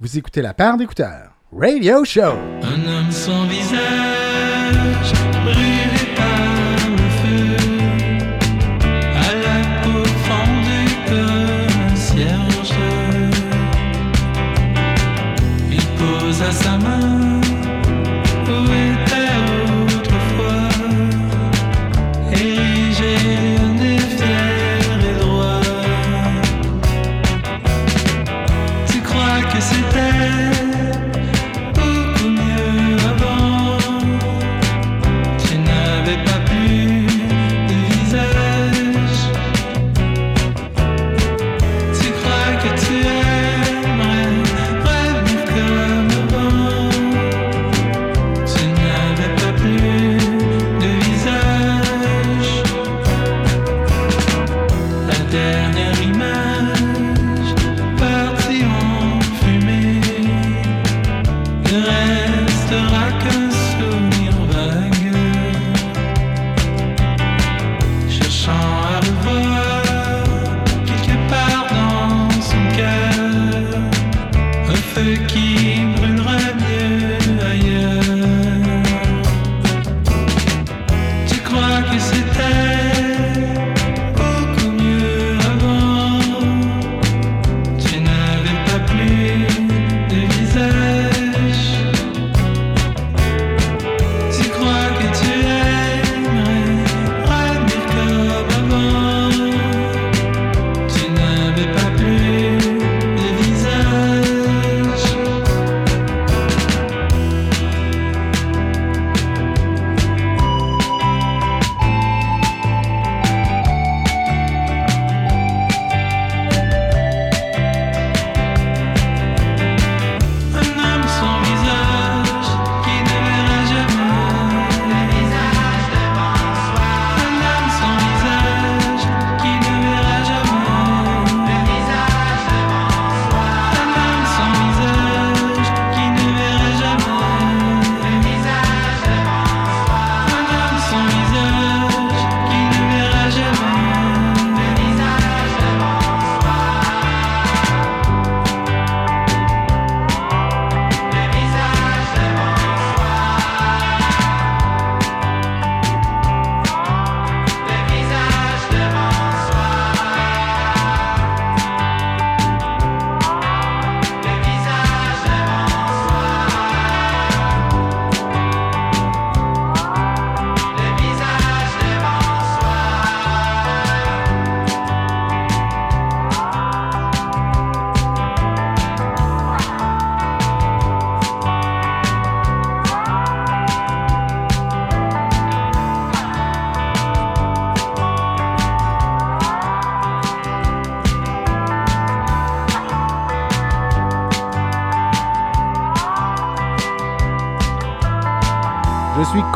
[0.00, 1.32] Vous écoutez la paire d'écouteurs.
[1.50, 2.20] Radio Show.
[2.20, 6.37] Un homme sans visage, brûlé par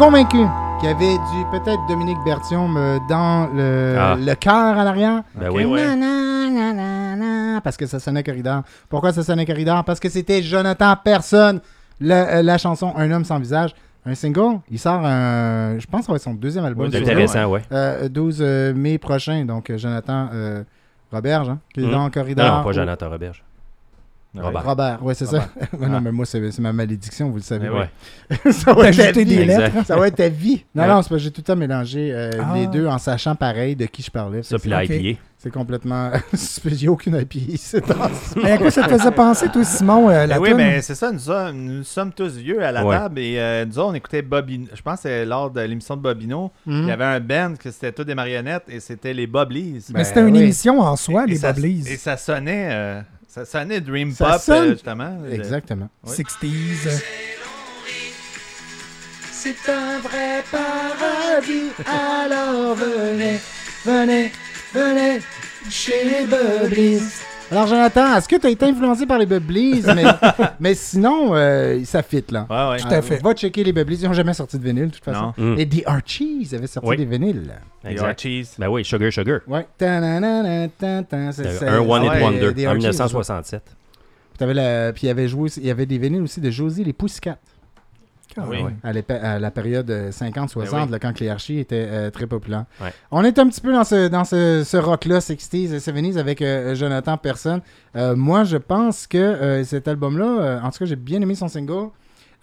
[0.02, 0.38] convaincu
[0.80, 4.16] qu'il y avait du peut-être Dominique Bertium euh, dans le, Ah.
[4.18, 5.22] le cœur en arrière.
[5.36, 5.64] Ben oui.
[5.64, 7.16] Na, na, na, na,
[7.54, 8.62] na, parce que ça sonnait corridor.
[8.88, 9.84] Pourquoi ça sonnait corridor?
[9.84, 11.60] Parce que c'était Jonathan Personne,
[12.00, 13.76] la, euh, la chanson Un homme sans visage.
[14.04, 16.86] Un single, il sort, un, je pense que ça va être son deuxième album.
[16.86, 17.62] Intéressant, ouais.
[17.70, 20.64] Euh, 12 euh, mai prochain, donc euh, Jonathan euh,
[21.12, 21.90] Roberge, hein, qui est Mhm.
[21.92, 22.56] dans Non, Corridor.
[22.58, 23.44] non, pas Jonathan Roberge.
[24.34, 24.64] Robert.
[24.64, 25.46] Robert, oui, c'est ça.
[25.78, 27.68] Ouais, non, mais moi, c'est ma malédiction, vous le savez.
[27.68, 27.80] Mais
[28.46, 28.52] Ouais.
[28.52, 29.36] ça va être ta Ajouter vie.
[29.36, 29.74] des Exact.
[29.74, 29.86] lettres.
[29.86, 30.64] Ça va être ta vie.
[30.74, 30.88] Non, Ouais.
[30.88, 32.52] non, c'est parce que j'ai tout le temps mélangé euh, Ah.
[32.54, 34.42] les deux en sachant pareil de qui je parlais.
[34.42, 34.88] Ça, puis la Ok.
[34.90, 35.18] IPA.
[35.36, 36.12] C'est complètement.
[36.66, 37.56] J'ai aucune IPA.
[37.58, 37.82] C'est
[38.36, 40.94] Mais à quoi ça te faisait penser, toi, Simon, euh, la Ben oui, mais c'est
[40.94, 42.96] ça, nous, sommes- nous sommes tous vieux à la Ouais.
[42.96, 44.66] table et euh, nous autres, on écoutait Bobino.
[44.72, 46.52] Je pense que c'est lors de l'émission de Bobino.
[46.64, 46.82] Mhm.
[46.82, 49.84] Il y avait un band que c'était tous des marionnettes et c'était les Bobblies.
[49.88, 50.42] Mais Ben, c'était une oui.
[50.44, 51.84] émission en soi, Et les Bobblies.
[51.88, 53.00] Et ça sonnait, euh,
[53.32, 55.24] ça sonnait Dream Ça Pop, sonne- euh, justement.
[55.30, 55.88] Exactement.
[56.04, 56.14] Ouais.
[56.14, 57.02] 60s.
[59.32, 61.70] C'est un vrai paradis.
[61.86, 63.40] Alors venez,
[63.84, 64.32] venez,
[64.74, 65.20] venez
[65.70, 67.00] chez les Bubblies.
[67.52, 69.82] Alors, Jonathan, est-ce que tu as été influencé par les Bubblies?
[69.94, 70.04] mais,
[70.60, 72.46] mais sinon, euh, ça fit, là.
[72.48, 72.76] Ouais, ouais.
[72.82, 73.22] Tout à fait.
[73.22, 73.98] Va checker les Bubblies.
[74.00, 75.34] Ils n'ont jamais sorti de vinyle, de toute façon.
[75.36, 75.54] Non.
[75.54, 75.58] Mm.
[75.58, 76.96] Et The Archies avaient sorti Oui.
[76.96, 77.52] des vinyles.
[77.84, 78.06] Les Exact.
[78.08, 78.48] Archies.
[78.58, 79.40] Ben oui, Sugar Sugar.
[79.46, 79.66] Ouais.
[79.78, 83.62] C'est- Un One Ah Hit ouais, Wonder en Archies, 1967.
[84.38, 86.50] T'avais la- Puis il y avait joué aussi- il y avait des vinyles aussi de
[86.50, 87.36] Josie les Pussycats.
[88.36, 88.58] Ah, Oui.
[88.62, 88.72] ouais.
[88.82, 90.90] à, la période euh, 50-60, Ben oui.
[90.90, 92.64] là, quand Cléarchi était euh, très populaire.
[92.80, 92.92] Ouais.
[93.10, 96.40] On est un petit peu dans ce, dans ce, ce rock-là, 60s et 70s, avec
[96.42, 97.60] euh, Jonathan Personne.
[97.96, 101.34] Euh, moi, je pense que euh, cet album-là, euh, en tout cas, j'ai bien aimé
[101.34, 101.88] son single.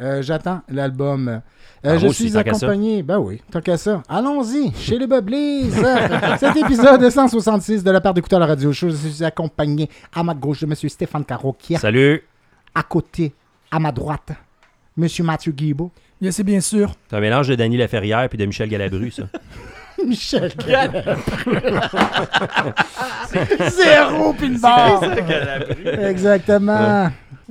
[0.01, 1.27] Euh, J'attends l'album.
[1.27, 1.39] Euh,
[1.83, 3.03] Ah, je suis accompagné.
[3.03, 4.01] Ben oui, tant qu'à ça.
[4.07, 5.71] Allons-y, chez les Bubblies.
[6.39, 8.89] Cet épisode 166 de la part d'écouter à la radio show.
[8.89, 10.75] Je suis accompagné à ma gauche de M.
[10.75, 12.21] Stéphane Caro, qui est Salut.
[12.75, 13.33] à côté,
[13.71, 14.31] à ma droite,
[15.01, 15.07] M.
[15.25, 15.91] Mathieu Guibault.
[16.21, 16.93] Yes, c'est bien sûr.
[17.09, 19.23] C'est un mélange de Danny Laferrière puis de Michel Galabru, ça.
[20.05, 20.51] Michel
[23.69, 25.17] Zéro pinball.
[25.85, 27.09] Exactement.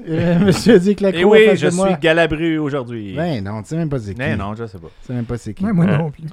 [0.08, 3.14] Euh, Monsieur dit que la Et cour oui, je suis Galabru aujourd'hui.
[3.16, 4.18] Ben non, tu sais même pas c'est qui.
[4.18, 4.88] Mais non, je sais pas.
[5.00, 5.64] Tu sais même pas c'est qui.
[5.64, 6.24] Ouais, moi non plus.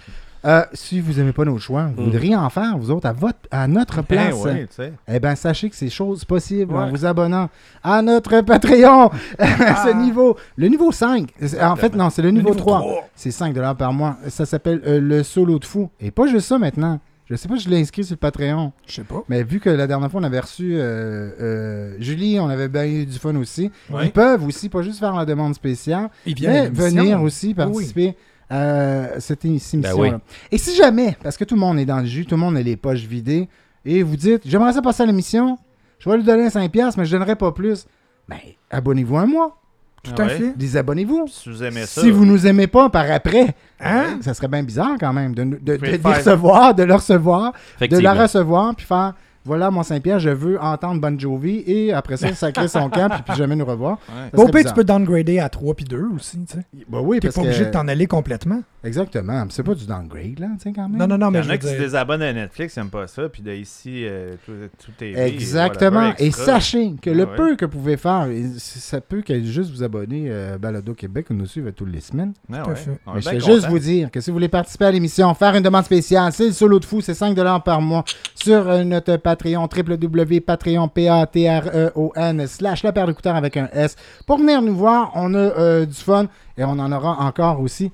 [0.46, 2.06] Euh, si vous aimez pas nos choix, vous Mm.
[2.06, 4.36] voudriez en faire, vous autres, à, votre, à notre Ben place.
[4.44, 4.94] tu sais.
[5.08, 6.92] Eh bien, sachez que c'est chose possible en Ouais.
[6.92, 7.50] vous abonnant
[7.84, 9.10] à notre Patreon
[9.40, 9.94] à ce Ah.
[9.94, 10.38] niveau.
[10.56, 11.30] Le niveau 5.
[11.62, 12.80] En fait, non, c'est le niveau, niveau 3.
[12.80, 13.08] 3.
[13.16, 14.18] C'est 5 par mois.
[14.28, 15.90] Ça s'appelle euh, le solo de fou.
[16.00, 17.00] Et pas juste ça maintenant.
[17.28, 18.72] Je sais pas si je l'ai inscrit sur le Patreon.
[18.86, 19.24] Je sais pas.
[19.30, 22.86] Mais vu que la dernière fois, on avait reçu euh, euh, Julie, on avait bien
[22.86, 23.72] eu du fun aussi.
[23.90, 24.06] Ouais.
[24.06, 28.16] Ils peuvent aussi, pas juste faire la demande spéciale, Ils mais venir aussi participer
[28.50, 29.80] à cette émission.
[29.80, 30.10] Ben oui.
[30.52, 32.58] Et si jamais, parce que tout le monde est dans le jus, tout le monde
[32.58, 33.48] a les poches vidées,
[33.84, 35.58] et vous dites, j'aimerais ça passer à l'émission,
[36.00, 37.86] je vais lui donner 5$, mais je donnerai pas plus.
[38.28, 38.38] Ben,
[38.70, 39.58] abonnez-vous un mois.
[40.04, 40.38] Tout Ah à ouais?
[40.38, 40.54] fait.
[40.58, 41.26] Désabonnez-vous.
[41.28, 42.02] Si vous aimez ça.
[42.02, 44.20] Si vous nous aimez pas par après, Hein?
[44.22, 46.84] ça serait bien bizarre quand même de, de, de, pouvez de faire- les recevoir, de
[46.84, 49.14] le recevoir, de la recevoir, puis faire
[49.46, 53.22] voilà mon Saint-Pierre, je veux entendre Bon Jovi, et après ça, sacrer son camp, puis
[53.22, 54.00] plus jamais nous revoir.
[54.34, 54.52] Ouais.
[54.52, 56.66] Pire, tu peux downgrader à 3 puis 2 aussi, tu sais.
[56.90, 57.40] Bah oui, T'es pas que...
[57.42, 58.62] obligé de t'en aller complètement.
[58.84, 59.46] Exactement.
[59.50, 60.98] C'est pas du downgrade, là, tu sais, quand même.
[60.98, 62.80] Non, non, non, Il y mais en je a qui se désabonnent à Netflix, ils
[62.80, 64.52] n'aiment pas ça, puis de ici, euh, tout,
[64.84, 66.14] tout est Exactement.
[66.18, 67.36] Et sachez que le Ah ouais.
[67.36, 68.28] peu que vous pouvez faire,
[68.58, 72.34] ça peut que juste vous abonner euh, Balado Québec ou nous suivre toutes les semaines.
[72.50, 72.76] Ouais, Tout à ouais.
[72.76, 73.00] fait.
[73.06, 75.34] On est Mais je vais juste vous dire que si vous voulez participer à l'émission,
[75.34, 78.04] faire une demande spéciale, c'est le solo de fou, c'est 5 par mois
[78.46, 83.96] sur euh, notre Patreon, www.patreon, P-A-T-R-E-O-N, slash la paire d'écouteurs avec un S.
[84.28, 86.28] Pour venir nous voir, on a euh, du fun
[86.58, 87.92] et on en aura encore aussi.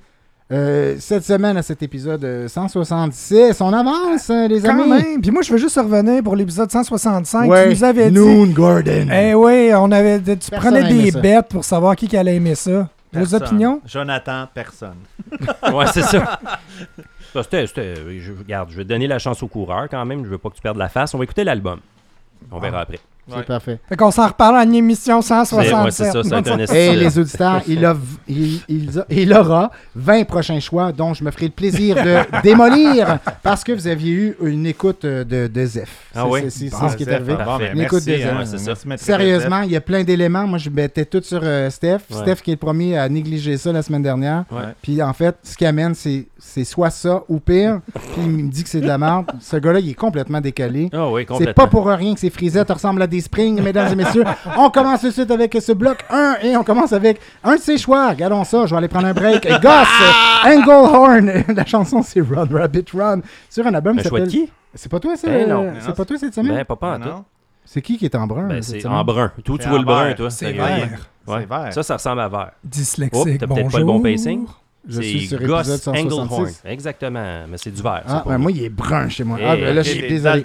[0.52, 4.90] euh, cette semaine à cet épisode euh, 166, on avance, les Quand amis.
[4.90, 5.20] même.
[5.22, 7.48] Puis moi, je veux juste revenir pour l'épisode 165.
[7.50, 8.18] Ouais, tu nous avais dit...
[8.18, 9.06] Noon Gordon.
[9.10, 11.20] Eh oui, on avait, tu Personne prenais des ça.
[11.20, 12.88] bêtes pour savoir qui, qui allait aimer ça.
[13.14, 13.80] Vos opinions?
[13.86, 14.96] Jonathan, personne.
[15.72, 16.38] Ouais, c'est ça.
[17.32, 20.24] Ça, c'était- c'était- je, regarde, je vais te donner la chance au coureur quand même.
[20.24, 21.14] Je veux pas que tu perdes la face.
[21.14, 21.80] On va écouter l'album.
[22.50, 22.98] On verra après.
[23.28, 23.42] C'est Ouais.
[23.44, 23.78] parfait.
[23.88, 25.92] Fait qu'on s'en reparle en émission C'est- ouais, 167.
[25.92, 26.22] c'est ça.
[26.24, 26.38] Ça
[26.76, 27.96] Et de- les auditeurs, il, a,
[28.28, 33.18] il, il il aura 20 prochains choix dont je me ferai le plaisir de démolir
[33.42, 35.88] parce que vous aviez eu une écoute de, de Zef.
[36.14, 36.40] Ah oui?
[36.48, 37.36] C'est Bon, ce qui est Zef, arrivé.
[37.38, 40.46] ah, bon, Une écoute merci, des hein, Sérieusement, il y a plein d'éléments.
[40.46, 41.98] Moi, je mettais tout sur euh, Steph.
[42.10, 42.16] Ouais.
[42.22, 44.44] Steph qui est le premier à négliger ça la semaine dernière.
[44.50, 44.62] Ouais.
[44.82, 47.80] Puis en fait, ce qui amène, c'est c'est soit ça ou pire.
[47.94, 49.26] Puis il me dit que c'est de la merde.
[49.40, 50.90] Ce gars-là, il est complètement décalé.
[50.92, 53.94] Ah oui, C'est pas pour rien que ces frisettes ressemblent à des springs, mesdames et
[53.96, 54.24] messieurs.
[54.58, 57.60] On commence tout de suite avec ce bloc 1 et on commence avec un de
[57.60, 58.08] ses choix.
[58.08, 59.46] Regardons ça, je vais aller prendre un break.
[59.62, 59.88] Goss,
[60.44, 61.44] Englehorn.
[61.54, 63.20] La chanson, c'est Run Rabbit Run.
[63.48, 64.46] Sur un album Un qui choix de s'appelle...
[64.46, 64.52] qui?
[64.74, 65.28] C'est pas toi, ça?
[65.28, 65.64] Ben non.
[65.64, 66.54] euh, C'est pas toi cette semaine?
[66.56, 67.24] Ben, pas pas tout.
[67.64, 68.48] C'est qui qui est en brun?
[68.48, 69.30] Ben, c'est en brun.
[69.44, 70.30] Toi, tu C'est vois le brun, toi?
[70.30, 70.88] C'est vert.
[71.26, 71.40] Ouais.
[71.40, 71.72] c'est vert.
[71.72, 72.50] Ça, ça ressemble à vert.
[72.52, 73.84] Oh, Dyslexique, t'as peut-être pas le bonjour.
[73.84, 74.46] bon pacing.
[74.88, 76.02] Je suis C'est sur épisode Goss 166.
[76.18, 76.48] Englehorn.
[76.64, 77.44] Exactement.
[77.48, 78.02] Mais c'est du vert.
[78.08, 79.38] Ah, ben, moi, il est brun chez moi.
[79.40, 80.42] Eh, Ah, ben, là, ok, je suis T'es désolé.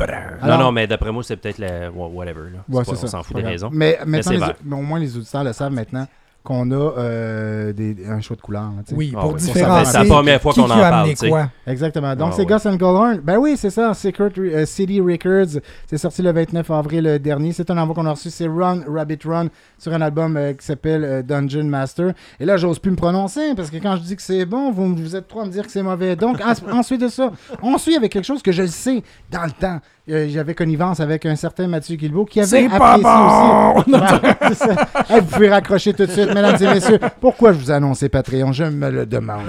[0.00, 1.90] Alors- non, non, mais d'après moi, c'est peut-être la.
[1.90, 2.50] Whatever.
[2.52, 2.58] Là.
[2.68, 3.00] Ouais, pas- ça.
[3.04, 3.52] On s'en fout des grave.
[3.52, 3.70] raisons.
[3.72, 6.06] Mais, les- au moins, les auditeurs le savent maintenant
[6.44, 8.62] qu'on a euh, des, un choix de couleur.
[8.62, 8.94] là, tu sais.
[8.96, 9.40] Oui, Ah pour oui.
[9.40, 9.84] différencier.
[9.92, 11.50] C'est la première fois qu'on qui en a parle, quoi.
[11.66, 12.14] Exactement.
[12.16, 12.54] Donc, Ah, c'est ouais.
[12.56, 13.18] Gus Englehorn.
[13.22, 13.92] Ben oui, c'est ça.
[13.92, 15.60] Secret euh, City Records.
[15.86, 17.52] C'est sorti le 29 avril dernier.
[17.52, 18.30] C'est un envoi qu'on a reçu.
[18.30, 22.12] C'est Run, Rabbit Run, sur un album euh, qui s'appelle euh, Dungeon Master.
[22.40, 24.94] Et là, j'ose plus me prononcer parce que quand je dis que c'est bon, vous,
[24.94, 26.16] vous êtes trois à me dire que c'est mauvais.
[26.16, 27.30] Donc, en- ensuite de ça,
[27.62, 29.80] on suit avec quelque chose que je le sais dans le temps.
[30.10, 33.80] Euh, J'avais connivence avec un certain Mathieu Guilbeault qui avait C'est pas apprécié bon!
[33.80, 33.90] aussi.
[34.22, 34.88] Ouais, c'est ça.
[35.08, 36.98] Hey, vous pouvez raccrocher tout de suite, mesdames et messieurs.
[37.20, 38.52] Pourquoi je vous annonce Patreon?
[38.52, 39.42] Je me le demande.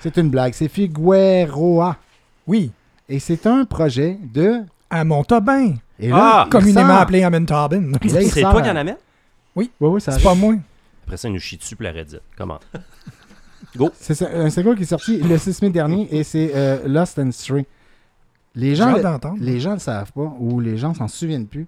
[0.00, 0.52] C'est une blague.
[0.54, 1.96] C'est Figueroa.
[2.46, 2.72] Oui,
[3.08, 4.62] Et c'est un projet de.
[4.88, 6.48] à Montauban, Et là, Ah!
[6.50, 7.22] communément appelé
[8.12, 8.96] là, il C'est sort toi à- qui en amène?
[9.54, 10.54] Oui, oui, ça C'est pas moi.
[11.04, 12.18] Après ça, il nous chie dessus pour la Reddit.
[12.36, 12.58] Comment?
[13.94, 17.18] C'est ça, un single qui est sorti le 6 mai dernier et c'est euh, Lost
[17.20, 17.66] and Stray.
[18.54, 18.94] Les gens,
[19.38, 21.66] les gens le savent pas ou les gens s'en souviennent plus.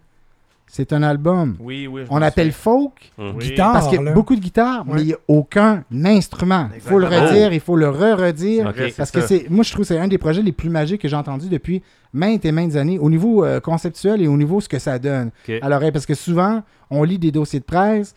[0.66, 1.56] C'est un album.
[1.60, 2.02] Oui, oui.
[2.04, 3.34] je On appelle folk Hum.
[3.36, 3.48] Oui.
[3.50, 4.12] Guitare, parce qu'il y a là.
[4.12, 6.68] beaucoup de guitares, mais il n'y a aucun instrument.
[6.74, 7.30] Il faut le Exactement.
[7.30, 8.72] redire, il faut le re-redire.
[8.96, 9.20] Parce ça.
[9.20, 11.16] que c'est, moi, je trouve que c'est un des projets les plus magiques que j'ai
[11.16, 11.82] entendu depuis
[12.14, 15.30] maintes et maintes années, au niveau euh, conceptuel et au niveau ce que ça donne
[15.60, 15.92] à l'oreille.
[15.92, 18.14] Parce que souvent, on lit des dossiers de presse.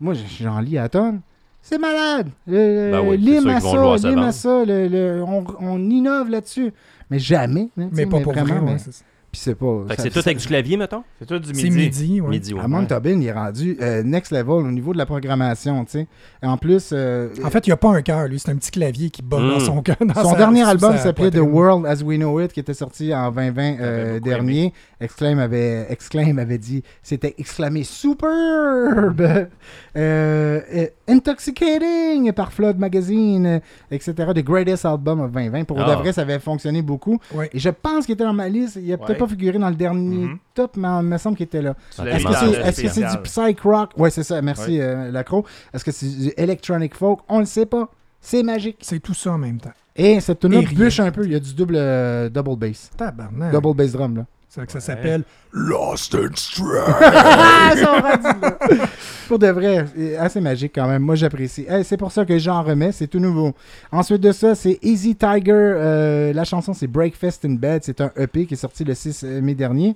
[0.00, 1.20] Moi, j'en lis à tonnes.
[1.60, 2.28] C'est malade.
[2.46, 3.16] Le- Ben oui,
[3.50, 4.32] à ça, se lime à vendre.
[4.32, 4.64] ça.
[4.64, 6.72] le- le- on, on innove là-dessus.
[7.10, 7.68] Mais jamais.
[7.76, 8.60] Mais pas pour vraiment, vrai.
[8.60, 9.04] ouais, mais- c'est ça.
[9.32, 9.82] Puis c'est pas.
[9.88, 11.04] Fait que ça- c'est tout ça- avec du clavier, mettons?
[11.20, 11.76] C'est tout du C'est midi.
[11.76, 12.28] midi, ouais.
[12.30, 12.60] Midi, ouais.
[12.60, 12.84] Amon.
[12.84, 16.06] Tobin, il est rendu euh, next level au niveau de la programmation, tu sais.
[16.42, 18.40] Et En plus, euh, En fait, il n'y a pas un cœur, lui.
[18.40, 19.48] C'est un petit clavier qui bat Mm.
[19.50, 19.96] dans son cœur.
[20.00, 21.36] dans son sa- dernier album sa s'appelait The.
[21.38, 24.72] World as We Know It, qui était sorti en 2020 euh, dernier.
[25.00, 29.46] Exclaim avait, Exclaim avait dit, c'était exclamé superbe,
[31.08, 33.60] intoxicating par Flood Magazine,
[33.90, 34.12] etc.
[34.34, 35.64] The Greatest Album of 2020.
[35.64, 35.90] Pour Ah.
[35.94, 37.18] de vrai, ça avait fonctionné beaucoup.
[37.34, 37.48] Ouais.
[37.52, 38.76] Et je pense qu'il était dans ma liste.
[38.82, 39.19] Il n'a peut-être Ouais.
[39.20, 40.38] Pas figuré dans le dernier Mhm.
[40.54, 41.74] top, mais il me semble qu'il était là.
[41.90, 43.90] Est-ce que c'est dans est le est-ce que c'est du psych rock?
[43.96, 44.40] Ouais, c'est ça.
[44.42, 45.44] Merci, euh, Lacro.
[45.72, 47.20] Est-ce que c'est du electronic folk?
[47.28, 47.88] On ne sait pas.
[48.20, 48.78] C'est magique.
[48.82, 49.72] C'est tout ça en même temps.
[49.96, 51.24] Et cette tune bûche un peu.
[51.24, 52.90] Il y a du double, euh, double bass.
[52.96, 53.52] Tabarnak.
[53.52, 54.26] Double bass drum, là.
[54.50, 56.94] C'est que ça s'appelle Lost and Stranded.
[57.02, 57.72] Ah.
[59.28, 59.86] Pour de vrai,
[60.18, 61.02] assez magique quand même.
[61.02, 61.64] Moi, j'apprécie.
[61.68, 62.90] Hey, c'est pour ça que j'en remets.
[62.90, 63.54] C'est tout nouveau.
[63.92, 65.52] Ensuite de ça, c'est Easy Tiger.
[65.54, 67.82] Euh, la chanson, c'est Breakfast in Bed.
[67.84, 69.94] C'est un EP qui est sorti le 6 mai dernier.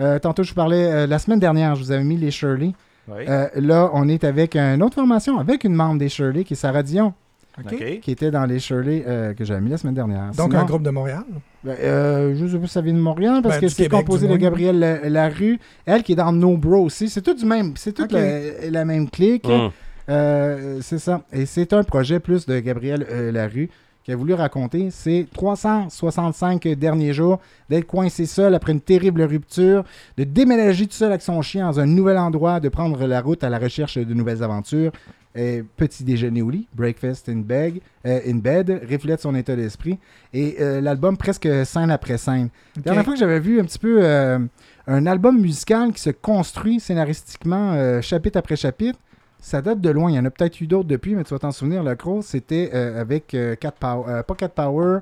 [0.00, 2.72] Euh, tantôt, je vous parlais, euh, la semaine dernière, je vous avais mis les Shirley.
[3.08, 3.24] Oui.
[3.28, 6.56] Euh, là, on est avec une autre formation, avec une membre des Shirley, qui est
[6.56, 7.12] Sarah Dion,
[7.58, 7.72] OK.
[7.72, 8.00] OK.
[8.00, 10.30] qui était dans les Shirley euh, que j'avais mis la semaine dernière.
[10.36, 11.22] Donc, Sinon, un groupe de Montréal.
[11.62, 14.26] ben, euh, je sais pas si ça vient de Montréal, parce Ben, que c'est composé
[14.28, 14.36] de.
[14.36, 17.08] Gabrielle La- Larue, elle qui est dans No Bro aussi.
[17.08, 19.46] C'est tout du même, c'est toute la, la même clique.
[19.48, 19.70] Hum.
[20.10, 21.22] Euh, c'est ça.
[21.32, 23.70] Et c'est un projet plus de Gabriel euh, Larue
[24.02, 29.82] qui a voulu raconter ses 365 derniers jours d'être coincé seul après une terrible rupture,
[30.18, 33.42] de déménager tout seul avec son chien dans un nouvel endroit, de prendre la route
[33.44, 34.92] à la recherche de nouvelles aventures.
[35.36, 39.98] Et petit déjeuner au lit, breakfast in bed, euh, in bed reflète son état d'esprit.
[40.32, 42.50] Et euh, l'album presque scène après scène.
[42.76, 44.38] La dernière fois que j'avais vu un petit peu euh,
[44.86, 48.98] un album musical qui se construit scénaristiquement euh, chapitre après chapitre,
[49.40, 50.10] ça date de loin.
[50.10, 52.22] Il y en a peut-être eu d'autres depuis, mais tu vas t'en souvenir, le gros,
[52.22, 55.00] c'était euh, avec euh, Power, euh, pas Power,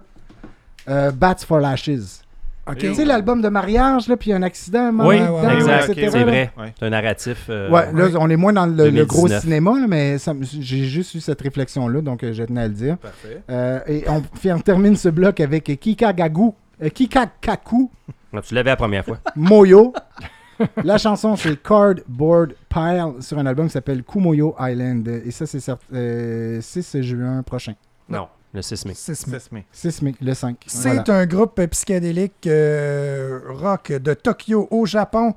[0.89, 2.23] euh, Bats for Lashes.
[2.69, 2.79] OK.
[2.79, 5.93] Tu sais, l'album de mariage, là, puis il y a un accident, Oui, ouais, exact.
[5.95, 6.51] C'est vrai.
[6.57, 6.73] Ouais.
[6.79, 7.47] C'est un narratif.
[7.49, 9.43] euh, Ouais, là, on est moins dans le, le gros 2019.
[9.43, 10.17] cinéma, là, mais
[10.61, 12.99] j'ai juste eu cette réflexion-là, donc euh, je tenais à le dire.
[12.99, 13.43] Parfait.
[13.51, 16.51] Euh, et on, on termine ce bloc avec Kikagagu,
[16.83, 17.91] euh, Kikakaku,
[18.33, 19.19] Non, tu l'avais la première fois.
[19.37, 19.93] Moyo.
[20.85, 25.09] La chanson, c'est Cardboard Pile sur un album qui s'appelle Kumoyo Island.
[25.27, 27.75] Et ça, c'est cert- euh, 6 juin prochain.
[28.09, 28.93] Non, le 6 mai.
[28.95, 29.41] C'est Smith.
[29.41, 29.63] Sesame.
[29.73, 30.57] 6 mai, le 5.
[30.67, 31.21] C'est Voilà.
[31.21, 35.35] un groupe psychédélique euh, rock de Tokyo au Japon.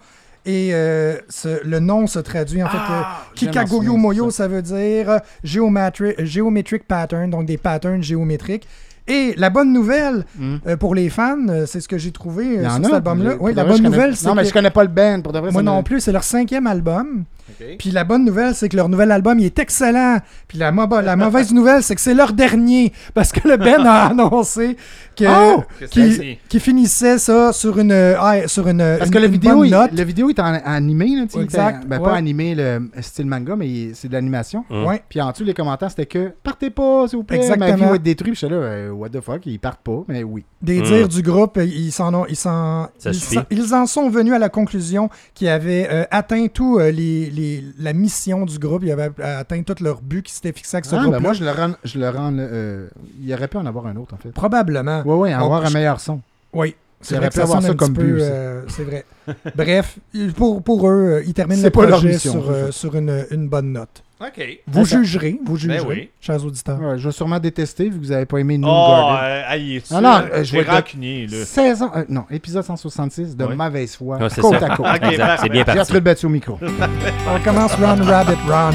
[0.48, 2.77] Et euh, ce- le nom se traduit en fait.
[2.77, 3.01] euh,
[3.34, 4.43] Kikagoyo Moyo, ça.
[4.43, 8.67] ça veut dire euh, geometric pattern, donc des patterns géométriques.
[9.07, 10.57] Et la bonne nouvelle Hmm.
[10.67, 13.36] euh, pour les fans, euh, c'est ce que j'ai trouvé euh, sur cet album-là.
[13.39, 15.22] Oui, la bonne nouvelle, c'est Non, mais je connais pas le band.
[15.22, 17.24] Pour de vrai, moi non plus, c'est leur cinquième album.
[17.47, 17.77] OK.
[17.77, 20.17] Puis la bonne nouvelle, c'est que leur nouvel album, il est excellent.
[20.47, 22.91] Puis la, la mauvaise nouvelle, c'est que c'est leur dernier.
[23.13, 24.75] Parce que le Ben a annoncé
[25.15, 25.63] que, Oh!
[25.91, 29.31] qu'il qu'il finissait ça sur une, euh, ah, sur une, Parce une- que le une
[29.31, 31.07] vidéo, il, vidéo est en, animé.
[31.15, 32.03] Là, Exact, était- ben, ouais.
[32.09, 34.65] Pas animé le style manga, mais c'est de l'animation.
[34.69, 34.85] Hum.
[34.85, 35.03] Ouais.
[35.07, 37.37] Puis en dessous, les commentaires, c'était que partez pas, s'il vous plaît.
[37.37, 37.89] Ma vie Exactement.
[37.89, 38.33] va être détruite.
[38.33, 40.03] Puis j'étais là, euh, what the fuck, ils partent pas.
[40.07, 40.43] Mais oui.
[40.61, 40.83] Des Mm.
[40.83, 44.33] dires du groupe, ils s'en ont, ils s'en, Ça ils, s'en- ils en sont venus
[44.33, 46.47] à la conclusion qu'ils avaient euh, atteint
[46.79, 50.51] euh, les, les- la mission du groupe, ils avaient atteint tout leur but qui s'était
[50.54, 51.12] fixé avec ce Ah, groupe.
[51.13, 51.74] ben moi, je le rends.
[51.84, 52.88] Je le rends euh,
[53.22, 54.30] il aurait pu en avoir un autre, en fait.
[54.32, 55.01] Probablement.
[55.06, 56.22] Oui, oui, Donc, avoir un meilleur son.
[56.54, 56.75] Oui.
[57.01, 59.06] C'est vrai que ça comme but euh, c'est vrai.
[59.56, 60.00] Bref,
[60.36, 64.01] pour, pour eux, euh, ils terminent le projet sur, euh, sur une, une bonne note.
[64.22, 64.60] OK.
[64.67, 64.98] Vous ça.
[65.03, 66.10] jugerez, vous jugerez, oui.
[66.22, 66.79] chers auditeurs.
[66.79, 69.17] Ouais, je vais sûrement détester vu que vous n'avez pas aimé New Oh, Garden.
[69.25, 71.43] euh, aïe, Ah non, euh, je j'ai vais rancunier, là.
[71.45, 71.91] Saison.
[71.93, 73.55] euh, non, épisode 166 de Ouais.
[73.55, 74.17] mauvaise foi.
[74.29, 74.67] C'est côte ça.
[74.72, 74.86] à côte.
[74.95, 75.41] Ok, Exact, parfait.
[75.43, 75.93] C'est bien J'ai parti.
[75.93, 76.57] le battu au micro.
[77.27, 78.72] On commence Run Rabbit Run.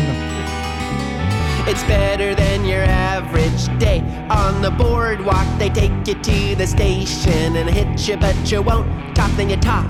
[1.66, 4.02] It's better than your average day.
[4.30, 8.87] On the boardwalk, they take you to the station and hit you, but you won't
[9.14, 9.85] talk, then you talk.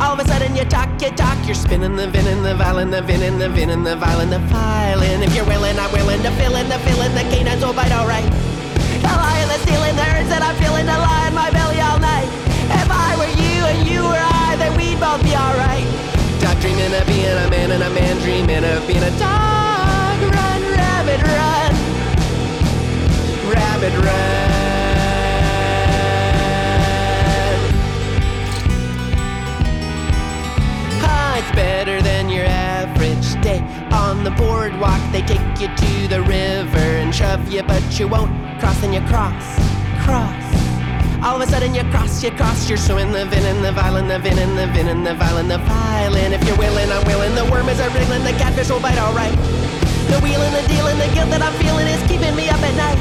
[0.00, 1.38] All of a sudden, you talk, you talk.
[1.46, 4.30] You're spinning the vin and the violin, the vin and the vin and the violin,
[4.30, 5.22] the violin.
[5.22, 7.92] If you're willing, I'm willing to fill in the fill in the canines will bite
[7.92, 8.24] alright.
[8.24, 11.98] The lion that's stealing the herds that I'm feeling to lie in my belly all
[11.98, 12.26] night.
[12.74, 15.86] If I were you and you were I, then we'd both be alright.
[16.42, 20.18] Dog dreaming of being a man and a man dreaming of being a dog.
[20.26, 21.70] Run, rabbit, run.
[23.46, 24.43] Rabbit, run.
[31.44, 33.60] It's better than your average day.
[33.92, 38.32] On the boardwalk, they take you to the river and shove you, but you won't
[38.60, 39.44] cross, and you cross,
[40.04, 40.44] cross.
[41.22, 44.08] All of a sudden, you cross, you cross, you're swimming the vin and the violin,
[44.08, 46.32] the vin and the vin and the violin, the violin.
[46.32, 47.34] If you're willing, I'm willing.
[47.34, 49.36] The worm is a wriggling, the catfish will bite alright.
[50.12, 53.00] The wheeling, the dealing, the guilt that I'm feeling is keeping me up at night.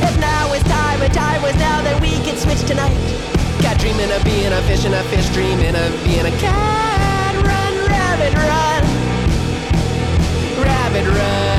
[0.00, 2.96] If now is time, and time was now, then we can switch tonight.
[3.60, 7.09] Cat dreaming of being a fish and a fish dreaming of being a cat.
[8.20, 8.84] Rabbit, run.
[10.62, 11.49] Rabbit, run.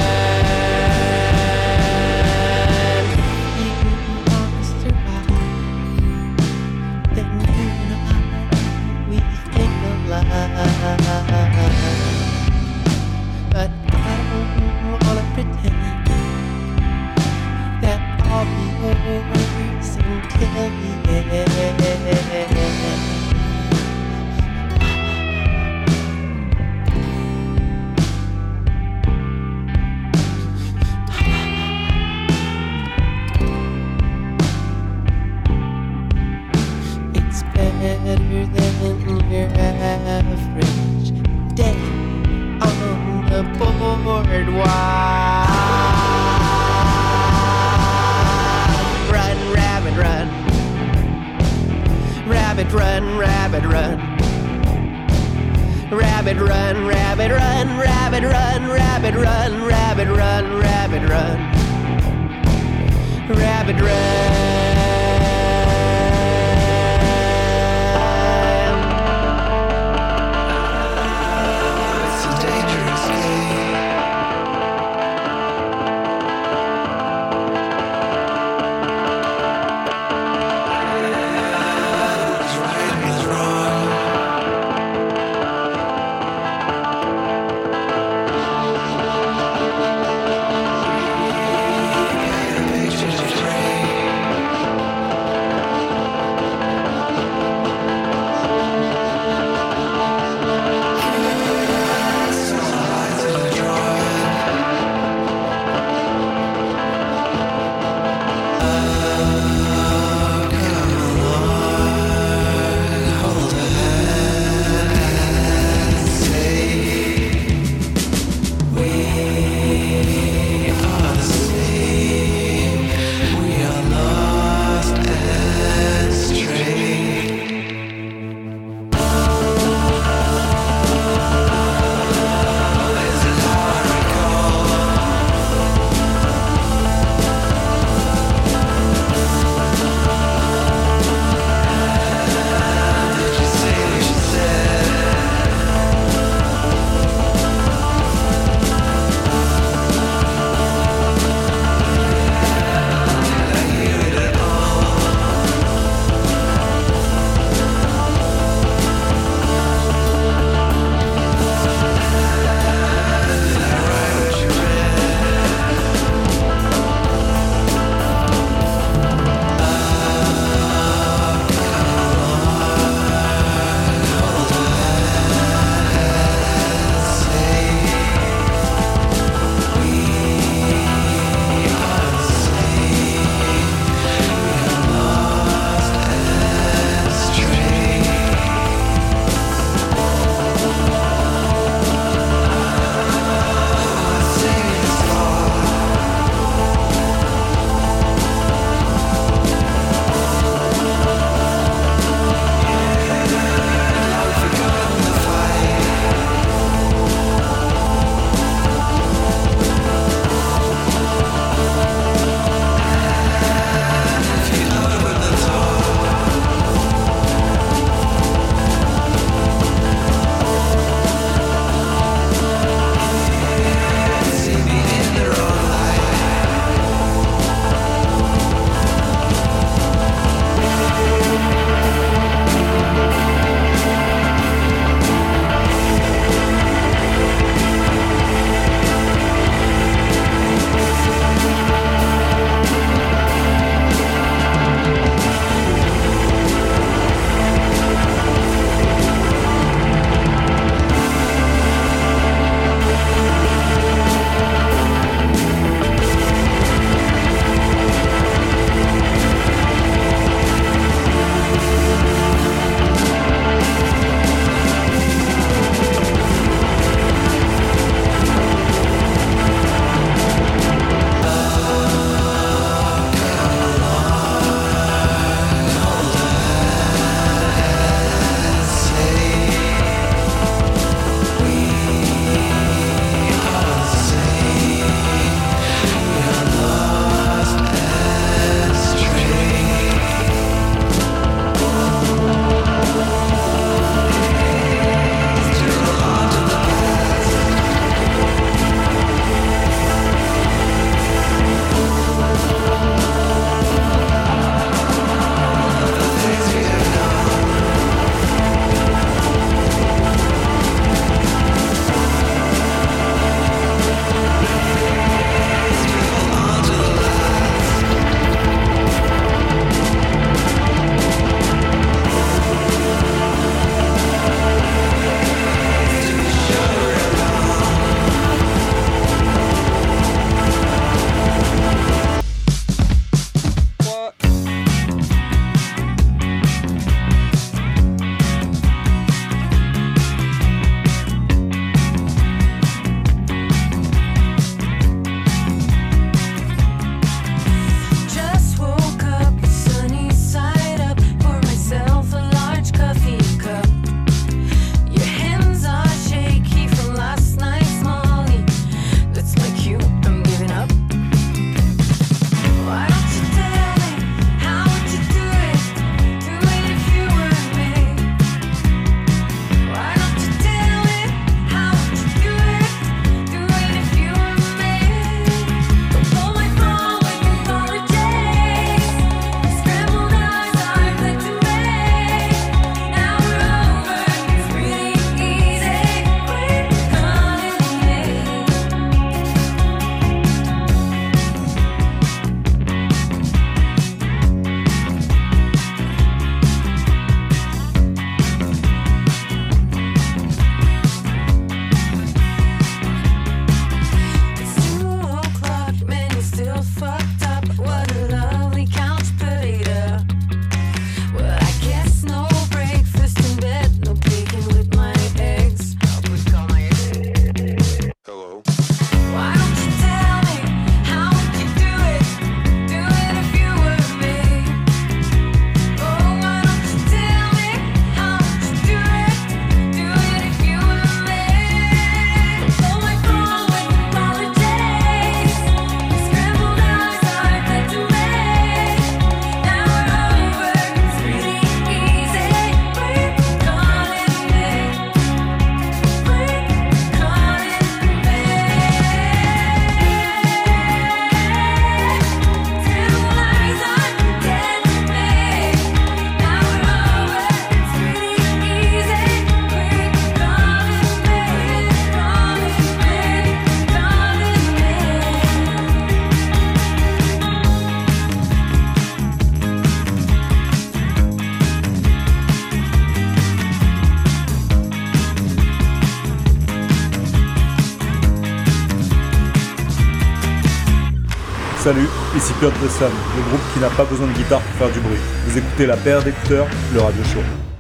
[482.42, 484.98] Piotr Bressan, le groupe qui n'a pas besoin de guitare pour faire du bruit.
[485.28, 487.51] Vous écoutez la paire d'écouteurs, le radio show.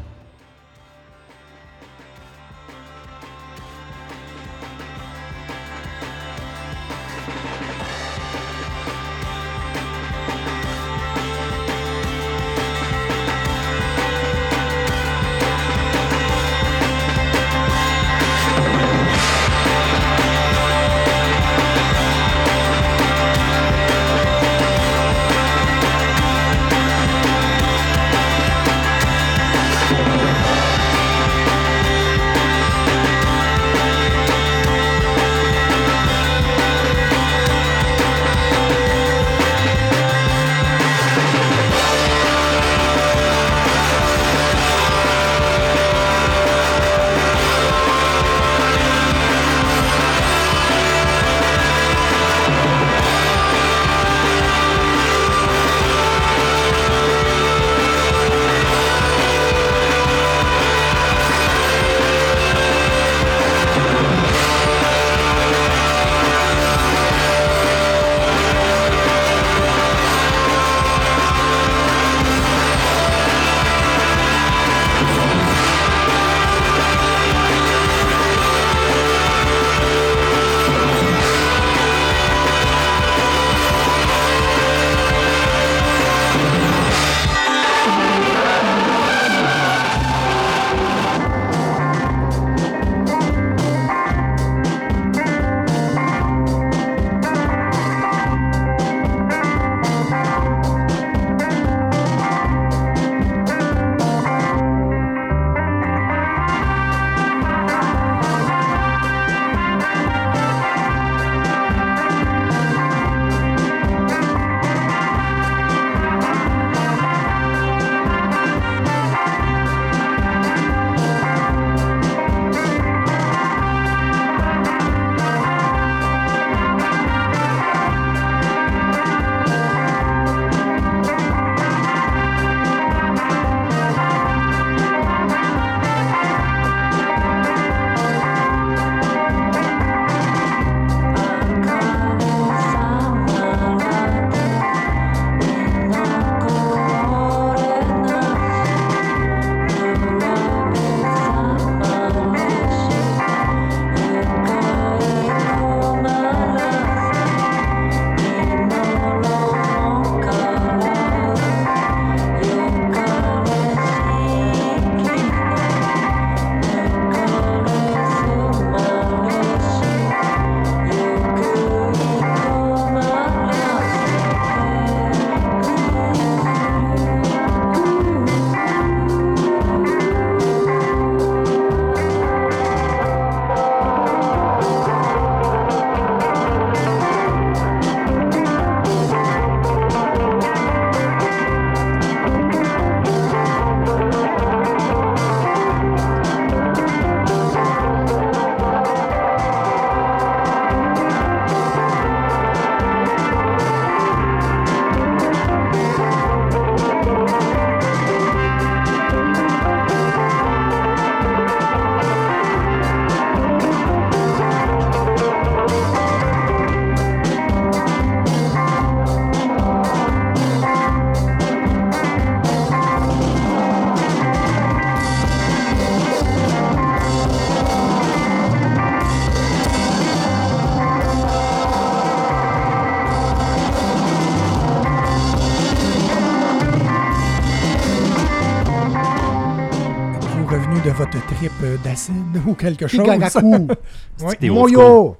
[241.83, 242.99] D'acide ou quelque chose?
[243.07, 245.17] Old Moyo.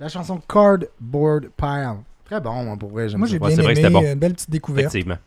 [0.00, 1.96] La chanson Cardboard Pile.
[2.24, 3.08] Très bon, moi, pour vrai.
[3.08, 3.88] j'aime Moi, j'ai bien c'est vrai que aimé.
[3.88, 4.02] c'était bon.
[4.12, 4.86] Une belle petite découverte.
[4.94, 5.18] Effectivement.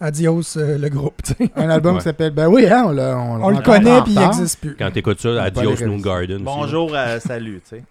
[0.00, 1.20] Adios, euh, le groupe.
[1.54, 1.98] Un album Ouais.
[2.00, 2.30] qui s'appelle.
[2.32, 4.76] Ben oui, hein, on, l'a- On le connaît, puis il n'existe plus.
[4.76, 6.02] Quand t'écoutes ça, Adios réviser.
[6.02, 6.34] Garden.
[6.36, 6.44] aussi.
[6.44, 7.82] Bonjour, euh, salut, tu sais.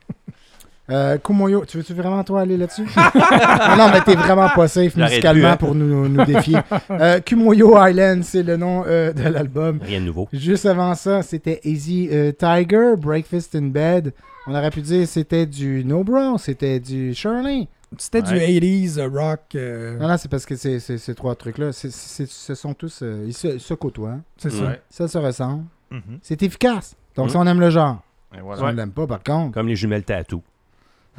[0.92, 2.84] Euh, Kumoyo, tu veux-tu vraiment toi aller là-dessus?
[2.96, 5.58] non, non, mais t'es vraiment pas safe musicalement hein.
[5.58, 6.60] pour nous, nous défier.
[6.92, 9.80] Euh, Kumoyo Island, c'est le nom euh, de l'album.
[9.82, 10.28] Rien de nouveau.
[10.32, 14.14] Juste avant ça, c'était Easy euh, Tiger, Breakfast in Bed.
[14.48, 17.68] On aurait pu dire c'était du No Bro, c'était du Shirley.
[17.98, 18.48] C'était du Ouais.
[18.60, 19.40] 80s euh, rock.
[19.56, 23.00] euh, Non, non, c'est parce que c'est- ces trois trucs-là, ce sont tous.
[23.02, 24.10] euh, ils se, ils se côtoient.
[24.12, 24.22] hein.
[24.38, 24.64] c'est ça.
[24.66, 24.82] Ouais.
[24.90, 25.64] Ça se ressemble.
[25.90, 26.20] Mhm.
[26.22, 26.96] C'est efficace.
[27.16, 27.32] Donc, Mhm.
[27.32, 28.02] si on aime le genre,
[28.34, 28.64] Et si voilà.
[28.64, 30.44] on l'aime pas, par contre, Comme les jumelles tatou.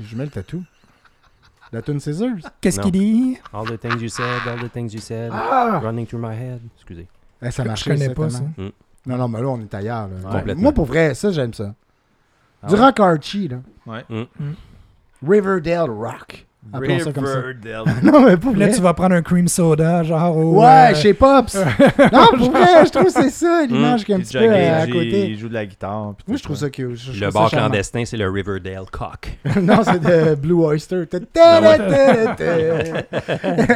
[0.00, 0.62] Je mets le tatou.
[1.72, 2.28] La tune Scissors.
[2.60, 3.38] Qu'est-ce qu'il dit?
[3.52, 5.80] All the things you said, all the things you said, Ah!
[5.82, 6.60] running through my head.
[6.76, 7.08] Excusez.
[7.42, 7.84] Eh, ça Je marche.
[7.84, 8.40] connais pas ça.
[9.06, 10.08] Non, non, mais là, on est ailleurs.
[10.08, 10.30] là.
[10.30, 10.62] Complètement.
[10.62, 11.74] Moi, pour vrai, ça, j'aime ça.
[12.62, 12.80] Ah du ouais?
[12.80, 13.58] rock Archie, là.
[13.86, 14.04] Ouais.
[15.26, 16.46] Riverdale Rock.
[16.72, 17.40] Appelons ça comme ça.
[17.40, 17.84] Riverdale.
[18.02, 18.74] non, mais pour là, vrai.
[18.74, 20.60] tu vas prendre un cream soda, genre au.
[20.60, 21.54] Ouais, euh, chez Pops.
[22.12, 24.44] non, pour vrai, je trouve que c'est ça, l'image qui est un Puis petit peu
[24.44, 25.28] euh, à côté.
[25.30, 26.14] Il joue de la guitare.
[26.16, 26.96] puis Moi, je trouve ça cute.
[26.96, 29.38] Je- Le bar clandestin, c'est le Riverdale Cock.
[29.62, 31.04] non, c'est de Blue Oyster.
[31.38, 31.60] Ah.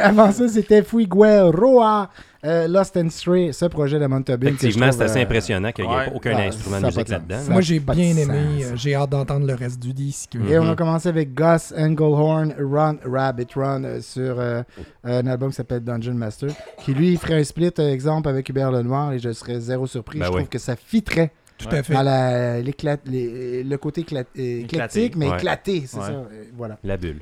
[0.03, 2.09] Avant ça, c'était Fuigueroa,
[2.43, 4.49] euh, Lost and Stray, ce projet de Montabine.
[4.55, 6.11] Effectivement, c'est assez euh, impressionnant qu'il n'y ait ouais.
[6.15, 7.35] aucun Ah, instrument de musique là-dedans.
[7.37, 7.49] là.
[7.49, 8.63] Moi, j'ai bien aimé.
[8.63, 10.35] euh, J'ai hâte d'entendre le reste du disque.
[10.35, 10.47] Mm.
[10.47, 10.75] Et on a Mhm.
[10.75, 14.63] commencé avec Gus Englehorn, Run Rabbit Run euh, sur euh,
[15.03, 16.49] un album qui s'appelle Dungeon Master,
[16.83, 20.17] qui lui ferait un split, exemple, avec Hubert Lenoir, et je serais zéro surpris.
[20.19, 20.37] Ben je oui.
[20.37, 21.77] trouve que ça fitterait Tout Ouais.
[21.77, 21.93] à fait.
[21.93, 25.35] dans la- les- le côté éclat- éclectique, mais Ouais.
[25.37, 26.05] éclaté, c'est Ouais.
[26.05, 26.23] ça.
[26.57, 26.79] voilà.
[26.83, 27.19] La bulle.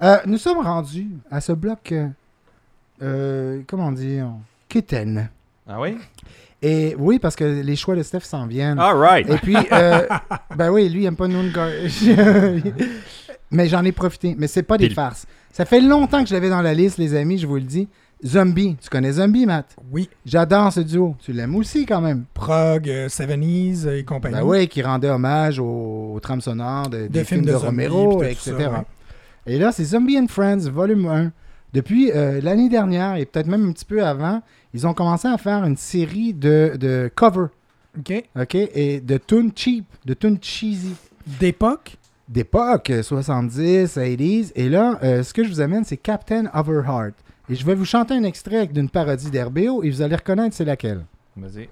[0.00, 1.92] Euh, nous sommes rendus à ce bloc,
[3.66, 4.28] comment dire,
[4.70, 5.28] kitten.
[5.68, 5.98] Ah oui?
[6.62, 8.78] Et oui, parce que les choix de Steph s'en viennent.
[8.78, 9.28] All right.
[9.28, 10.06] Et puis, euh,
[10.56, 11.68] ben oui, lui, il aime pas Noongar.
[13.50, 14.36] Mais j'en ai profité.
[14.38, 15.26] Mais c'est pas des farces.
[15.52, 17.88] Ça fait longtemps que je l'avais dans la liste, les amis, je vous le dis.
[18.24, 18.76] Zombie.
[18.80, 19.74] Tu connais Zombie, Matt?
[19.90, 20.08] Oui.
[20.26, 21.16] J'adore ce duo.
[21.20, 22.24] Tu l'aimes aussi, quand même.
[22.34, 24.36] Prog, euh, 70s et compagnie.
[24.36, 28.22] Ben oui, qui rendait hommage aux, aux trames sonores de- des films, de, zombies, Romero,
[28.22, 28.54] etc.
[28.58, 28.84] ça, ouais.
[29.46, 31.32] Et là, c'est Zombie and Friends, volume 1.
[31.72, 34.42] Depuis euh, l'année dernière, et peut-être même un petit peu avant,
[34.74, 37.48] ils ont commencé à faire une série de, de covers,
[37.98, 38.24] OK.
[38.40, 38.54] OK?
[38.54, 40.94] Et de tunes cheap, de tunes cheesy.
[41.26, 41.96] D'époque?
[42.30, 44.52] d'époque, euh, 70, 80s.
[44.54, 47.14] Et là, euh, ce que je vous amène, c'est Captain Overheart.
[47.48, 50.64] Et je vais vous chanter un extrait d'une parodie d'RBO et vous allez reconnaître c'est
[50.64, 51.04] laquelle.
[51.36, 51.68] Vas-y.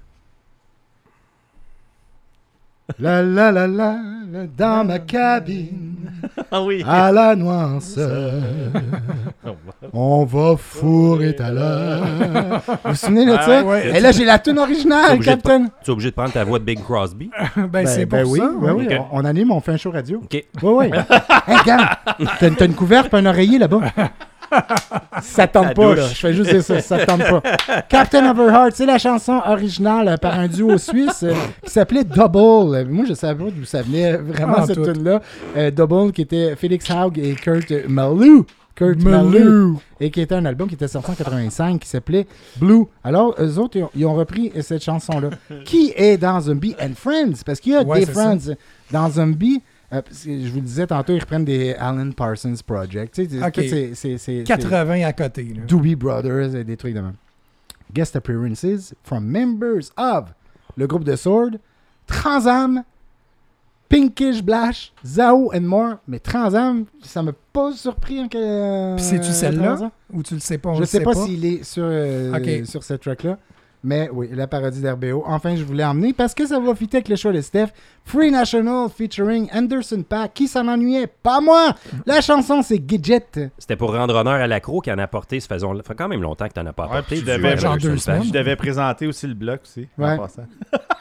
[2.99, 3.97] La la la la,
[4.33, 5.97] la, dans ma cabine,
[6.51, 6.83] Ah oui.
[6.89, 8.33] à la noirceur,
[9.93, 12.01] on va fourrer tout à l'heure.
[12.67, 13.63] Vous vous souvenez de Ah ça?
[13.63, 13.97] ouais.
[13.97, 15.67] Et là, j'ai la tune originale, obligé de Captain.
[15.85, 17.31] Tu es obligé de prendre ta voix de Big Crosby.
[17.71, 18.47] ben, c'est pour ben oui, ça.
[18.59, 18.87] ben ouais.
[18.89, 19.05] oui, Ok.
[19.13, 20.19] on, on anime, on fait un show radio.
[20.25, 20.33] OK.
[20.33, 20.87] Oui, oui.
[21.47, 21.89] hey, regarde,
[22.41, 23.81] t'as, t'as une couverte et un oreiller là-bas.
[25.23, 26.07] Ça tombe pas, là.
[26.09, 27.43] Je fais juste dire ça, ça tombe pas.
[27.89, 31.35] Captain Overheart, c'est la chanson originale euh, par un duo suisse euh,
[31.65, 32.75] qui s'appelait Double.
[32.75, 35.21] Euh, Moi, je savais pas d'où ça venait vraiment Ah, cette tune-là.
[35.57, 38.47] Euh, Double, qui était Félix Haug et Kurt Malou.
[38.75, 39.81] Kurt Malou.
[40.01, 42.85] Et qui était un album qui était sorti en 85 qui s'appelait Blue.
[43.03, 45.31] Alors, eux autres, ils ont, ils ont repris cette chanson-là.
[45.65, 47.43] qui est dans Zombie and Friends?
[47.45, 48.55] Parce qu'il y a Ouais, des Friends
[48.93, 49.63] dans Zombie.
[49.93, 53.15] Euh, je vous le disais tantôt, ils reprennent des Alan Parsons Project.
[53.15, 53.53] Tu sais, Ok.
[53.53, 55.45] tout c'est- c'est- c'est- 80 à côté.
[55.45, 55.63] là.
[55.67, 57.15] Doobie Brothers et des trucs de même.
[57.93, 60.27] Guest appearances from members of
[60.77, 61.53] le groupe de Sword,
[62.07, 62.83] Transam,
[63.89, 65.97] Pinkish Blash, Zao and more.
[66.07, 68.19] Mais Transam, ça m'a pas surpris.
[68.21, 69.91] Hein, que, Puis c'est-tu celle-là?
[70.13, 72.67] Ou tu le sais pas, on Je sais sait pas, s'il est sur, euh, Ok.
[72.67, 73.39] sur cette track-là.
[73.85, 75.23] Mais oui, la parodie d'RBO.
[75.27, 77.69] Enfin, je voulais emmener parce que ça va fitter avec le choix de Steph.
[78.05, 80.35] Free National featuring Anderson Paak.
[80.35, 81.07] Qui s'en ennuyait?
[81.07, 81.75] Pas moi!
[82.07, 83.51] La chanson, c'est Gidget.
[83.59, 85.39] C'était pour rendre honneur à l'accro qui en a apporté.
[85.41, 87.19] Ça fait, ça fait quand même longtemps que tu n'en as pas apporté.
[87.19, 87.99] tu devais- Anderson genre deux Paak.
[88.01, 88.23] semaines.
[88.25, 89.87] Je devais présenter aussi le bloc aussi.
[89.99, 90.17] en Ouais.
[90.17, 90.43] passant.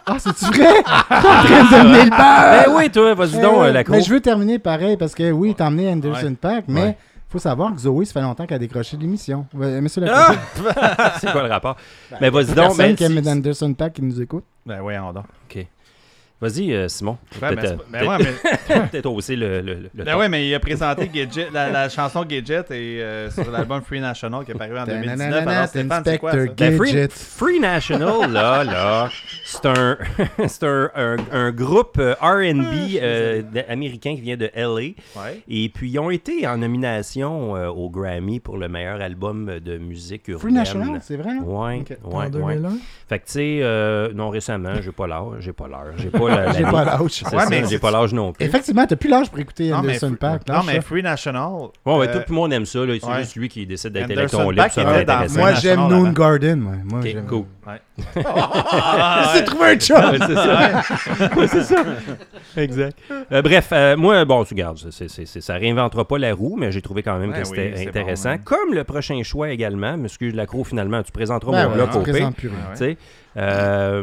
[0.05, 0.73] Ah, c'est-tu vrai?
[0.83, 2.09] T'es en train de donner le!
[2.11, 3.93] Ben oui, toi, vas-y donc, euh, ouais, l'accro.
[3.95, 6.35] Mais je veux terminer pareil parce que oui, t'as emmené Anderson Ouais.
[6.39, 6.97] Paak, mais Ouais.
[7.29, 9.45] Faut savoir que Zoé, ça fait longtemps qu'elle a décroché l'émission.
[9.53, 10.35] Monsieur Lacroix,
[10.65, 11.13] Ah!
[11.19, 11.75] C'est quoi le rapport?
[12.21, 12.55] Mais vas-y donc.
[12.55, 14.45] personne mais qui aime Anderson Paak qui nous écoute.
[14.65, 15.25] Ben oui, on donc.
[16.39, 17.17] Vas-y, euh, Simon.
[17.41, 19.59] Ouais, Peut-être, mais, mais, Peut-être hausser le.
[19.61, 23.49] le, ben ouais, mais il a présenté Gadget, la, la chanson Gadget et, euh, sur
[23.49, 25.47] l'album Free National qui est paru en 2019.
[25.47, 26.37] Alors Stéphane, c'est quoi ça?
[26.55, 27.11] Ben, Free, Gadget.
[27.11, 29.09] Free National, là, là,
[29.45, 29.97] c'est un,
[30.47, 34.75] c'est un, un, un groupe euh, R&B euh, d- américain qui vient de LA.
[35.19, 35.41] Ouais.
[35.47, 39.77] Et puis, ils ont été en nomination euh, au Grammy pour le meilleur album de
[39.79, 40.41] musique urbaine.
[40.41, 41.31] Free National, c'est vrai?
[41.31, 41.43] hein?
[41.43, 41.97] Ouais, Ok.
[42.03, 42.55] En ouais, ouais.
[42.57, 42.77] 2001.
[43.09, 46.26] Fait que, tu sais, euh, non, récemment, j'ai pas l'âge, j'ai pas l'heure, j'ai pas
[46.27, 46.99] la, J'ai pas l'âge.
[47.09, 48.45] C'est Ouais, ça, mais j'ai c'est- pas l'âge non plus.
[48.45, 50.47] Effectivement, t'as plus l'âge pour écouter Non, mais, Anderson Free- Paak.
[50.47, 50.81] non, lâche mais ça.
[50.81, 51.51] Free National.
[51.85, 52.79] Bon, ouais, euh, tout le monde aime ça.
[52.85, 52.93] Là.
[52.99, 53.19] C'est ouais.
[53.19, 54.63] juste lui qui décide d'être Anderson électron libre.
[54.63, 55.39] Paak Ça était va être dans- intéressant.
[55.39, 56.13] Moi, j'aime National Noon avant.
[56.13, 56.59] Garden.
[56.59, 57.25] Moi, moi Ok, j'aime.
[57.25, 57.45] cool.
[57.67, 57.81] Ouais.
[58.25, 59.45] Ah, C'est ouais.
[59.45, 59.97] trouvé un chum!
[59.97, 60.83] Ouais, c'est ça.
[61.37, 61.83] Ouais, c'est ça.
[62.55, 62.97] Exact.
[63.31, 66.55] Euh, bref, euh, moi, bon, tu gardes, c'est, c'est, c'est- ça réinventera pas la roue,
[66.57, 68.35] mais j'ai trouvé quand même que oui, c'était intéressant.
[68.35, 68.41] bon.
[68.45, 72.03] Comme le prochain choix également, Monsieur Lacroix, finalement, tu présenteras Ben mon bloc au.
[72.03, 72.97] Tu sais.
[73.35, 74.01] Euh,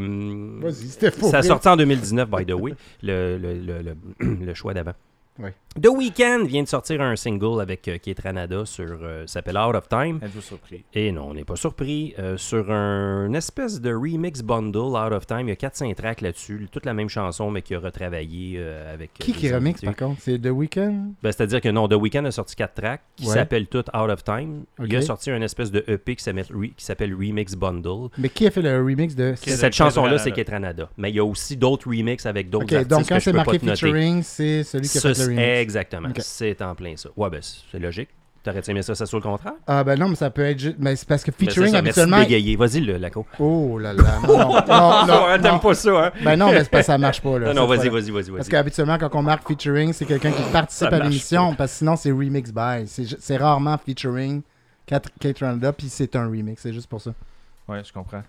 [0.60, 1.28] Vas-y, c'était faux.
[1.30, 3.82] ça a sorti en 2019, by the way, le, le, le,
[4.20, 4.92] le, le choix d'avant.
[5.38, 5.52] Ouais.
[5.80, 9.74] The Weeknd vient de sortir un single avec euh, Keith Ranada sur euh, s'appelle Out
[9.74, 10.20] of Time.
[10.22, 10.84] Êtes-vous surpris?
[10.94, 12.14] Et non, on n'est pas surpris.
[12.20, 15.92] euh, sur un une espèce de remix bundle Out of Time, il y a 4-5
[15.96, 19.14] tracks là-dessus, toute la même chanson, mais qui a retravaillé euh, avec.
[19.14, 20.20] Qui qui remix par contre?
[20.20, 21.12] C'est The Weeknd?
[21.20, 23.34] Ben, C'est-à-dire que non, The Weeknd a sorti 4 tracks qui Ouais.
[23.34, 24.64] s'appellent toutes Out of Time.
[24.84, 28.10] Il a sorti un espèce de EP qui s'appelle Re- qui s'appelle Remix Bundle.
[28.18, 29.34] Mais qui a fait le remix de.
[29.36, 30.22] Cette chanson-là, Ranada.
[30.22, 30.88] c'est Keith Ranada.
[30.98, 33.20] Mais il y a aussi d'autres remixes avec d'autres Ok, artistes donc que quand je
[33.24, 35.63] c'est marqué featuring, c'est celui qui a fait le remix.
[35.64, 36.10] Exactement.
[36.18, 37.08] C'est en plein ça.
[37.16, 38.10] Ouais, ben, c'est logique.
[38.44, 39.54] T'aurais-tu aimé ça, ça soit le contraire?
[39.66, 40.76] Ah ben non, mais ça peut être juste.
[40.78, 42.18] Mais c'est parce que Ben, featuring habituellement.
[42.18, 43.24] Vas-y, le Laco.
[43.38, 44.02] Oh là là.
[44.22, 45.58] Non, non, non, non, non.
[45.58, 46.12] pas ça, hein?
[46.22, 47.54] Ben non, mais c'est parce que ça marche pas là.
[47.54, 48.30] Non, non, vas-y, vas-y, vas-y.
[48.30, 51.72] Parce qu'habituellement, quand on marque featuring, c'est quelqu'un qui participe Ça à marche l'émission, parce
[51.72, 52.86] que sinon, c'est remix by.
[52.86, 54.42] C'est rarement featuring
[54.84, 56.60] Kate Kate Randa, puis c'est un remix.
[56.60, 57.14] C'est juste pour ça.
[57.66, 58.22] Ouais, je comprends.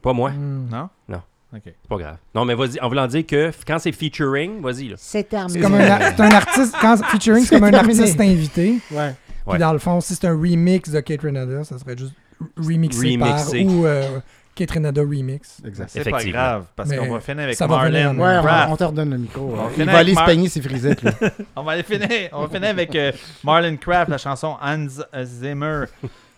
[0.00, 0.30] Pas moi.
[0.30, 0.68] Hmm.
[0.70, 0.88] Non?
[1.08, 1.22] Non.
[1.52, 2.16] C'est pas grave.
[2.34, 4.96] Non, mais vas-y, en voulant dire que quand c'est featuring, vas-y, là.
[4.98, 5.52] C'est terminé.
[5.58, 6.74] C'est comme un, ar- c'est un artiste.
[6.80, 8.00] Quand featuring, c'est C'est comme un terminé.
[8.00, 8.74] artiste invité.
[8.90, 9.14] Ouais.
[9.26, 9.58] Puis Ouais.
[9.58, 12.14] dans le fond, si c'est un remix de Kate Renada, ça serait juste
[12.58, 13.64] remixé, Remixé.
[13.64, 14.18] par ou euh,
[14.56, 15.62] Kate Renada remix.
[15.64, 15.88] Exact.
[15.88, 16.32] C'est pas Effectivement.
[16.38, 18.84] grave, parce Mais qu'on va finir avec ça va Marlon venir, Ouais, on, on te
[18.84, 19.40] redonne le micro.
[19.56, 21.00] On Il va avec aller se peigner ses frisettes.
[21.56, 23.12] On va aller finir, on va finir avec euh,
[23.44, 24.86] Marlon Craft, la chanson Hans
[25.24, 25.84] Zimmer.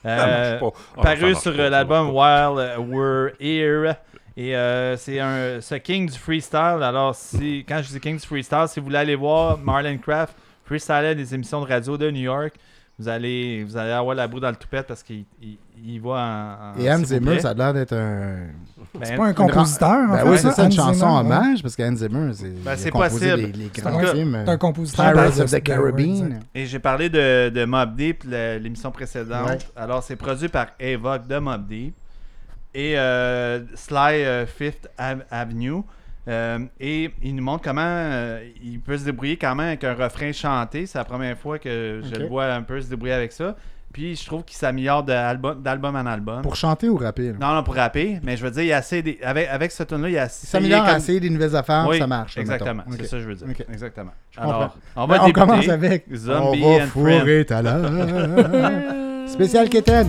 [0.06, 0.60] Euh,
[0.96, 3.94] Ah, paru sur euh, l'album While euh, We're Here.
[4.40, 6.80] Et euh, c'est un ce King du freestyle.
[6.82, 10.32] Alors, si, quand je dis King du freestyle, si vous voulez aller voir Marlon Craft
[10.64, 12.54] freestyler des émissions de radio de New York,
[13.00, 16.10] vous allez, vous allez avoir la boue dans le toupette parce qu'il il, il va
[16.10, 16.78] en.
[16.78, 18.36] en Et Hans Zimmer, ça a l'air d'être un.
[18.94, 21.18] Ben, C'est pas un compositeur, en Ben oui, c'est ça, une Hans chanson Zimmer, ouais.
[21.20, 22.62] hommage, parce qu'Hans Zimmer, c'est.
[22.64, 23.52] Ben, c'est possible.
[23.74, 25.12] C'est grands un- un compositeur.
[25.12, 26.40] Pirates of the Caribbean.
[26.54, 29.48] Et j'ai parlé de, de Mob Deep, l'émission précédente.
[29.48, 29.58] Ouais.
[29.74, 31.94] Alors, c'est produit par Evoque de Mob Deep
[32.74, 35.82] et euh, Sly euh, Fifth Ave- Avenue.
[36.28, 40.30] Euh, et il nous montre comment il peut se débrouiller quand même avec un refrain
[40.32, 40.84] chanté.
[40.84, 43.56] C'est la première fois que je le vois un peu se débrouiller avec ça.
[43.90, 46.42] Puis je trouve qu'il s'améliore d'album en album.
[46.42, 47.28] Pour chanter ou rapper?
[47.32, 47.38] là?
[47.40, 48.20] Non, non, pour rapper.
[48.22, 50.18] Mais je veux dire, il y a assez des- avec, avec ce tune-là, il y
[50.18, 50.46] a assez.
[50.46, 52.36] Ça s'améliore comme- essayer des nouvelles affaires, Oui, ça marche.
[52.36, 52.82] Exactement.
[52.90, 53.46] C'est ça que je veux dire.
[53.72, 54.12] Exactement.
[54.30, 54.52] Je comprends.
[54.58, 59.26] Alors, on Ben, va on commence avec Zombie On va and fourrer ta love.
[59.26, 60.08] Spécial Keten.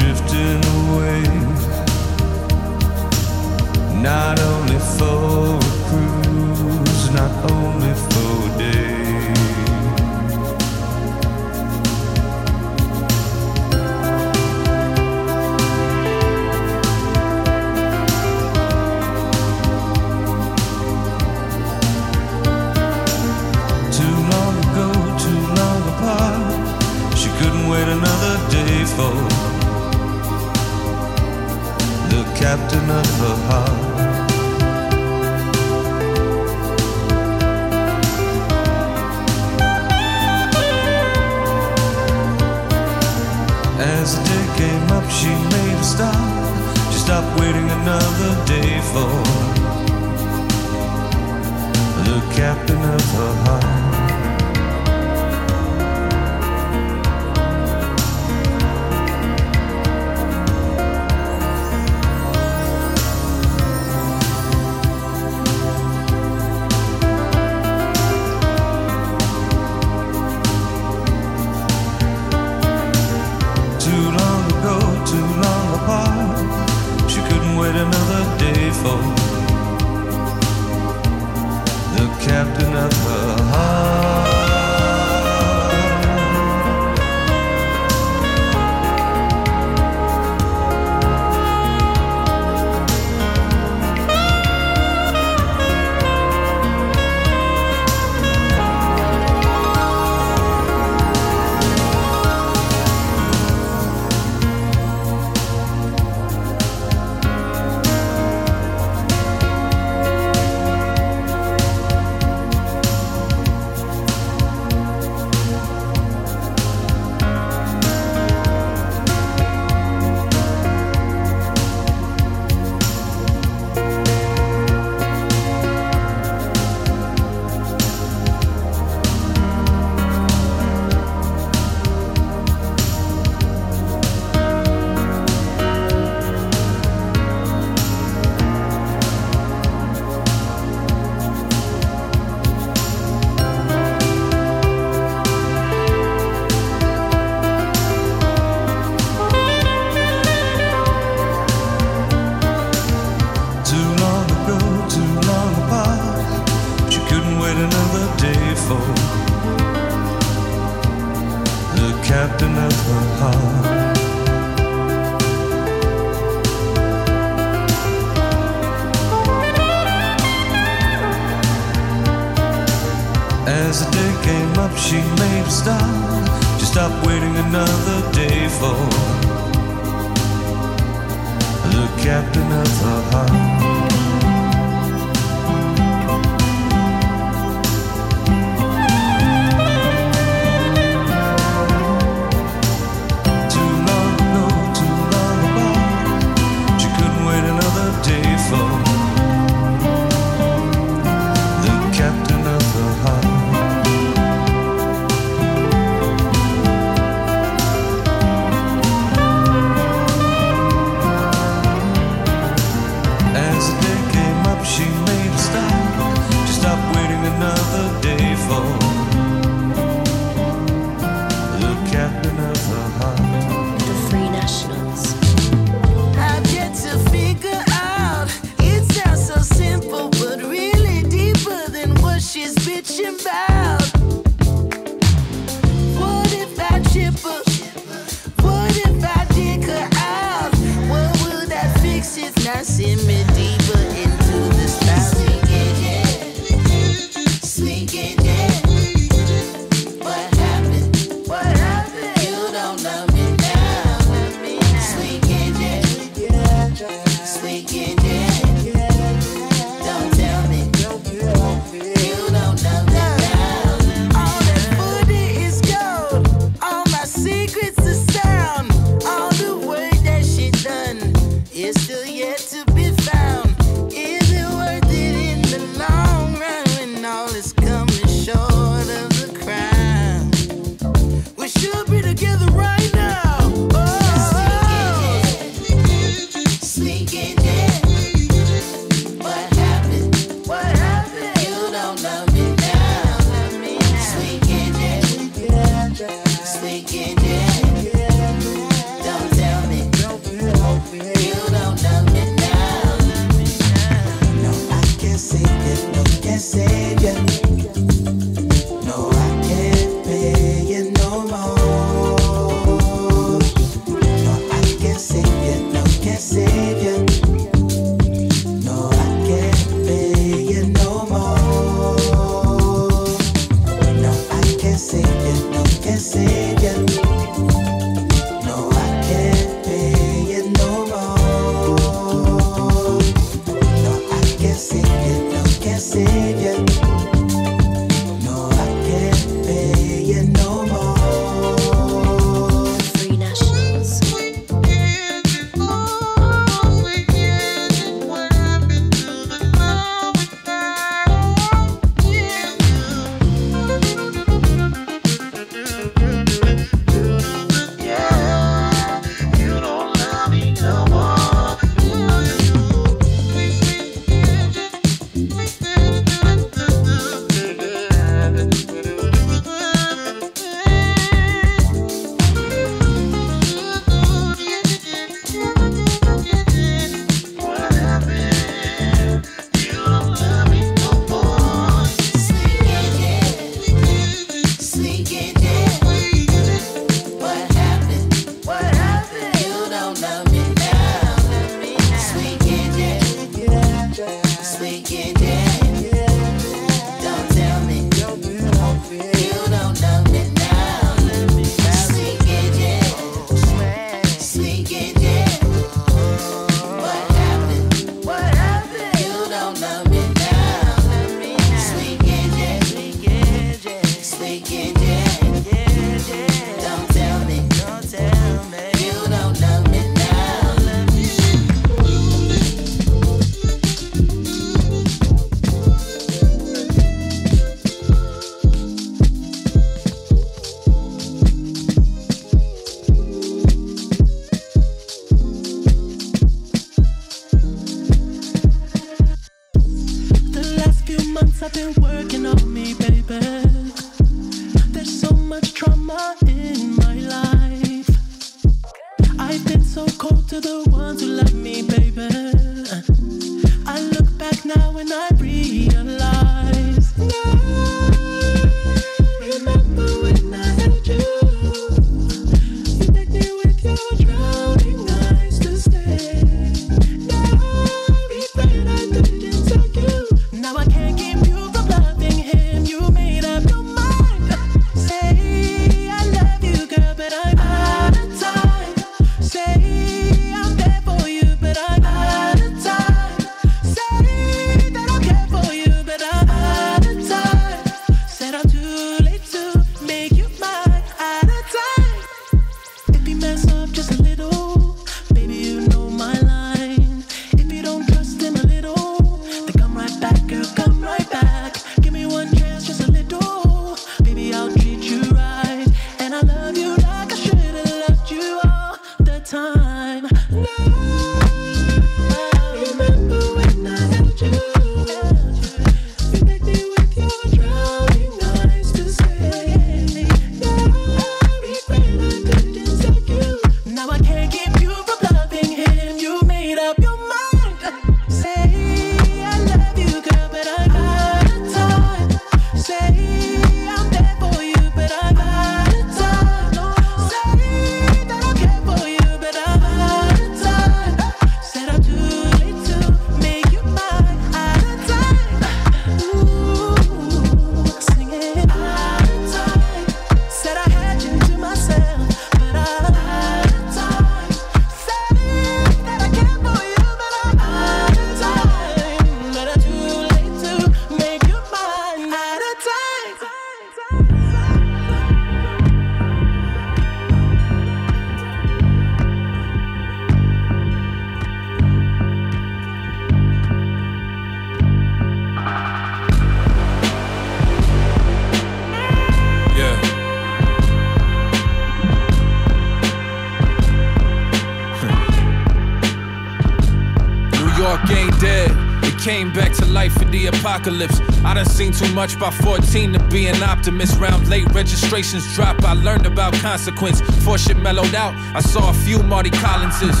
[589.28, 591.00] Came back to life for the apocalypse.
[591.24, 593.98] I done seen too much by 14 to be an optimist.
[593.98, 595.62] Round late registrations drop.
[595.64, 597.00] I learned about consequence.
[597.00, 600.00] Before shit mellowed out, I saw a few Marty Collinses.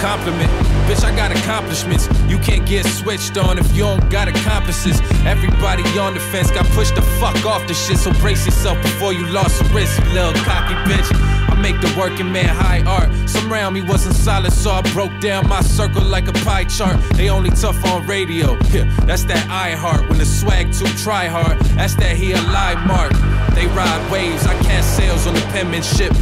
[0.00, 0.50] Compliment,
[0.86, 2.08] bitch, I got accomplishments.
[2.28, 5.00] You can't get switched on if you don't got accomplices.
[5.26, 9.12] Everybody on the fence got pushed the fuck off the shit, so brace yourself before
[9.12, 11.29] you lost your wrist, little cocky bitch.
[11.60, 13.10] Make the working man high art.
[13.28, 16.98] Some round me wasn't solid, so I broke down my circle like a pie chart.
[17.14, 18.56] They only tough on radio.
[18.70, 20.08] Yeah, that's that I heart.
[20.08, 23.12] When the swag too try hard, that's that he alive mark.
[23.54, 26.12] They ride waves, I cast sails on the penmanship.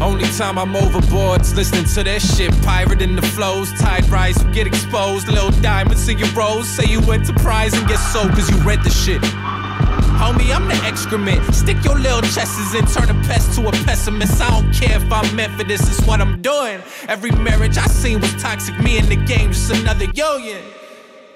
[0.00, 2.52] Only time I'm overboard's listening to that shit.
[2.62, 5.28] Pirate in the flows, tide rise, you get exposed.
[5.28, 6.68] Little diamonds in your rose.
[6.68, 9.22] Say you enterprise and get sold cause you rent the shit.
[10.18, 11.54] Homie, I'm the excrement.
[11.54, 14.42] Stick your little chesses and turn a pest to a pessimist.
[14.42, 16.80] I don't care if I'm meant for this, it's what I'm doing.
[17.06, 18.76] Every marriage I seen was toxic.
[18.80, 20.60] Me in the game, just another yo-yo.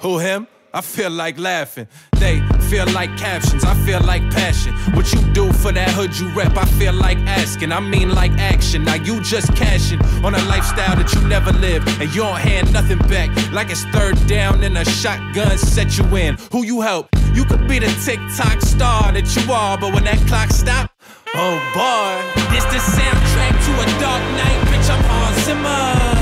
[0.00, 0.48] Who him?
[0.74, 1.86] I feel like laughing.
[2.12, 3.62] They feel like captions.
[3.62, 4.72] I feel like passion.
[4.94, 7.72] What you do for that hood you rep, I feel like asking.
[7.72, 8.84] I mean like action.
[8.84, 12.72] Now you just cashing on a lifestyle that you never lived, and you don't hand
[12.72, 13.28] nothing back.
[13.52, 16.36] Like it's third down and a shotgun set you in.
[16.50, 17.14] Who you help?
[17.34, 20.90] You could be the TikTok star that you are, but when that clock stop,
[21.34, 22.20] oh boy,
[22.52, 24.60] this the soundtrack to a dark night.
[24.68, 26.12] Bitch, I'm Hans Zimmer.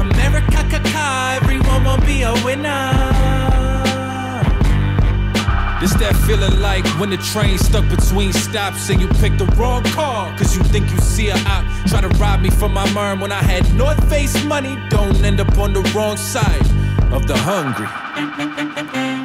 [0.00, 0.60] America,
[1.42, 3.09] everyone won't be a winner.
[5.80, 9.82] This that feeling like when the train stuck between stops and you picked the wrong
[9.84, 10.36] car.
[10.36, 13.32] Cause you think you see a op try to rob me from my merm when
[13.32, 14.76] I had North Face money.
[14.90, 16.66] Don't end up on the wrong side
[17.12, 19.19] of the hungry.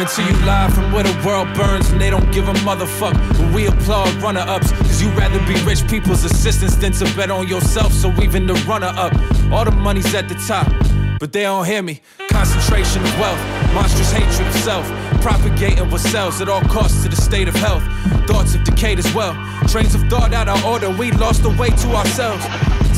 [0.00, 3.12] Coming to you live from where the world burns and they don't give a motherfuck.
[3.36, 7.30] But we applaud runner ups, cause you rather be rich people's assistants than to bet
[7.30, 7.92] on yourself.
[7.92, 9.12] So even the runner up,
[9.52, 10.66] all the money's at the top.
[11.18, 12.00] But they don't hear me.
[12.30, 13.38] Concentration of wealth,
[13.74, 14.86] monstrous hatred of self,
[15.20, 17.82] propagating what sells at all costs to the state of health.
[18.26, 19.34] Thoughts have decayed as well.
[19.68, 22.42] Trains of thought out of order, we lost the way to ourselves.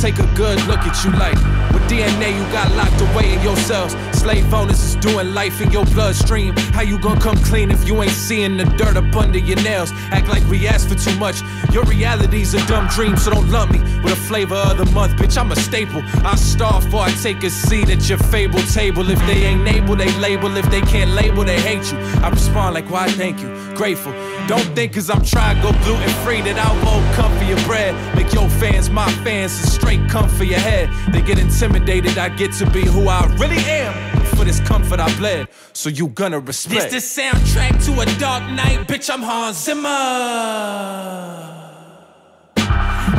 [0.01, 3.95] Take a good look at you like DNA you got locked away in yourselves.
[4.19, 6.57] Slave owners is doing life in your bloodstream.
[6.73, 9.91] How you gonna come clean if you ain't seeing the dirt up under your nails?
[10.11, 11.43] Act like we asked for too much.
[11.71, 15.13] Your reality's a dumb dream, so don't love me with a flavor of the month,
[15.17, 15.37] bitch.
[15.37, 16.03] I'm a staple.
[16.25, 19.11] I starve before I take a seat at your fable table.
[19.11, 20.57] If they ain't able, they label.
[20.57, 21.99] If they can't label, they hate you.
[22.23, 23.49] I respond like, why thank you?
[23.75, 24.13] Grateful.
[24.47, 27.61] Don't think cause I'm trying to go gluten free that I won't come for your
[27.65, 27.95] bread.
[28.17, 30.89] Make your fans my fans and straight come for your head.
[31.13, 33.93] They get intimidated, I get to be who I really am.
[34.37, 36.93] For this comfort I bled, so you gonna respect.
[36.93, 39.11] This the soundtrack to a dark night, bitch.
[39.13, 39.89] I'm Hans Zimmer.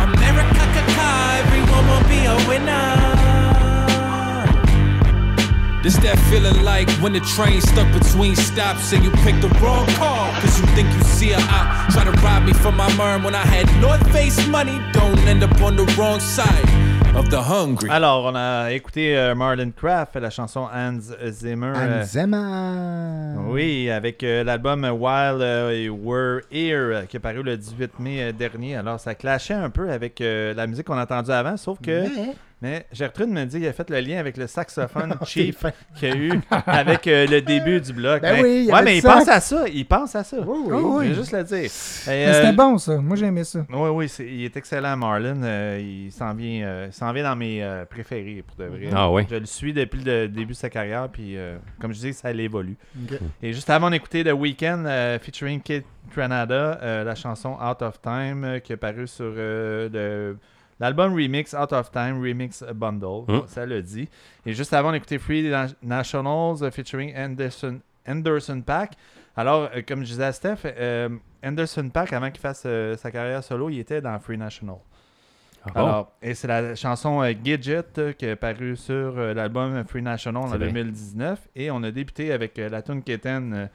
[0.01, 3.13] America, caca, everyone will be a winner.
[5.83, 9.85] This that feeling like when the train stuck between stops and you picked the wrong
[9.99, 10.31] car.
[12.71, 12.87] My
[13.23, 14.79] when I had North Face money.
[14.93, 16.65] Don't end up on the wrong side
[17.15, 17.89] of the hungry.
[17.89, 20.99] Alors, on a écouté euh, Marlon Craft, la chanson Hans
[21.29, 21.73] Zimmer.
[21.75, 23.41] euh, Anzema.
[23.49, 28.31] Oui, avec euh, l'album While euh, We're Here qui est paru le 18 mai euh,
[28.31, 28.75] dernier.
[28.77, 32.03] Alors, ça clashait un peu avec euh, la musique qu'on a entendue avant, sauf que.
[32.03, 35.67] Mais- Mais Gertrude me dit qu'il a fait le lien avec le saxophone cheap
[35.99, 36.31] qu'il y a eu
[36.65, 38.21] avec euh, le début du bloc.
[38.21, 39.65] Ben Mais- oui, il y ouais, mais il pense à ça.
[39.67, 40.37] Il pense à ça.
[40.39, 41.03] oui.
[41.03, 41.69] Je vais juste le dire.
[42.07, 42.97] Mais euh, C'était bon, ça.
[42.99, 43.65] Moi, j'aimais ça.
[43.69, 45.41] Oui, oui, il est excellent, Marlon.
[45.43, 48.89] Euh, il s'en vient, euh, il s'en vient dans mes euh, préférés, pour de vrai.
[48.95, 49.27] Ah ouais.
[49.29, 52.31] Je le suis depuis le début de sa carrière, puis euh, comme je dis, ça
[52.31, 52.77] évolue.
[53.11, 53.19] Ok.
[53.41, 55.83] Et juste avant d'écouter The Weeknd euh, featuring Kate
[56.15, 60.37] Granada, euh, la chanson Out of Time, euh, qui est parue sur euh, le-
[60.79, 63.23] l'album Remix Out of Time Remix Bundle.
[63.27, 63.41] Mm.
[63.47, 64.07] Ça le dit.
[64.45, 68.93] Et juste avant d'écouter Free Na- Nationals euh, featuring Anderson, Anderson Pack.
[69.35, 71.09] Alors, euh, comme je disais à Steph, euh,
[71.43, 74.75] Anderson Pack, avant qu'il fasse euh, sa carrière solo, il était dans Free National.
[75.65, 75.79] Ah bon?
[75.79, 80.43] Alors, et c'est la chanson euh, Gidget euh, qui est parue sur l'album Free National
[80.43, 80.67] en C'est vrai.
[80.67, 81.39] 2019.
[81.55, 83.69] Et on a débuté avec la tune Keten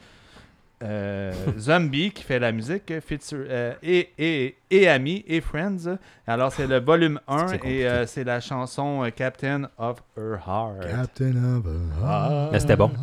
[0.83, 5.97] euh, Zombie qui fait la musique euh, feature- euh, et, et, et Amis et Friends.
[6.27, 10.39] Alors, c'est le volume 1 C'est et euh, c'est la chanson euh, Captain of Her
[10.47, 10.91] Heart.
[10.91, 12.53] Captain of a Heart.
[12.53, 12.91] Mais c'était bon.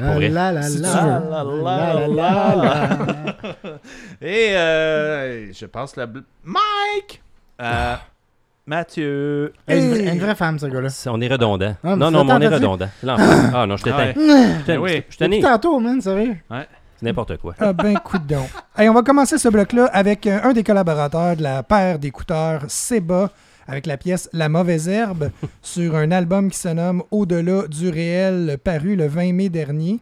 [0.00, 0.28] La vrai.
[0.30, 1.20] la la Si tu la.
[1.20, 1.30] veux.
[1.30, 3.78] La, la, La, la, la, la,
[4.20, 6.06] Et euh, je passe le
[6.44, 7.22] Mike!
[8.68, 9.54] Mathieu.
[9.66, 10.88] Hey, une, vraie- une vraie femme, ce gars-là.
[11.06, 11.74] On est redondant.
[11.82, 12.88] Ah, non, non, mais on est redondant.
[13.02, 13.24] L'enfant.
[13.54, 14.12] Ah non, je t'éteins.
[14.68, 15.06] Ah ouais.
[15.08, 15.30] Je t'éteins.
[15.30, 16.36] Ben tantôt, man, sérieux.
[16.50, 17.54] C'est n'importe quoi.
[17.60, 18.42] Ah ben, coup de don.
[18.76, 22.62] Hey, on va commencer ce bloc-là avec euh, un des collaborateurs de la paire d'écouteurs
[22.68, 23.30] Seba
[23.66, 25.30] avec la pièce La mauvaise herbe
[25.62, 29.98] sur un album qui se nomme Au-delà du réel paru le 20 mai dernier.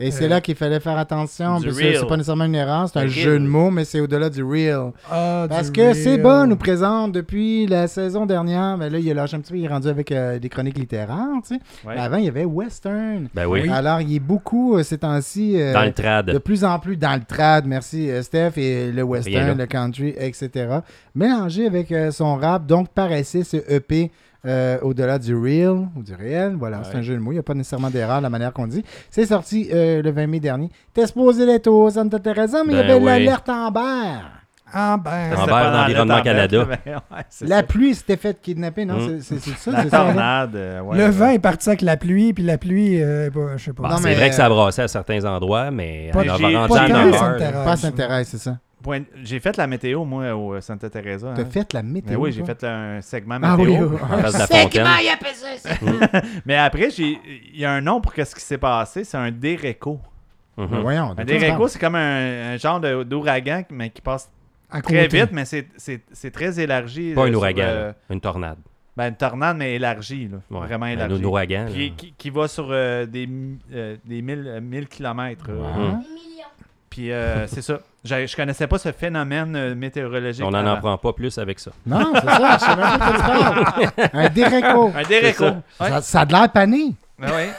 [0.00, 2.88] Et c'est Euh, là qu'il fallait faire attention, parce que c'est pas nécessairement une erreur,
[2.88, 4.92] c'est un jeu de mots, mais c'est au-delà du real.
[5.10, 5.94] Ah, du Parce que real.
[5.96, 9.58] Seba nous présente depuis la saison dernière, mais là, il a lâché un petit peu,
[9.58, 11.60] il est rendu avec euh, des chroniques littéraires, tu sais.
[11.84, 11.94] Ouais.
[11.96, 13.28] Mais Avant, il y avait Western.
[13.34, 13.68] Ben oui.
[13.68, 16.26] Alors, il est beaucoup, euh, ces temps-ci, euh, Dans le trad.
[16.30, 20.78] de plus en plus dans le trad, merci Steph, et le western, le country, etc.
[21.14, 24.10] Mélangé avec son rap, donc paraissait ce EP
[24.46, 26.54] euh, au-delà du real ou du réel.
[26.58, 26.98] Voilà, c'est Ouais.
[26.98, 28.84] un jeu de mots, il n'y a pas nécessairement d'erreur la manière qu'on dit.
[29.10, 30.70] C'est sorti euh, le 20 mai dernier.
[30.94, 33.04] T'es supposé l'être au Santa Teresa, mais il y Ben avait oui.
[33.06, 34.20] l'alerte Amber.
[34.70, 35.30] Ah ben...
[35.30, 36.66] L'Environnement la tempête, Canada.
[36.68, 37.62] mais ouais, La ça.
[37.62, 38.98] pluie s'était faite kidnapper, non?
[38.98, 39.20] Mm.
[39.22, 39.70] C'est- ça?
[39.72, 40.54] La c'est ça, tornade.
[40.56, 41.10] euh, ouais, le ouais.
[41.10, 43.84] vent est parti avec la pluie, puis la pluie, euh, bah, je sais pas.
[43.84, 46.42] Bon, Non, c'est vrai que ça a brassé à certains endroits, mais Pas- en que
[46.42, 46.68] heure.
[46.68, 47.64] Sainte-Thérèse.
[47.64, 48.58] Pas s'intéresse, c'est ça.
[48.88, 51.32] Point- J'ai fait la météo, moi, au Santa Teresa.
[51.36, 51.46] T'as hein.
[51.50, 52.12] fait la météo?
[52.12, 53.88] Ben oui, j'ai fait un segment Ah oui, météo.
[53.90, 53.96] oui.
[54.02, 56.22] En face de la fontaine.
[56.46, 57.18] Mais après, j'ai-
[57.52, 59.04] il y a un nom pour ce qui s'est passé.
[59.04, 60.00] C'est un déréco.
[60.56, 60.80] Mhm.
[60.80, 61.14] voyons.
[61.18, 64.30] Un déréco, c'est comme un, un genre de- d'ouragan, mais qui passe
[64.70, 65.20] À très côté.
[65.20, 67.12] vite, mais c'est- c'est c'est très élargi.
[67.14, 67.94] Pas euh, un sur, ouragan, euh, là.
[68.10, 68.58] une tornade.
[68.96, 70.28] ben, une tornade, mais élargie.
[70.28, 70.38] Là.
[70.50, 70.66] Ouais.
[70.66, 71.24] Vraiment Un élargie.
[71.24, 71.64] ouragan.
[71.66, 71.70] là.
[71.70, 73.28] Qui, qui, qui va sur euh, des,
[73.72, 75.46] euh, des 1000 1000 km.
[75.52, 75.94] Ouais.
[76.90, 77.80] Puis euh, c'est ça.
[78.04, 80.44] Je, je connaissais pas ce phénomène euh, météorologique.
[80.46, 80.72] On n'en avant.
[80.72, 81.70] apprend pas plus avec ça.
[81.86, 84.10] Non, c'est ça, je sais même pas de quoi tu parles.
[84.24, 84.92] Un déréco.
[84.96, 85.44] Un déréco.
[85.78, 85.90] C'est Ouais.
[85.90, 86.94] Ça, ça a de l'air pané.
[87.18, 87.50] Ben ouais.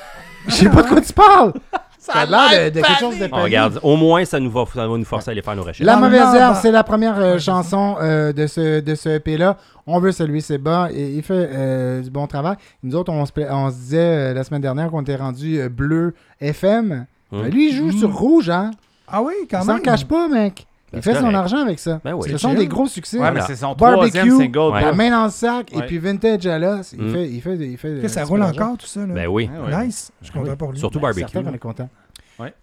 [0.48, 1.54] Je sais pas de quoi tu parles.
[2.00, 4.64] Ça a l'air de, de quelque chose de On regarde, au moins, ça, nous va,
[4.74, 5.82] ça va nous forcer à aller faire nos recherches.
[5.86, 9.58] La mauvaise herbe, c'est la première euh, chanson euh, de ce, de ce EP-là.
[9.86, 10.88] On veut saluer Seba.
[10.94, 12.56] Et il fait euh, du bon travail.
[12.82, 15.60] Nous autres, on se, pla- on se disait euh, la semaine dernière qu'on était rendu
[15.60, 17.06] euh, bleu FM.
[17.32, 17.42] Hum.
[17.44, 18.72] Mais lui, il joue sur rouge, hein.
[19.12, 19.78] Ah oui, quand Il même.
[19.78, 20.66] s'en cache pas, mec.
[20.92, 21.36] Il Ben, fait son correct.
[21.36, 22.02] argent avec ça.
[22.04, 22.24] Ben oui.
[22.24, 22.58] Ce C'est sont chill.
[22.58, 23.20] des gros succès.
[23.20, 24.58] Ouais, mais c'est son Barbecue, troisième single.
[24.74, 24.82] Ouais.
[24.82, 24.98] La bon.
[24.98, 25.86] main dans le sac et Ouais.
[25.86, 26.94] puis Vintage à l'os.
[26.94, 27.12] Il, Mm.
[27.14, 27.92] fait, il, fait, il fait.
[27.92, 29.02] il fait Que ça un roule encore, tout ça.
[29.06, 29.14] Là?
[29.14, 29.48] Ben oui.
[29.68, 29.86] Ouais.
[29.86, 30.12] Nice.
[30.22, 30.80] Je suis content pour lui.
[30.80, 31.30] Surtout Ben, barbecue.
[31.32, 31.90] certain qu'on est content.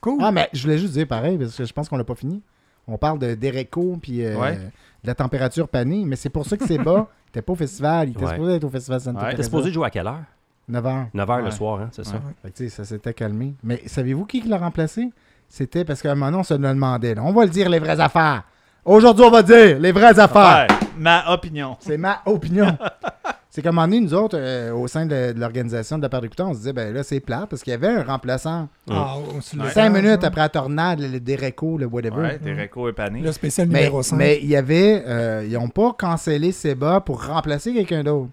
[0.01, 0.19] Cool.
[0.23, 2.43] Ah, mais je voulais juste dire pareil, parce que je pense qu'on l'a pas fini.
[2.89, 4.57] On parle de d'Ereco puis euh, Ouais.
[4.57, 7.09] de la température panée, mais c'est pour ça que c'est bas.
[7.27, 8.31] Il était pas au festival, il était Ouais.
[8.33, 9.25] supposé être au festival Santa Ouais.
[9.27, 9.43] T'es Teresa.
[9.45, 10.23] supposé jouer à quelle heure?
[10.71, 11.09] 9h.
[11.15, 11.51] 9h le Ouais.
[11.51, 12.15] soir, hein, c'est ça.
[12.15, 12.21] Ouais.
[12.43, 13.55] Fait que, tu sais, ça s'était calmé.
[13.63, 15.11] Mais savez-vous qui l'a remplacé?
[15.49, 17.15] C'était parce qu'à un moment donné, on se le demandait.
[17.15, 17.23] là.
[17.25, 18.43] On va le dire, les vraies affaires.
[18.85, 20.67] Aujourd'hui, on va dire les vraies affaires.
[20.69, 21.77] Ouais, ma opinion.
[21.81, 22.77] C'est ma opinion.
[23.51, 26.09] c'est qu'à un moment donné, nous autres, euh, au sein de, de l'organisation de la
[26.09, 28.69] part d'écouteurs, on se disait, ben là, c'est plat parce qu'il y avait un remplaçant.
[28.91, 29.71] Ah, Ouais.
[29.71, 32.17] Cinq minutes après la tornade, le, Dereco, le whatever.
[32.21, 33.21] Ouais, des réco épanés.
[33.23, 34.17] Le spécial Mais, numéro 5.
[34.17, 35.03] mais il y avait.
[35.07, 38.31] euh, ils n'ont pas cancellé Seba pour remplacer quelqu'un d'autre.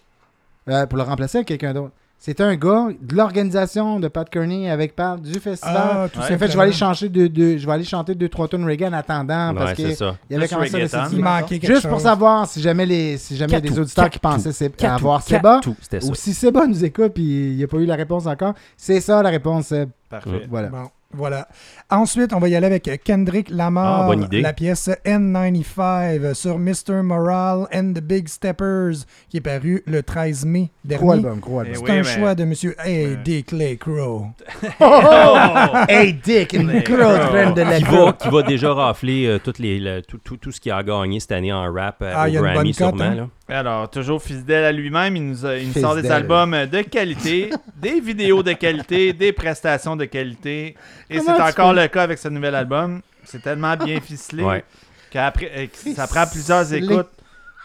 [0.70, 1.92] Euh, pour le remplacer avec quelqu'un d'autre.
[2.26, 5.76] C'était un gars de l'organisation de Pat Kearney avec Pat du festival.
[5.78, 6.32] Ah, tout Ouais.
[6.32, 8.64] A fait, je vais aller chanter de, de- je vais aller chanter deux trois tunes
[8.64, 10.16] Reagan en attendant parce Ouais, que c'est ça.
[10.30, 11.92] il y avait commencé à quelque Juste chose.
[11.92, 14.82] pour savoir si jamais les si jamais il y a des auditeurs qui pensaient c'est-
[14.86, 15.60] avoir Seba
[15.92, 15.98] ça.
[16.08, 19.02] ou si Seba nous écoute puis il n'y a pas eu la réponse encore, c'est
[19.02, 19.90] ça la réponse Seb.
[20.10, 20.48] Parfait.
[20.50, 20.70] Voilà.
[20.70, 21.48] Bon, voilà.
[21.90, 24.42] Ensuite, on va y aller avec Kendrick Lamar, Ah, bonne idée.
[24.42, 27.02] la pièce N95 sur Mr.
[27.04, 31.14] Morale and the Big Steppers, qui est paru le 13 mai Gros dernier.
[31.28, 31.76] album, gros album.
[31.76, 33.18] C'est Eh oui, un mais- choix de Monsieur Hey.
[33.24, 34.28] Dick Clay Crow.
[34.80, 35.36] Oh!
[35.88, 39.80] hey Dick, grosse graine de la qui va, qui va déjà rafler euh, toutes les,
[39.80, 42.32] le- tout, tout, tout ce qu'il a gagné cette année en rap euh, Ah, au
[42.32, 43.04] Grammy, cote, sûrement.
[43.04, 43.16] hein?
[43.16, 43.28] là.
[43.60, 47.50] Alors, toujours fidèle à lui-même, il nous, a- il nous sort des albums de qualité,
[47.76, 50.76] des vidéos de qualité, des prestations de qualité.
[51.14, 53.02] Et c'est encore le cas avec ce nouvel album.
[53.24, 54.64] C'est tellement bien ficelé Ouais.
[55.10, 56.84] qu'après, euh, que ça prend plusieurs Ficelé.
[56.86, 57.10] écoutes.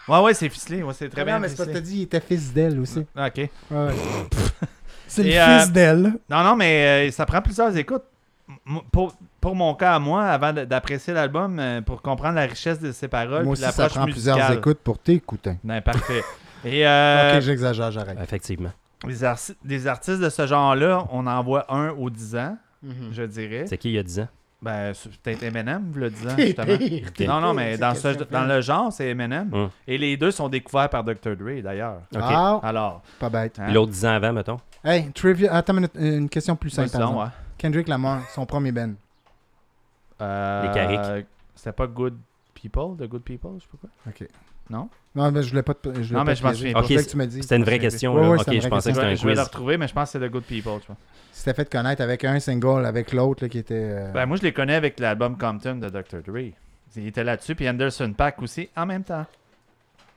[0.07, 0.81] Ouais, ouais, c'est ficelé.
[0.83, 2.51] Ouais, c'est très Ah bien non, mais c'est parce que t'as dit il était fils
[2.53, 2.99] d'elle aussi.
[3.15, 3.35] Ok.
[3.37, 3.93] Ouais, ouais.
[5.07, 6.13] C'est le Et, euh, fils d'elle.
[6.29, 8.03] Non, non, mais euh, ça prend plusieurs écoutes.
[8.67, 12.79] M- Pour, pour mon cas à moi, avant d'apprécier l'album, euh, pour comprendre la richesse
[12.79, 15.53] de ses paroles, Moi aussi, ça prend plusieurs écoutes pour t'écouter.
[15.63, 16.23] Ben, parfait.
[16.65, 18.17] Et euh, ok, j'exagère, j'arrête.
[18.21, 18.71] Effectivement.
[19.63, 23.09] des artistes de ce genre-là, on en voit un aux 10 ans, Mhm.
[23.11, 23.65] je dirais.
[23.67, 24.27] C'est qui il y a 10 ans?
[24.61, 26.77] Ben, c'est peut-être Eminem, le 10 ans, T'es justement.
[27.13, 29.49] pire, Non, non, mais dans, ce, dans le genre, c'est Eminem.
[29.53, 29.69] Hum.
[29.87, 31.35] Et les deux sont découverts par Dr.
[31.37, 32.01] Dre, d'ailleurs.
[32.13, 32.21] Ok.
[32.21, 33.57] Ah, Alors, pas bête.
[33.59, 33.71] hein?
[33.71, 34.57] L'autre 10 ans avant, mettons.
[34.83, 35.53] Hey, trivia.
[35.53, 36.89] Attends une, minute, une question plus simple.
[36.89, 37.25] Vas-y par ouais.
[37.57, 38.91] Kendrick Lamar, son premier band.
[40.21, 41.25] Euh, Les Carrick.
[41.55, 42.17] C'était pas Good
[42.53, 43.89] People, The Good People, je sais pas quoi.
[44.07, 44.27] Ok.
[44.69, 44.89] Non?
[45.15, 45.89] Non, mais je voulais pas te.
[45.89, 46.83] Je voulais Non, pas mais je m'en souviens pas.
[46.83, 47.41] ça Ok, que tu m'as dit.
[47.41, 48.13] C'était une vraie question.
[48.13, 49.47] ok, je pensais que Je c'était un vais, je vais le quiz.
[49.47, 50.73] retrouver, mais je pense que c'est The Good People.
[50.81, 50.97] Je pense.
[51.31, 53.73] C'était fait connaître avec un single, avec l'autre là, qui était.
[53.75, 56.21] euh, Ben, moi, je les connais avec l'album Compton de Dr.
[56.25, 56.51] Dre.
[56.95, 59.25] Il était là-dessus, puis Anderson Pack aussi, en même temps.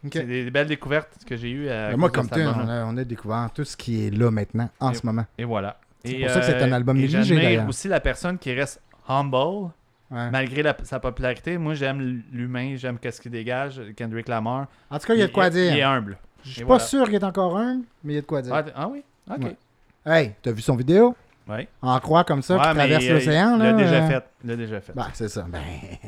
[0.04, 0.10] Ok.
[0.14, 1.68] C'est des, belles découvertes que j'ai eues.
[1.68, 4.68] à Ben, moi, tu, on a, on a découvert tout ce qui est là maintenant,
[4.80, 5.24] en Et- ce moment.
[5.38, 5.78] Et voilà.
[6.04, 8.52] C'est Et, pour ça que c'est un album et négligé, j'admire aussi la personne qui
[8.52, 9.70] reste humble,
[10.12, 10.30] Ouais.
[10.30, 11.56] malgré la- sa popularité.
[11.56, 14.66] Moi, j'aime l'humain, j'aime qu'est-ce qu'il dégage, Kendrick Lamar.
[14.90, 15.88] En tout cas, il y a de quoi Il est dire.
[15.88, 16.18] humble.
[16.44, 16.84] Je suis pas voilà.
[16.84, 18.52] sûr qu'il est encore un, mais il y a de quoi dire.
[18.54, 19.02] Ah, ah oui?
[19.30, 19.38] Ok.
[19.42, 19.56] Ouais.
[20.04, 21.16] Hey, t'as vu son vidéo?
[21.48, 21.66] Ouais.
[21.82, 23.72] En croix comme ça, Ouais, qui traverse il- l'océan, Il là.
[23.72, 24.24] l'a déjà euh, fait.
[24.44, 24.92] Il l'a déjà fait.
[24.94, 25.44] Ben, c'est ça.
[25.48, 25.58] Ben,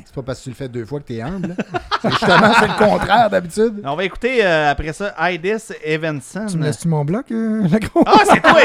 [0.05, 1.55] c'est pas parce que tu le fais deux fois que t'es humble.
[2.01, 3.81] C'est justement, c'est le contraire d'habitude.
[3.83, 6.45] On va écouter euh, après ça Idis Evanson.
[6.49, 8.03] Tu me laisses-tu mon bloc, euh, le gros?
[8.05, 8.61] Ah, c'est toi!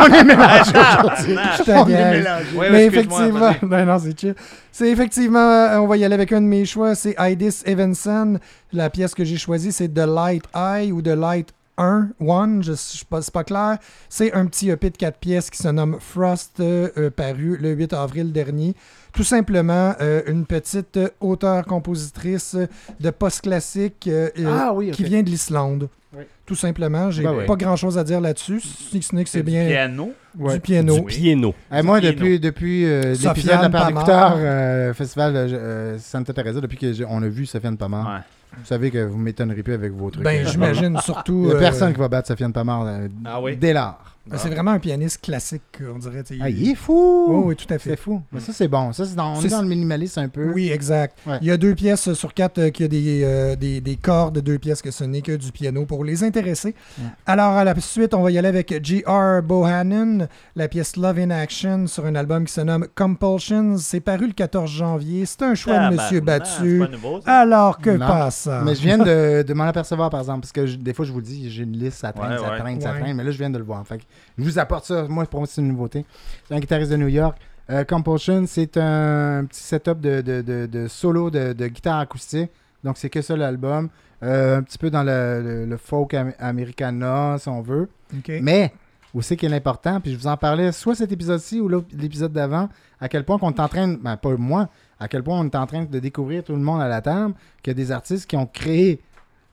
[0.08, 1.36] On est mélangés Ah, aujourd'hui.
[1.68, 2.44] On est mélangés.
[2.54, 3.84] Ouais, ouais, mais effectivement, vas-y.
[3.86, 4.34] non, c'est chill.
[4.70, 8.38] C'est effectivement, euh, on va y aller avec un de mes choix, c'est Idis Evanson.
[8.72, 12.72] La pièce que j'ai choisie, c'est The Light Eye ou The Light 1, One, je
[12.74, 13.78] sais pas, c'est pas clair.
[14.08, 17.70] C'est un petit EP de quatre pièces qui se nomme Frost, euh, euh, paru le
[17.72, 18.74] 8 avril dernier.
[19.12, 22.56] Tout simplement, euh, une petite auteure-compositrice
[23.00, 25.88] de post-classique euh, Ah oui, qui vient de l'Islande.
[26.16, 26.24] Oui.
[26.46, 27.46] Tout simplement, j'ai Ben oui.
[27.46, 28.60] pas grand-chose à dire là-dessus.
[28.60, 30.12] Si ce n'est que c'est du bien piano?
[30.36, 30.96] du piano.
[31.00, 31.54] Du piano.
[31.72, 32.14] Eh, moi, Piano.
[32.16, 37.76] depuis, depuis euh, l'épisode de la euh, Festival Santa Teresa, depuis qu'on a vu Sofiane
[37.76, 38.20] Pamar, Ouais.
[38.58, 40.24] Vous savez que vous m'étonnerez plus avec vos trucs.
[40.24, 41.46] Ben, j'imagine Il surtout.
[41.46, 43.56] n'y a euh, personne qui va battre Sofiane Pamar euh, Ah oui?
[43.56, 44.13] dès l'art.
[44.26, 45.62] Ben, c'est vraiment un pianiste classique,
[45.94, 46.22] on dirait.
[46.40, 46.92] Ah, il est fou!
[47.28, 47.96] Oh, oui, tout à C'est fait.
[47.96, 48.22] fou.
[48.32, 48.92] Mais ça, c'est bon.
[48.92, 50.50] Ça, c'est dans, on C'est- est dans le minimalisme un peu.
[50.52, 51.18] Oui, exact.
[51.26, 51.38] Ouais.
[51.42, 54.38] Il y a deux pièces sur quatre euh, qui a des, euh, des, des cordes,
[54.38, 56.74] deux pièces que ce n'est que du piano pour les intéresser.
[56.98, 57.04] Ouais.
[57.26, 59.42] Alors, à la suite, on va y aller avec G.R.
[59.42, 63.76] Bohannon, la pièce Love in Action sur un album qui se nomme Compulsions.
[63.78, 65.26] C'est paru le 14 janvier.
[65.26, 66.78] C'est un choix de Monsieur Battu.
[66.80, 67.40] c'est pas nouveau, ça.
[67.40, 68.06] Alors que Non.
[68.06, 68.62] passe ça?
[68.64, 71.12] Mais je viens de, de m'en apercevoir, par exemple, parce que je- des fois, je
[71.12, 72.58] vous le dis, j'ai une liste, ça traîne, Ouais, ça ouais.
[72.58, 73.00] traîne, ça Ouais.
[73.00, 73.86] traîne, mais là, je viens de le voir.
[73.86, 74.02] Fait que
[74.38, 75.06] je vous apporte ça.
[75.08, 76.04] Moi, pour moi, c'est une nouveauté.
[76.48, 77.36] C'est un guitariste de New York.
[77.70, 82.50] Euh, Compulsion, c'est un petit setup de, de, de, de solo de, de guitare acoustique.
[82.82, 83.88] Donc, c'est que ça l'album.
[84.22, 87.88] Euh, un petit peu dans le, le- le folk am- americana, si on veut.
[88.16, 88.32] OK.
[88.42, 88.72] Mais,
[89.14, 92.68] aussi qui est l'important, puis je vous en parlais soit cet épisode-ci ou l'épisode d'avant,
[93.00, 95.44] à quel point qu'on est en train, de- ben pas moi, à quel point on
[95.44, 97.92] est en train de découvrir tout le monde à la table, qu'il y a des
[97.92, 99.00] artistes qui ont créé,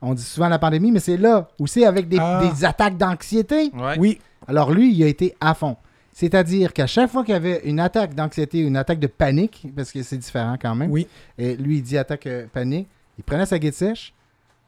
[0.01, 2.41] on dit souvent la pandémie, mais c'est là, aussi avec des, Ah.
[2.43, 3.71] des attaques d'anxiété.
[3.73, 3.95] Ouais.
[3.99, 5.77] Oui, Alors lui, il a été à fond.
[6.13, 9.91] C'est-à-dire qu'à chaque fois qu'il y avait une attaque d'anxiété, une attaque de panique, parce
[9.91, 11.07] que c'est différent quand même, oui.
[11.37, 12.87] et lui, il dit attaque euh, panique,
[13.17, 14.13] il prenait sa guide sèche,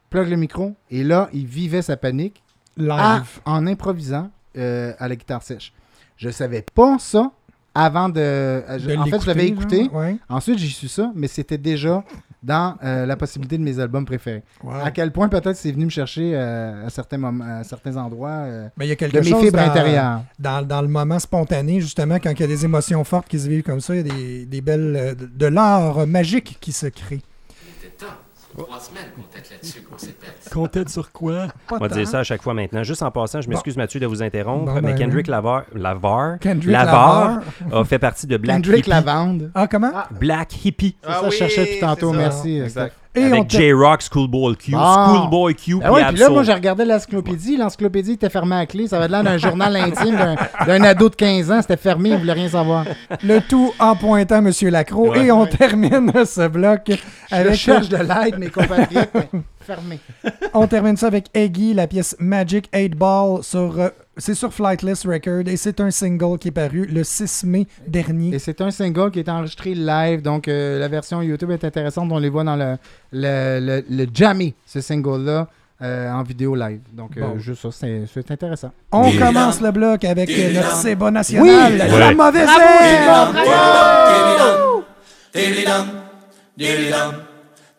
[0.10, 2.42] plug le micro, et là, il vivait sa panique
[2.78, 2.90] Live.
[2.98, 5.74] à- en improvisant euh, à la guitare sèche.
[6.16, 7.32] Je savais pas ça
[7.76, 8.22] avant de.
[8.22, 9.86] euh, De en fait, je l'avais écouté.
[9.86, 10.16] genre, ouais.
[10.30, 12.04] Ensuite, j'ai su ça, mais c'était déjà
[12.44, 14.44] dans euh, la possibilité de mes albums préférés.
[14.64, 14.74] Wow.
[14.84, 18.30] À quel point peut-être c'est venu me chercher euh, à, certains moments, à certains endroits
[18.30, 20.22] euh, Mais il y a quelque de mes chose fibres dans- intérieures.
[20.38, 23.48] dans, dans le moment spontané, justement, quand il y a des émotions fortes qui se
[23.48, 25.16] vivent comme ça, il y a des, des belles.
[25.18, 27.22] de l'art magique qui se crée.
[27.82, 28.12] Il était temps.
[28.36, 30.36] Ça fait trois semaines qu'on tête là-dessus, qu'on s'est perdu.
[30.52, 31.48] Comptez sur quoi?
[31.68, 31.96] Pas On va tant.
[31.96, 32.84] dire ça à chaque fois maintenant.
[32.84, 35.32] Juste en passant, je m'excuse Mathieu de vous interrompre, Bon, mais ben, Kendrick oui.
[35.32, 37.80] Lavar, Lavar, Kendrick Lavar Lamar.
[37.82, 38.90] a fait partie de Black Kendrick Hippie.
[38.90, 39.52] Lavande.
[39.56, 39.92] Ah, comment?
[40.12, 40.96] Black Hippie.
[41.04, 42.60] C'est ça que je cherchais depuis tantôt, merci.
[42.60, 42.96] Exact.
[43.16, 45.06] Et avec te- J-Rock, Schoolboy Q, Ah.
[45.08, 47.58] Schoolboy Q, Ah ouais, puis puis là, moi, j'ai regardé l'encyclopédie.
[47.58, 48.88] L'encyclopédie était fermée à clé.
[48.88, 50.36] Ça avait l'air d'un journal intime d'un-
[50.66, 51.62] d'un ado de 15 ans.
[51.62, 52.86] C'était fermé, il voulait rien savoir.
[53.24, 54.52] Le tout en pointant M.
[54.72, 55.10] Lacroix.
[55.12, 55.26] Ouais.
[55.26, 57.54] et on termine ce bloc Je avec.
[57.56, 59.10] cherche de l'aide, mes compatriotes.
[59.14, 59.30] mais
[59.62, 60.00] fermé.
[60.54, 63.44] On termine ça avec Eggy, la pièce Magic 8 Ball.
[63.44, 67.46] sur euh, C'est sur Flightless Record et c'est un single qui est paru le 6
[67.46, 68.36] mai dernier.
[68.36, 72.12] Et c'est un single qui est enregistré live, donc euh, la version YouTube est intéressante.
[72.12, 72.78] On les voit dans le,
[73.12, 75.48] le, le, le Jammy, ce single-là,
[75.82, 76.82] euh, en vidéo live.
[76.94, 77.40] Donc, euh, Bon.
[77.40, 78.72] juste ça, c'est c'est intéressant.
[78.92, 81.78] On commence le bloc avec euh, notre Seba national, Oui!
[82.00, 82.50] la mauvaise.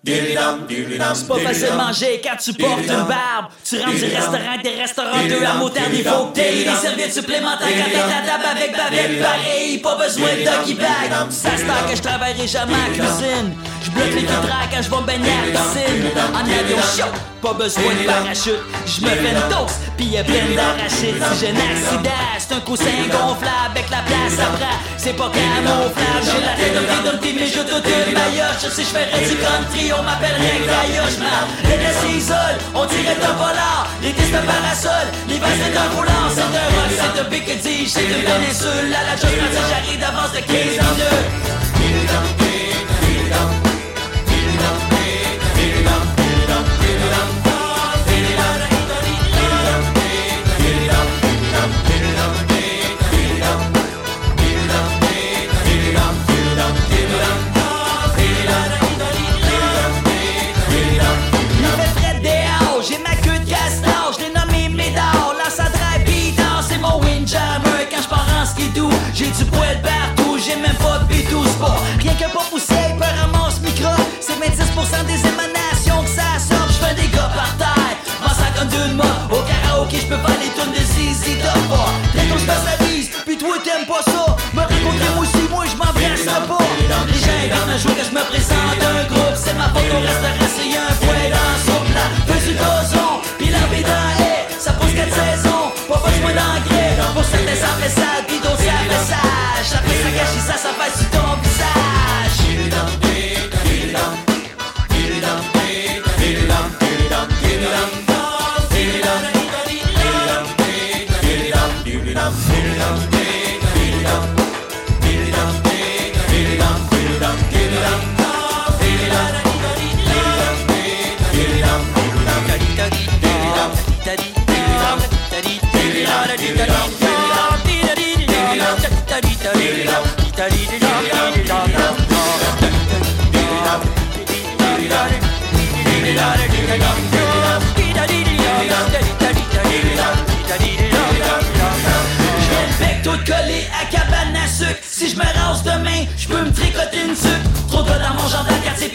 [0.07, 3.47] C'est pas facile de manger quand tu portes une barbe.
[3.65, 7.15] Tu rentres du restaurant, des restaurants, deux à motard, il faut que t'aies des serviettes
[7.15, 9.23] supplémentaires quand t'es à table avec bavette.
[9.23, 11.31] Pareil, pas besoin de doggy bag.
[11.31, 13.55] Ça se que je travaillerai jamais en cuisine.
[13.83, 16.11] Je bloque les vitrages quand je vais me baigner à la piscine.
[16.35, 17.13] En avion chaud,
[17.45, 18.65] pas besoin de parachute.
[18.87, 21.21] Je me fais une toast, pis y'a plein d'arachides.
[21.21, 24.81] Si j'ai un accident, c'est un coussin gonflable avec la place à bras.
[24.97, 28.65] C'est pas camouflage, j'ai la tête de Dumpty, mais je toute une maillotche.
[28.73, 31.45] Si je ferais du country, on m'appellerait Gaillotche, man.
[31.69, 33.89] L'été s'isole, on dirait un polar.
[34.03, 36.27] L'été c'est un parasol, l'hiver c'est un roulant.
[36.33, 38.89] C'est un rock, c'est un piccadilly, c'est une péninsule.
[38.89, 39.37] À la job,
[39.69, 41.64] j'arrive d'avance de 15 minutes.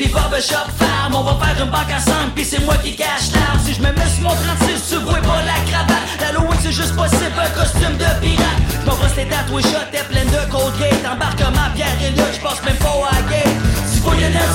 [0.08, 3.74] Barbershop farm On va faire une banque ensemble puis c'est moi qui cache l'arme Si
[3.74, 6.08] je me mets sur mon 36, tu vois pas la cravate.
[6.22, 8.60] L'Halloween c'est juste possible, un costume de pirate.
[8.82, 9.28] Je m'en brosse les
[9.62, 11.04] shot, t'es pleine de Colgate.
[11.06, 13.56] Embarquement, Pierre et là, je passe même pas à gate
[13.88, 14.12] Si faut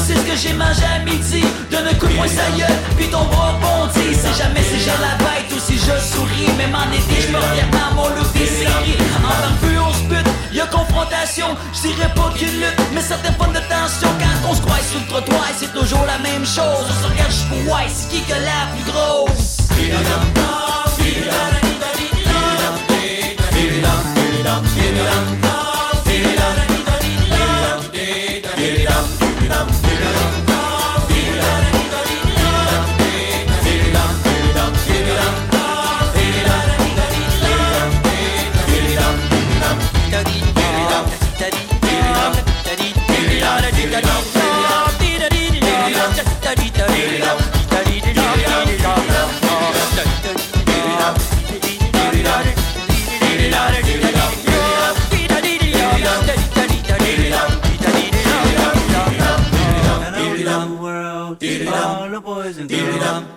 [0.06, 3.08] c'est ce que j'ai mangé à midi Donne un coup de poing sa gueule, puis
[3.08, 4.14] ton bras bondit.
[4.14, 8.08] C'est jamais si j'ai la bête je souris Même en été, je reviens dans mon
[8.08, 12.80] look des séries En barbu, on se bute, y'a confrontation Je dirais pas qu'une lutte,
[12.92, 16.18] mais certaines formes de tension Quand on se croise sur le trottoir, c'est toujours la
[16.18, 19.54] même chose On se regarde, pour ouais, c'est qui que la plus grosse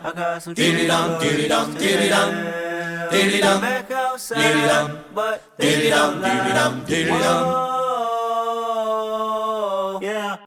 [0.08, 2.34] I got some diddly dum, diddly dum, diddly dum,
[3.12, 7.45] diddly dum, back outside, but diddly dum, diddly dum, diddly dum.
[10.01, 10.38] Yeah.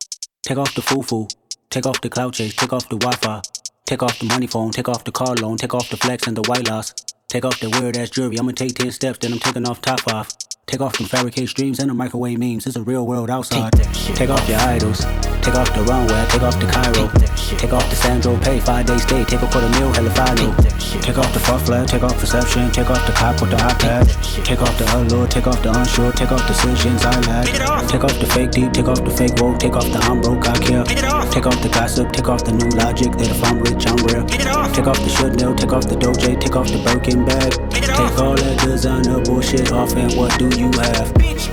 [0.42, 1.28] Take off the foo-foo,
[1.68, 3.42] take off the cloud chase, take off the Wi-Fi,
[3.84, 6.38] take off the money phone, take off the car loan, take off the flex and
[6.38, 6.94] the white loss,
[7.28, 8.38] take off the weird ass jewelry.
[8.38, 10.34] I'ma take ten steps, then I'm taking off top off.
[10.70, 12.64] Take off them fabricate streams and the microwave memes.
[12.64, 13.72] It's a real world outside.
[14.14, 15.00] Take off your idols.
[15.42, 16.24] Take off the runway.
[16.30, 17.10] Take off the Cairo.
[17.58, 18.60] Take off the Sandro Pay.
[18.60, 19.24] Five day stay.
[19.24, 19.92] Take off for the meal.
[19.92, 20.54] Hella follow.
[21.02, 21.88] Take off the fuck flag.
[21.88, 22.70] Take off perception.
[22.70, 24.44] Take off the cop with the iPad.
[24.44, 25.26] Take off the allure.
[25.26, 26.12] Take off the unsure.
[26.12, 27.46] Take off decisions I lack.
[27.88, 28.72] Take off the fake deep.
[28.72, 29.58] Take off the fake woke.
[29.58, 30.46] Take off the I'm broke.
[30.46, 30.84] I care.
[31.34, 32.12] Take off the gossip.
[32.12, 33.69] Take off the new logic that if I'm rich,
[34.20, 34.74] I'm real.
[34.74, 35.54] Take off the should know.
[35.54, 36.40] Take off the doje.
[36.40, 37.52] Take off the Birkin bag.
[37.70, 41.12] Take all that designer bullshit off and what do you have?
[41.14, 41.48] Bitch,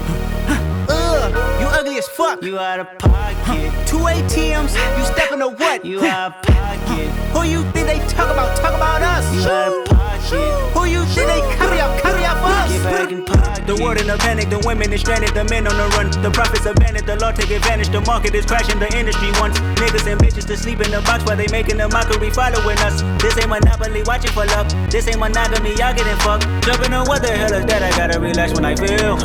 [0.89, 2.41] Ugh, you ugly as fuck.
[2.43, 3.71] You out of pocket.
[3.87, 5.85] Two ATMs, you stepping to what?
[5.85, 6.56] You out of
[6.87, 7.09] pocket.
[7.35, 8.55] Who you think they talk about?
[8.57, 9.25] Talk about us.
[9.33, 10.73] You out of pocket.
[10.73, 12.01] Who you think they carry up?
[12.01, 12.71] Carry up us.
[12.71, 13.67] Get back in pocket.
[13.67, 16.07] The world in a panic, the women is stranded, the men on the run.
[16.23, 17.89] The profits abandoned, the law take advantage.
[17.89, 21.25] The market is crashing, the industry wants niggas and bitches to sleep in the box
[21.25, 23.03] while they making a mockery following us.
[23.21, 24.71] This ain't monopoly, watching for luck.
[24.89, 26.47] This ain't monogamy, y'all getting fucked.
[26.63, 27.83] Jumping on what the hell is that?
[27.83, 29.19] I gotta relax when I feel.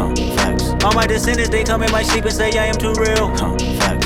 [0.83, 3.31] All my descendants, they come in my sleep and say I am too real.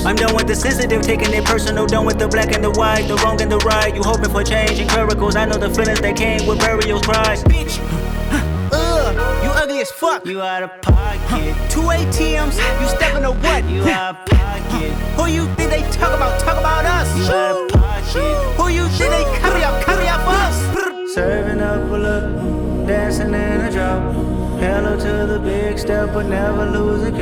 [0.07, 1.84] I'm done with the sensitive, taking it personal.
[1.84, 3.92] Done with the black and the white, the wrong and the right.
[3.92, 5.34] You hoping for change and miracles.
[5.34, 7.42] I know the feelings that came with burials, cries.
[7.42, 7.80] Bitch.
[8.70, 10.24] Ugh, you ugly as fuck.
[10.24, 11.57] You out of pocket.
[11.68, 13.68] Two ATMs, you stepping to what?
[13.68, 14.92] You out of pocket.
[15.18, 16.38] Who you think they talk about?
[16.38, 17.09] Talk about us.
[17.18, 18.61] You out of pocket.
[18.61, 19.84] Who you think they carry up?
[19.84, 21.14] Carry up us.
[21.14, 24.36] Serving up a look, dancing in a drop.
[24.67, 27.12] Hello to the big step, but never lose a.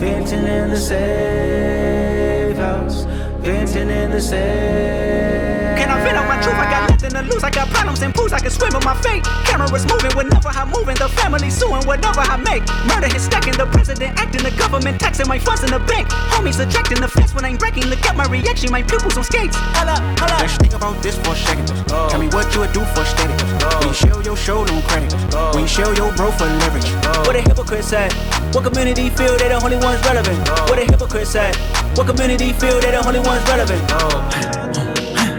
[0.00, 3.04] Venting in the safe house,
[3.38, 5.78] venting in the safe.
[5.78, 6.56] Can I vent on my truth?
[6.56, 7.44] I got nothing to lose.
[7.44, 8.32] I got problems and pools.
[8.32, 9.24] I can swim with my fate.
[9.44, 10.96] Cameras moving whenever I'm moving.
[10.96, 12.64] The family suing whatever I make.
[12.86, 13.54] Murder is stacking.
[13.54, 14.42] The president acting.
[14.42, 16.08] The government taxing my funds in the bank.
[16.32, 17.86] Homies ejecting the fence when I'm breaking.
[17.86, 18.70] Look at my reaction.
[18.70, 19.56] My pupils on skates.
[19.56, 20.40] Hold up, hold up.
[20.40, 21.70] Let's think about this for a second.
[21.90, 22.08] Oh.
[22.10, 23.42] Tell me what you would do for status.
[23.62, 23.78] Oh.
[23.78, 25.14] When you show your show no credit.
[25.32, 25.52] Oh.
[25.54, 26.88] When you show your bro for leverage.
[27.26, 28.12] What a hypocrite said.
[28.54, 30.38] What community feel they the only ones relevant?
[30.68, 31.56] What a hypocrite said.
[31.96, 34.55] What community feel they the only ones relevant?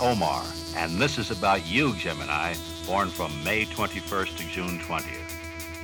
[0.00, 0.42] Omar,
[0.76, 2.54] and this is about you, Gemini,
[2.86, 5.36] born from May 21st to June 20th.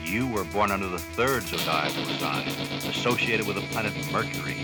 [0.03, 2.49] You were born under the third zodiacal sign,
[2.89, 4.57] associated with the planet Mercury.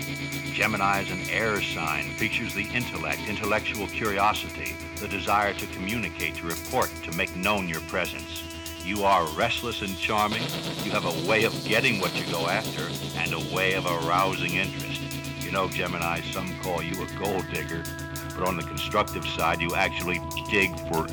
[0.53, 6.89] Gemini's an air sign, features the intellect, intellectual curiosity, the desire to communicate, to report,
[7.03, 8.43] to make known your presence.
[8.83, 10.41] You are restless and charming.
[10.83, 12.89] You have a way of getting what you go after
[13.19, 15.01] and a way of arousing interest.
[15.41, 17.83] You know, Gemini, some call you a gold digger,
[18.35, 20.19] but on the constructive side, you actually
[20.51, 21.07] dig for.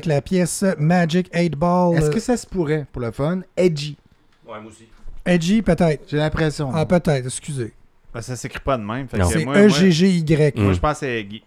[0.00, 1.94] Avec la pièce Magic 8 Ball.
[1.96, 3.96] Est-ce que ça se pourrait, pour le fun, edgy?
[4.46, 4.86] Ouais, moi aussi.
[5.26, 6.04] Edgy, peut-être.
[6.08, 6.70] J'ai l'impression.
[6.74, 7.74] Ah, peut-être, excusez.
[8.14, 9.06] Ben, ça s'écrit pas de même.
[9.10, 10.56] C'est moi- moi- E-G-G-Y.
[10.56, 11.42] Moi, je pense que c'est Guy.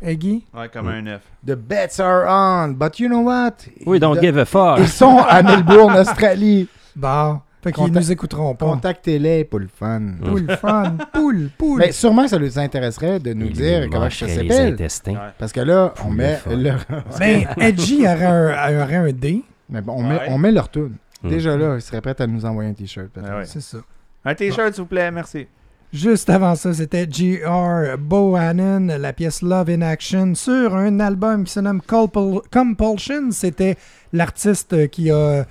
[0.00, 0.44] Eggy?
[0.54, 1.20] Ouais, comme un œuf.
[1.46, 3.52] The bets are on, but you know what?
[3.86, 4.78] We don't give a fuck.
[4.78, 6.66] Ils sont à Melbourne, Australie.
[6.96, 7.40] Bon.
[7.62, 8.66] Fait qu'ils Contact- nous écouteront pas.
[8.66, 10.02] Contactez-les pour le fun.
[10.24, 11.78] Poule fun, poule, poule.
[11.78, 14.72] Mais sûrement, ça nous intéresserait de nous Il dire comment ça mangerait les s'appelle.
[14.72, 15.16] intestins.
[15.38, 16.50] Parce que là, on Poule met fun.
[16.56, 16.72] le...
[17.20, 19.42] Ben, Edgy aurait un, aurait un D.
[19.70, 20.96] Mais bon, on, met, on met leur tune.
[21.22, 21.28] Mm.
[21.28, 23.08] Déjà là, ils seraient prêts à nous envoyer un t-shirt.
[23.10, 23.28] peut-être.
[23.30, 23.46] Ah ouais.
[23.46, 23.78] C'est ça.
[24.24, 25.46] Un t-shirt, s'il vous plaît, merci.
[25.92, 27.96] Juste avant ça, c'était G.R.
[27.98, 33.30] Bohannon, la pièce Love in Action, sur un album qui se nomme Compul- Compulsion.
[33.30, 33.76] C'était
[34.12, 35.44] l'artiste qui a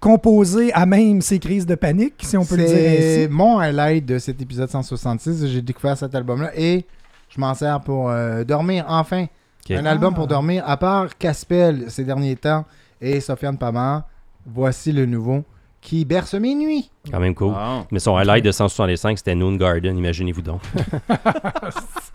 [0.00, 3.28] composé à même ses crises de panique, si on peut le dire C'est ainsi.
[3.32, 5.46] mon highlight de cet épisode 166.
[5.48, 6.84] J'ai découvert cet album-là et
[7.28, 9.26] je m'en sers pour euh, dormir, enfin.
[9.68, 10.16] Un album Ah.
[10.16, 12.64] pour dormir, à part Caspel ces derniers temps
[13.00, 14.04] et Sofiane Pamar.
[14.46, 15.42] Voici le nouveau
[15.80, 16.88] qui berce mes nuits.
[17.10, 17.52] Quand même cool.
[17.90, 20.60] Mais son highlight de 165, c'était Noon Garden, imaginez-vous donc.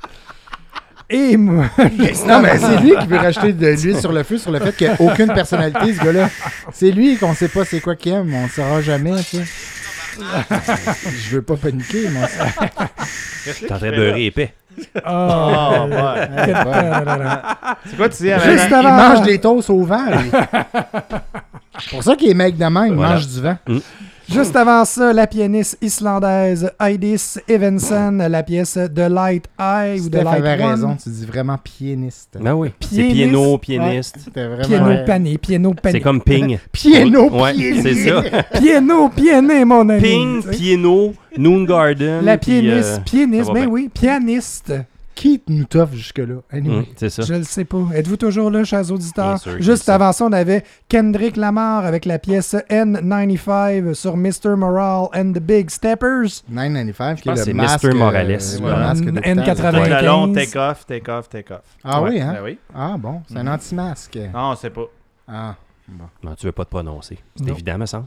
[1.14, 1.66] Et moi,
[2.28, 4.76] Non, mais c'est lui qui veut rajouter de l'huile sur le feu sur le fait
[4.76, 6.30] qu'il n'y a aucune personnalité, ce gars-là.
[6.72, 9.44] C'est lui qu'on sait pas c'est quoi qu'il aime, on ne saura jamais, tu sais.
[11.30, 12.28] Je veux pas paniquer, moi.
[13.60, 14.54] T'es en train de beurrer épais.
[15.06, 16.30] Oh, ouais.
[17.86, 18.10] C'est quoi?
[18.10, 18.68] Tu dis, Juste?
[18.72, 20.06] Il mange des toasts au vent.
[21.80, 23.14] C'est pour ça qu'il est mec de même, il Voilà.
[23.16, 23.58] mange du vent.
[24.32, 30.16] Juste avant ça, la pianiste islandaise Heidis Evensen, la pièce The Light Eye ou The
[30.16, 30.70] Light avait One.
[30.72, 32.38] raison, tu dis vraiment pianiste.
[32.40, 32.72] Ben oui.
[32.82, 33.14] C'est Pianiste.
[33.16, 34.16] piano, pianiste.
[34.24, 34.68] c'était vraiment...
[34.68, 35.06] Piano ouais.
[35.06, 35.92] pané, piano pané.
[35.98, 36.58] C'est comme ping.
[36.72, 37.82] Piano, Ouais, piané.
[37.82, 38.24] c'est ça.
[38.60, 40.02] Piano, piané, mon ami.
[40.02, 40.58] Ping, Tu sais.
[40.58, 42.24] piano, Noon Garden.
[42.24, 43.74] La puis, pianiste, euh, pianiste, ça va ben bien.
[43.74, 44.74] oui, pianiste.
[45.22, 46.38] Qui nous t'offre jusque-là?
[46.52, 46.88] Anyway.
[46.96, 47.22] c'est ça.
[47.22, 47.78] Je le sais pas.
[47.94, 49.28] Êtes-vous toujours là, chers auditeurs?
[49.36, 54.18] Bien sûr que Juste avant ça, on avait Kendrick Lamar avec la pièce N95 sur
[54.18, 54.56] Mr.
[54.58, 56.42] Morale and the Big Steppers.
[56.50, 57.84] 995, qui est le que c'est masque...
[57.84, 57.94] Mr.
[57.94, 58.32] Morales.
[58.32, 59.38] euh, masque d'hôpital.
[59.38, 59.72] N95.
[59.72, 60.34] Take le long, 95.
[60.34, 61.62] take off, take off, take off.
[61.84, 62.10] Ah Ouais.
[62.10, 62.34] oui, hein?
[62.34, 62.58] Ben oui.
[62.74, 64.18] Ah bon, c'est un anti-masque.
[64.34, 64.86] Non, c'est pas.
[65.28, 65.56] Ah.
[66.24, 67.20] Non, tu veux pas te prononcer.
[67.36, 67.54] C'est Non.
[67.54, 68.06] évident, me semble.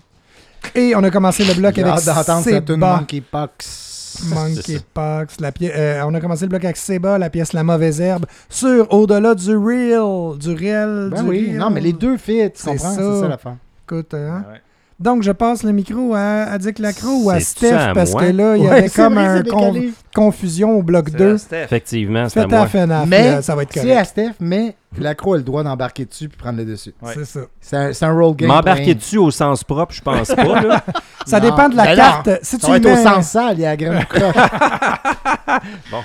[0.74, 2.70] Et on a commencé le bloc J'ai avec hâte d'entendre cette.
[2.70, 3.93] Monkeypox.
[4.35, 5.41] Monkeypox.
[5.41, 8.27] La pièce, euh, on a commencé le bloc avec Seba, la pièce La Mauvaise Herbe,
[8.49, 10.39] sur Au-delà du real.
[10.39, 11.09] Du réel.
[11.11, 11.59] Ben du oui, real.
[11.59, 12.91] non, mais les deux fit, tu C'est comprends?
[12.95, 13.03] ça.
[13.15, 13.57] C'est ça l'affaire.
[13.86, 14.45] Écoute, hein?
[14.51, 14.61] Ouais.
[15.00, 18.22] Donc, je passe le micro à, à Dick Lacroix ou à Steph à parce moi?
[18.26, 19.92] que là, il y Ouais, avait comme vrai, un c'est con- décalé.
[20.14, 21.34] confusion au bloc C'est 2.
[21.34, 21.64] à Steph.
[21.64, 22.66] Effectivement, c'est à moi.
[22.68, 26.04] FNAF, Mais là, ça va être c'est à Steph, mais l'accro a le droit d'embarquer
[26.04, 26.94] dessus puis prendre le dessus.
[27.02, 27.12] Ouais.
[27.14, 27.40] C'est ça.
[27.60, 28.48] C'est un, un roll game.
[28.48, 28.94] M'embarquer plein.
[28.94, 30.62] dessus au sens propre, je pense pas.
[30.62, 30.84] Là.
[31.26, 31.46] Ça Non.
[31.50, 32.26] dépend de la Ben carte.
[32.28, 34.04] non, Si ça tu va être mets- au sens sale, il y a la graine
[34.04, 34.34] croche.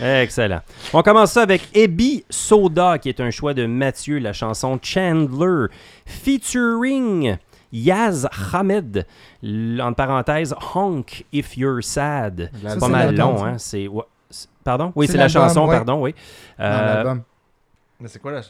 [0.00, 0.60] Excellent.
[0.94, 5.66] On commence ça avec Ebi Soda, qui est un choix de Mathieu, la chanson Chandler,
[6.06, 7.36] featuring
[7.72, 9.06] Yaz Hamed,
[9.80, 12.50] entre parenthèses, Honk If You're Sad.
[12.62, 13.58] C'est pas mal long, hein?
[13.58, 13.88] C'est,
[14.64, 14.92] pardon?
[14.96, 15.76] Oui, C'est la chanson, ouais.
[15.76, 16.14] pardon, oui.
[16.58, 17.22] Euh, l'album.
[18.00, 18.40] Mais c'est quoi la.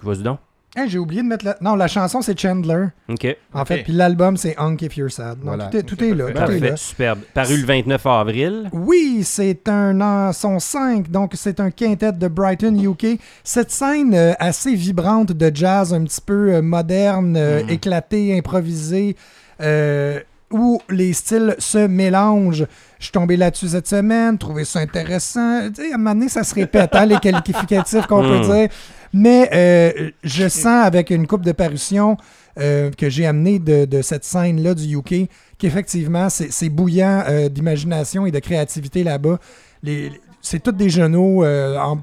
[0.00, 0.38] Vas-y donc.
[0.76, 1.56] Hein, J'ai oublié de mettre la...
[1.60, 2.86] Non, la chanson, c'est Chandler.
[3.08, 3.36] OK.
[3.54, 5.38] En fait, puis l'album, c'est Hunk If You're Sad.
[5.38, 5.66] Donc, Voilà.
[5.66, 6.30] tout est, tout est là.
[6.32, 6.58] parfait.
[6.58, 6.76] tout est là.
[6.76, 7.20] superbe.
[7.32, 8.68] Paru le 29 avril.
[8.72, 13.18] Oui, c'est un an- son 5, donc c'est un quintet de Brighton, UK.
[13.42, 17.70] Cette scène euh, assez vibrante de jazz, un petit peu euh, moderne, euh, Mhm.
[17.70, 19.16] éclatée, improvisée,
[19.62, 20.20] euh,
[20.50, 22.66] où les styles se mélangent.
[22.98, 25.68] Je suis tombé là-dessus cette semaine, trouvé ça intéressant.
[25.74, 28.42] Tu sais, à un moment donné, ça se répète, hein, les qualificatifs qu'on peut Mhm.
[28.42, 28.68] dire.
[29.12, 32.16] Mais euh, je sens avec une coupe de parution
[32.58, 35.28] euh, que j'ai amené de, de cette scène-là du UK
[35.58, 39.38] qu'effectivement, c'est bouillant euh, d'imagination et de créativité là-bas.
[39.82, 41.98] Les- les- C'est tous des genoux euh, en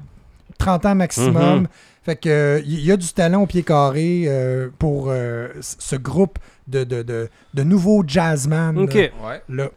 [0.58, 1.60] 30 ans maximum.
[1.60, 1.66] Mhm.
[2.04, 5.96] Fait que euh, il y a du talent au pied carré euh, pour euh, ce
[5.96, 8.76] groupe de, de, de, de nouveaux jazzman.
[9.24, 9.42] Ouais.
[9.48, 9.68] là.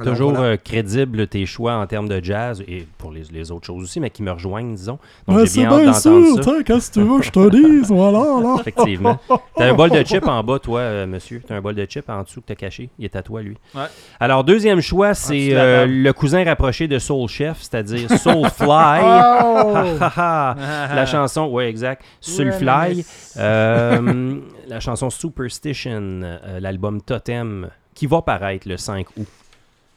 [0.00, 0.46] Alors, Toujours voilà.
[0.52, 4.00] euh, crédible tes choix en termes de jazz et pour les, les autres choses aussi,
[4.00, 4.98] mais qui me rejoignent, disons.
[5.26, 6.42] Donc Ouais, j'ai bien c'est hâte bien d'entendre sûr, ça.
[6.42, 8.56] tiens, qu'est-ce que tu veux, je te dise, voilà, là.
[8.60, 9.18] Effectivement.
[9.56, 11.42] T'as un bol de chip en bas, toi, euh, monsieur.
[11.46, 12.90] T'as un bol de chip en dessous que t'as caché.
[12.98, 13.56] Il est à toi, lui.
[13.74, 13.82] Ouais.
[14.20, 18.66] Alors, deuxième choix, dessous c'est euh, le cousin rapproché de Soul Chef, c'est-à-dire Soulfly.
[19.48, 19.74] Oh!
[20.00, 20.56] Ha, ha,
[20.90, 20.94] ha.
[20.94, 22.02] la chanson, ouais, exact.
[22.20, 23.04] Soulfly.
[23.38, 29.26] Euh, la chanson Superstition, euh, l'album Totem, qui va paraître le 5 août.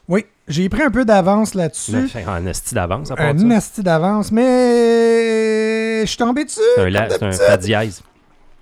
[0.09, 1.95] Oui, j'ai pris un peu d'avance là-dessus.
[2.27, 3.45] En esti d'avance, à part Un ça.
[3.83, 6.59] d'avance, mais je suis tombé dessus.
[6.75, 7.45] C'est un, la- comme c'est un d'habitude.
[7.47, 8.01] fa dièse.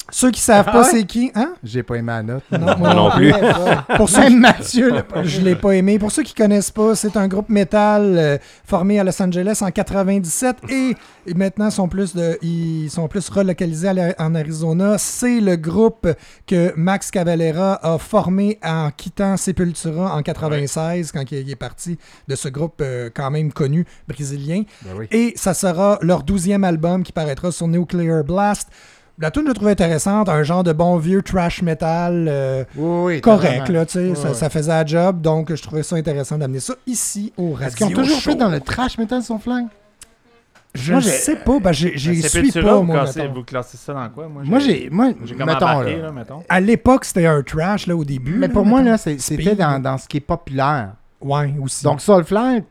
[0.09, 0.89] Ceux qui savent Ah pas ouais?
[0.91, 1.53] c'est qui, hein?
[1.63, 2.43] J'ai pas aimé la note.
[2.51, 3.34] Non, Moi non plus.
[3.97, 5.99] Pour ceux Même qui- Mathieu pas Je l'ai pas aimé.
[5.99, 9.69] Pour ceux qui connaissent pas, c'est un groupe métal euh, formé à Los Angeles en
[9.71, 14.97] 97 et, et maintenant sont plus de, ils sont plus relocalisés la- en Arizona.
[14.97, 16.07] C'est le groupe
[16.45, 21.97] que Max Cavalera a formé en quittant Sepultura en 96 quand il il est parti
[22.27, 24.63] de ce groupe euh, quand même connu brésilien.
[24.84, 25.05] Ben oui.
[25.11, 28.69] Et ça sera leur douzième album qui paraîtra sur Nuclear Blast.
[29.19, 33.15] La tune je la trouve intéressante, un genre de bon vieux trash metal euh, Oui,
[33.15, 36.38] oui, correct, là, tu sais, Ouais, ça, faisait la job, donc je trouvais ça intéressant
[36.38, 37.68] d'amener ça ici au radio.
[37.68, 38.30] Est-ce qu'ils ont toujours show.
[38.31, 39.68] fait dans le trash metal son flingue?
[40.76, 43.27] Je Moi, ne sais pas, ben, j'ai- suis pas, vous moi, classez-.
[43.27, 44.27] Vous classez ça dans quoi?
[44.27, 44.89] Moi, j'ai.
[44.91, 46.03] Moi, J'ai mettons, embarqué, là.
[46.03, 46.44] là, mettons.
[46.48, 48.35] À l'époque, c'était un trash, là, au début.
[48.35, 50.91] Mais là, pour moi, là, c'était dans ce qui est populaire.
[51.19, 51.84] Ouais, aussi.
[51.84, 52.64] Donc, Soulfly,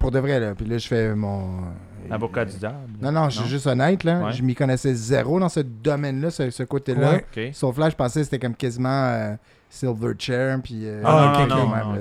[0.00, 1.42] pour de vrai, là, puis là, je fais mon.
[2.08, 2.76] L'avocat du diable.
[3.00, 4.24] Non, non, je suis juste honnête, là.
[4.26, 4.32] Ouais.
[4.32, 7.12] Je m'y connaissais zéro dans ce domaine-là, ce, ce côté-là.
[7.12, 7.24] Ouais.
[7.36, 7.54] Ok.
[7.54, 9.34] Soulfly, je pensais que c'était comme quasiment euh,
[9.70, 10.80] Silverchair, puis.
[10.84, 12.00] euh, Ah, Ah, là,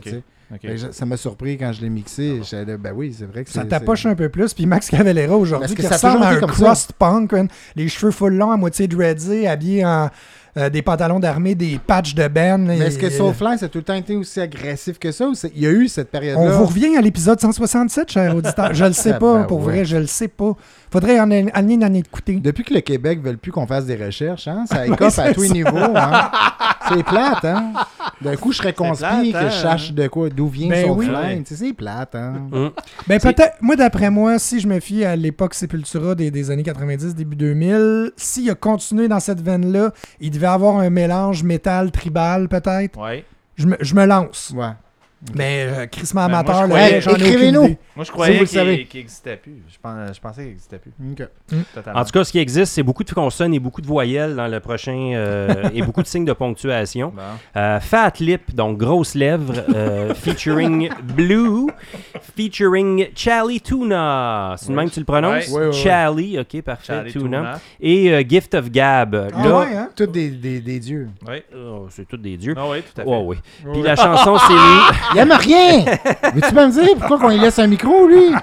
[0.62, 2.40] que je- Ça m'a surpris quand je l'ai mixé.
[2.52, 3.74] Là, ben oui, c'est vrai que Ça c'est-
[4.10, 4.54] un peu plus.
[4.54, 7.34] Puis Max Cavalera aujourd'hui, Parce que qui ressemble à un crust punk,
[7.76, 10.10] les cheveux full longs, à moitié dreadsés, habillé en
[10.58, 12.66] euh, des pantalons d'armée, des patchs de Ben.
[12.66, 15.36] Mais est-ce que Soulfly, ça a tout le temps été aussi agressif que ça ou
[15.36, 16.42] c'est- il y a eu cette période-là?
[16.42, 18.74] On vous revient à l'épisode 167, cher auditeur.
[18.74, 19.64] Je le sais pas, ben pour ouais.
[19.66, 20.54] vrai, je le sais pas.
[20.92, 22.36] Faudrait en aller une année d'écouter.
[22.36, 25.34] Depuis que le Québec ne veut plus qu'on fasse des recherches, hein, ça écope à
[25.34, 25.96] tous les niveaux.
[25.96, 26.32] Hein.
[26.88, 27.74] C'est plate, hein?
[28.22, 29.50] D'un coup, je serais conspiré plate, que hein?
[29.50, 31.12] je sache de quoi, d'où vient Ben Soulfly.
[31.38, 31.44] oui.
[31.46, 32.34] C'est plate, hein?
[32.52, 32.72] Hum.
[33.08, 36.64] Ben peut-être, moi d'après moi, si je me fie à l'époque Sepultura des, des années
[36.64, 41.92] 90, début 2000, s'il a continué dans cette veine-là, il devait avoir un mélange métal
[41.92, 43.00] tribal peut-être.
[43.00, 43.26] Ouais.
[43.56, 44.54] Je me, je me lance.
[44.56, 44.72] Ouais.
[45.34, 47.76] Mais euh, crissement Ben, moi, amateur, j'en ai écrivez-nous.
[47.96, 48.86] Moi, je croyais qu'il savez.
[48.86, 49.64] qu'il existait plus.
[49.70, 50.92] Je, pense- je pensais qu'il existait plus.
[51.74, 52.00] Totalement.
[52.02, 54.48] En tout cas, ce qui existe, c'est beaucoup de consonnes et beaucoup de voyelles dans
[54.48, 57.14] le prochain euh, et beaucoup de signes de ponctuation.
[57.16, 57.22] Bon.
[57.56, 61.68] Euh, Fat Lip, donc grosses lèvres, euh, featuring Blue,
[62.36, 64.56] featuring Charlie Tuna.
[64.58, 65.50] C'est le même que tu le prononces?
[65.74, 67.24] Charlie, ok, parfait, Charlie Tuna.
[67.40, 67.60] Tuna.
[67.80, 69.30] Et euh, Gift of Gab.
[69.34, 69.90] Ah Là, ouais, hein?
[69.96, 71.10] Tous des, des, des dieux.
[71.28, 71.42] Oui.
[71.56, 72.56] oh, c'est tous des dieux.
[72.58, 73.10] Ah oui, tout à fait.
[73.10, 73.38] Ouais, ouais.
[73.74, 75.86] Puis la chanson, c'est Il aime rien!
[76.34, 78.34] Veux-tu pas me dire pourquoi qu'on lui laisse un micro, lui?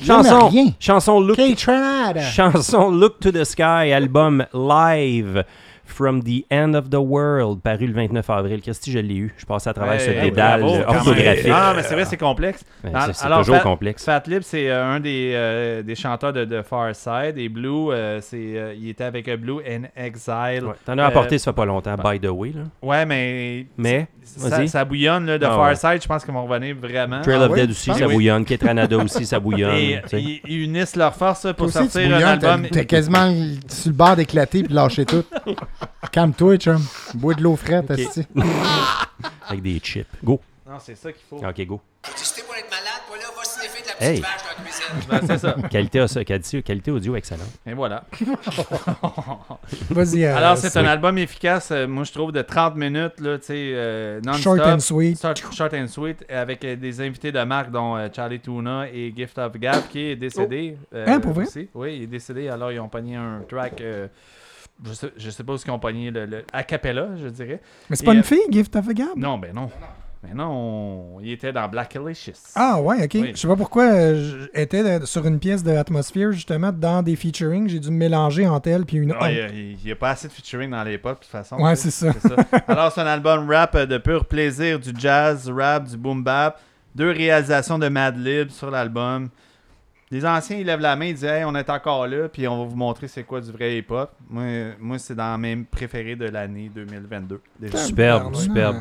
[0.00, 0.66] Il chanson, rien.
[0.78, 1.36] chanson Look!
[1.56, 5.44] Chanson Look to the Sky, album live
[5.88, 8.60] from the End of the World, paru le 29 avril.
[8.60, 9.34] Christy, je l'ai eu.
[9.38, 11.50] Je passais à travers Ouais, ce dédale bravo, orthographique.
[11.52, 12.64] Ah, mais c'est vrai, c'est complexe.
[12.84, 14.04] C'est- toujours Fat- complexe.
[14.04, 17.36] Fat Lip, c'est euh, un des, euh, des chanteurs de, de Far Side.
[17.38, 20.64] Et Blue, euh, c'est, euh, il était avec Blue in Exile.
[20.66, 22.52] Ouais, T'en as Euh, apporté, ça fait pas longtemps, by the way.
[22.54, 22.62] Là.
[22.82, 23.66] Ouais, mais.
[23.76, 24.68] Mais, ça, vas-y.
[24.68, 25.74] ça bouillonne là, de Ah, Far ouais.
[25.74, 26.02] Side.
[26.02, 27.20] Je pense qu'ils vont revenir vraiment.
[27.22, 28.14] Trail Ah of Dead aussi, ça Oui.
[28.14, 28.44] bouillonne.
[28.44, 29.74] Ketranada aussi, ça bouillonne.
[29.74, 32.66] Et ils, ils unissent leurs forces pour Toi aussi, tu sortir un album.
[32.70, 33.32] T'es quasiment
[33.68, 35.24] sur le bord d'éclater puis de lâcher tout.
[36.12, 36.82] Calme-toi, chum.
[37.14, 38.26] Bois de l'eau frette, esti.
[39.48, 40.06] Avec des chips.
[40.22, 40.40] Go.
[40.68, 41.36] Non, c'est ça qu'il faut.
[41.36, 41.80] Ok, go.
[42.14, 44.20] Si t'es pour être malade, toi là, va sniffer de la petite Hey.
[44.20, 44.84] vache dans la cuisine.
[45.10, 45.56] Ben, c'est ça.
[45.70, 47.48] Qualité, audio- qualité, qualité audio excellente.
[47.66, 48.04] Et voilà.
[49.90, 50.24] Vas-y.
[50.24, 53.46] euh, Alors, c'est un album efficace, euh, moi je trouve, de 30 minutes, là, tu
[53.46, 54.56] sais, euh, non-stop.
[54.58, 55.20] Short and sweet.
[55.20, 59.12] Short, short and sweet, avec euh, des invités de marque, dont euh, Charlie Tuna et
[59.16, 60.76] Gift of Gab, qui est décédé.
[60.94, 61.46] euh, Hein, pour vrai?
[61.46, 61.68] aussi.
[61.74, 63.82] Oui, il est décédé, alors ils ont pogné un track.
[64.84, 67.28] Euh, je, sais, je sais pas où ils ont pogné le, le a cappella, je
[67.28, 67.60] dirais.
[67.90, 69.08] Mais c'est pas euh, une fille, Gift of a Gab?
[69.16, 69.70] Non, ben non.
[70.24, 70.46] Mais non,
[71.16, 72.32] on- il était dans Black Alicious.
[72.56, 73.10] Ah ouais, ok.
[73.14, 73.30] Oui.
[73.34, 77.68] Je sais pas pourquoi euh, j'étais sur une pièce de Atmosphere, justement, dans des featuring.
[77.68, 79.84] J'ai dû me mélanger entre elle puis une Ah, il autre.
[79.84, 81.56] n'y a, pas assez de featuring dans les pop, de toute façon.
[81.60, 82.12] Ouais, c'est ça.
[82.66, 86.60] Alors, c'est un album rap euh, de pur plaisir, du jazz, rap, du boom bap.
[86.96, 89.28] Deux réalisations de Madlib sur l'album.
[90.10, 92.58] Les anciens, ils lèvent la main, ils disent Hey, on est encore là, puis on
[92.62, 94.10] va vous montrer c'est quoi du vrai hip-hop.
[94.30, 94.42] Moi,
[94.80, 97.40] moi c'est dans mes préférés de l'année 2022.
[97.60, 97.76] déjà.
[97.76, 98.76] Superbe, superbe.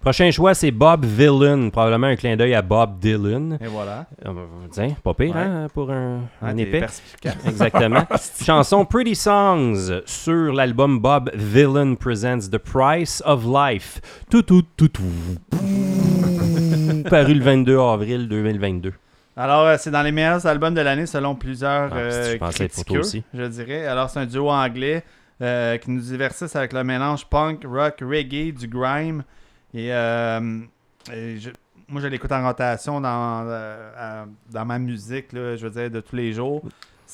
[0.00, 1.68] Prochain choix, c'est Bob Villain.
[1.68, 3.58] Probablement un clin d'œil à Bob Dylan.
[3.60, 4.06] Et voilà.
[4.24, 4.32] Euh,
[4.70, 5.42] tiens, pas pire, Ouais.
[5.42, 7.36] hein, pour un, Ouais, un perspicace.
[7.46, 8.04] Exactement.
[8.42, 14.00] Chanson Pretty Songs sur l'album Bob Villain Presents The Price of Life.
[14.30, 15.02] Tout, tout, tout, tout.
[17.10, 18.92] Paru le 22 avril 2022.
[19.36, 22.38] Alors, euh, c'est dans les meilleurs albums de l'année selon plusieurs Ah, euh,
[23.00, 23.24] aussi.
[23.32, 23.86] je dirais.
[23.86, 25.04] Alors, c'est un duo anglais
[25.40, 29.24] euh, qui nous divertisse avec le mélange punk, rock, reggae, du grime.
[29.72, 30.60] Et, euh,
[31.12, 31.50] et je-
[31.88, 36.16] moi, je l'écoute en rotation dans, dans ma musique, là, je veux dire, de tous
[36.16, 36.62] les jours.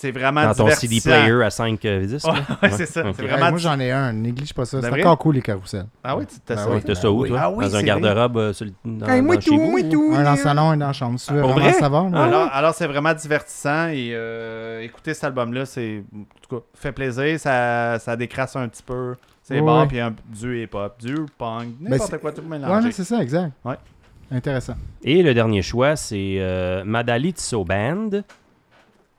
[0.00, 2.26] C'est vraiment Dans ton CD player à 5 disques.
[2.26, 2.40] Ouais, là?
[2.62, 3.02] ouais, c'est ça.
[3.14, 4.12] C'est Ouais, moi, j'en ai un.
[4.12, 4.80] Néglige pas ça.
[4.80, 5.86] C'est encore cool, les carousels.
[6.04, 6.70] Ah oui, tu t'as Ben ça.
[6.70, 6.80] oui.
[6.84, 7.38] T'as ça où, toi?
[7.42, 9.70] Ah oui, dans un garde-robe euh, sur le- dans, Hey, moi dans chez tout, vous?
[9.70, 10.12] moi tout.
[10.14, 11.18] Un dans le salon, un dans la chambre.
[11.30, 11.78] Veux Pour vraiment vrai?
[11.78, 12.08] savoir.
[12.10, 12.22] là.
[12.24, 16.92] Alors, alors c'est vraiment divertissant et euh, écouter cet album-là, c'est en tout cas fait
[16.92, 19.86] plaisir, ça, ça décrasse un petit peu, c'est Ouais, bon, ouais.
[19.88, 22.86] puis un, du hip-hop, du punk, Ben, n'importe c'est- quoi tout Ouais, mélangé.
[22.86, 23.52] non, c'est ça, exact.
[23.64, 23.74] Ouais.
[24.30, 24.74] Intéressant.
[25.02, 28.10] Et le dernier choix, c'est euh, Madali Tso Band.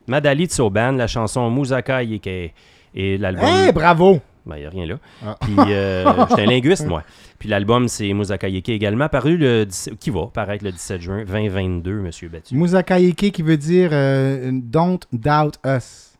[0.09, 2.53] Madali Tso Band, la chanson Musaka Yeke.
[2.95, 3.45] Et l'album.
[3.45, 4.19] Hey, bravo!
[4.45, 4.95] Ben, il n'y a rien là.
[5.23, 5.37] Ah.
[5.39, 7.03] Puis, euh, j'étais un linguiste, moi.
[7.37, 11.23] Puis l'album, c'est Musaka Yeke également, paru le 17 qui va paraître le 17 juin
[11.25, 12.55] 2022, Monsieur Battu.
[12.55, 16.17] Musakaike qui veut dire euh, Don't doubt us.